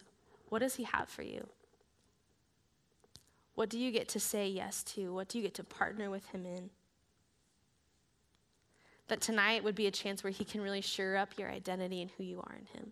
what 0.49 0.60
does 0.60 0.76
he 0.76 0.84
have 0.84 1.10
for 1.10 1.24
you? 1.24 1.47
What 3.55 3.70
do 3.70 3.80
you 3.80 3.91
get 3.91 4.08
to 4.10 4.20
say 4.20 4.47
yes 4.47 4.84
to? 4.84 5.12
What 5.12 5.28
do 5.28 5.39
you 5.39 5.43
get 5.43 5.55
to 5.55 5.64
partner 5.64 6.12
with 6.12 6.28
him 6.28 6.45
in? 6.45 6.70
That 9.08 9.22
tonight 9.22 9.64
would 9.64 9.76
be 9.76 9.88
a 9.88 9.91
chance 9.91 10.24
where 10.24 10.32
He 10.32 10.43
can 10.45 10.62
really 10.62 10.82
sure 10.82 11.18
up 11.18 11.38
your 11.38 11.49
identity 11.49 12.01
and 12.01 12.12
who 12.18 12.24
you 12.24 12.39
are 12.39 12.55
in 12.55 12.80
Him. 12.80 12.91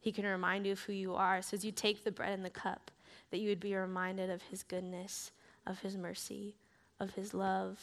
He 0.00 0.12
can 0.12 0.24
remind 0.24 0.66
you 0.66 0.72
of 0.72 0.80
who 0.80 0.92
you 0.92 1.14
are. 1.14 1.42
So 1.42 1.56
as 1.56 1.64
you 1.64 1.72
take 1.72 2.04
the 2.04 2.12
bread 2.12 2.32
and 2.32 2.44
the 2.44 2.50
cup, 2.50 2.90
that 3.30 3.38
you 3.38 3.48
would 3.48 3.60
be 3.60 3.74
reminded 3.74 4.30
of 4.30 4.42
His 4.42 4.62
goodness, 4.62 5.32
of 5.66 5.80
His 5.80 5.96
mercy, 5.96 6.54
of 7.00 7.14
His 7.14 7.34
love, 7.34 7.80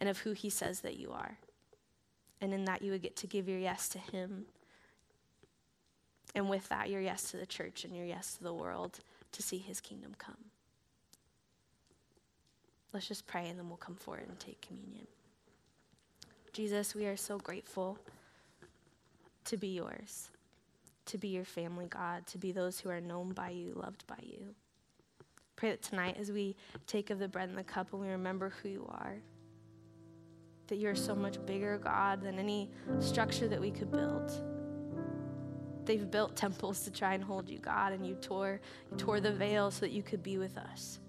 and 0.00 0.08
of 0.08 0.18
who 0.18 0.32
He 0.32 0.50
says 0.50 0.80
that 0.80 0.96
you 0.96 1.12
are. 1.12 1.38
And 2.40 2.54
in 2.54 2.64
that, 2.66 2.82
you 2.82 2.92
would 2.92 3.02
get 3.02 3.16
to 3.16 3.26
give 3.26 3.48
your 3.48 3.58
yes 3.58 3.88
to 3.90 3.98
Him. 3.98 4.46
And 6.34 6.48
with 6.48 6.68
that, 6.68 6.90
your 6.90 7.00
yes 7.00 7.30
to 7.30 7.36
the 7.36 7.46
church 7.46 7.84
and 7.84 7.96
your 7.96 8.06
yes 8.06 8.34
to 8.36 8.44
the 8.44 8.54
world 8.54 9.00
to 9.32 9.42
see 9.42 9.58
His 9.58 9.80
kingdom 9.80 10.14
come. 10.18 10.36
Let's 12.92 13.08
just 13.08 13.26
pray 13.26 13.48
and 13.48 13.58
then 13.58 13.68
we'll 13.68 13.76
come 13.76 13.96
forward 13.96 14.24
and 14.28 14.38
take 14.38 14.60
communion. 14.60 15.06
Jesus, 16.56 16.94
we 16.94 17.04
are 17.04 17.18
so 17.18 17.36
grateful 17.36 17.98
to 19.44 19.58
be 19.58 19.68
yours, 19.68 20.30
to 21.04 21.18
be 21.18 21.28
your 21.28 21.44
family, 21.44 21.84
God, 21.84 22.26
to 22.28 22.38
be 22.38 22.50
those 22.50 22.80
who 22.80 22.88
are 22.88 22.98
known 22.98 23.34
by 23.34 23.50
you, 23.50 23.74
loved 23.74 24.06
by 24.06 24.16
you. 24.22 24.54
Pray 25.56 25.72
that 25.72 25.82
tonight, 25.82 26.16
as 26.18 26.32
we 26.32 26.56
take 26.86 27.10
of 27.10 27.18
the 27.18 27.28
bread 27.28 27.50
and 27.50 27.58
the 27.58 27.62
cup 27.62 27.92
and 27.92 28.00
we 28.00 28.08
remember 28.08 28.54
who 28.62 28.70
you 28.70 28.86
are, 28.88 29.16
that 30.68 30.76
you're 30.76 30.94
so 30.94 31.14
much 31.14 31.44
bigger, 31.44 31.76
God, 31.76 32.22
than 32.22 32.38
any 32.38 32.70
structure 33.00 33.48
that 33.48 33.60
we 33.60 33.70
could 33.70 33.90
build. 33.90 34.32
They've 35.84 36.10
built 36.10 36.36
temples 36.36 36.84
to 36.84 36.90
try 36.90 37.12
and 37.12 37.22
hold 37.22 37.50
you, 37.50 37.58
God, 37.58 37.92
and 37.92 38.06
you 38.06 38.14
tore, 38.14 38.62
you 38.90 38.96
tore 38.96 39.20
the 39.20 39.30
veil 39.30 39.70
so 39.70 39.80
that 39.80 39.92
you 39.92 40.02
could 40.02 40.22
be 40.22 40.38
with 40.38 40.56
us 40.56 41.00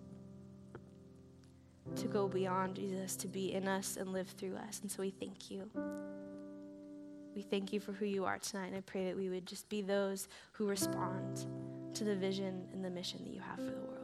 to 1.97 2.07
go 2.07 2.27
beyond 2.27 2.75
Jesus, 2.75 3.15
to 3.17 3.27
be 3.27 3.53
in 3.53 3.67
us 3.67 3.97
and 3.97 4.13
live 4.13 4.27
through 4.27 4.55
us. 4.55 4.79
And 4.81 4.91
so 4.91 5.01
we 5.01 5.09
thank 5.09 5.49
you. 5.49 5.69
We 7.35 7.41
thank 7.41 7.73
you 7.73 7.79
for 7.79 7.91
who 7.91 8.05
you 8.05 8.25
are 8.25 8.39
tonight. 8.39 8.67
And 8.67 8.77
I 8.77 8.81
pray 8.81 9.05
that 9.05 9.15
we 9.15 9.29
would 9.29 9.45
just 9.45 9.67
be 9.69 9.81
those 9.81 10.27
who 10.53 10.67
respond 10.67 11.45
to 11.93 12.03
the 12.03 12.15
vision 12.15 12.67
and 12.73 12.83
the 12.83 12.89
mission 12.89 13.23
that 13.23 13.33
you 13.33 13.41
have 13.41 13.57
for 13.57 13.71
the 13.71 13.81
world. 13.81 13.96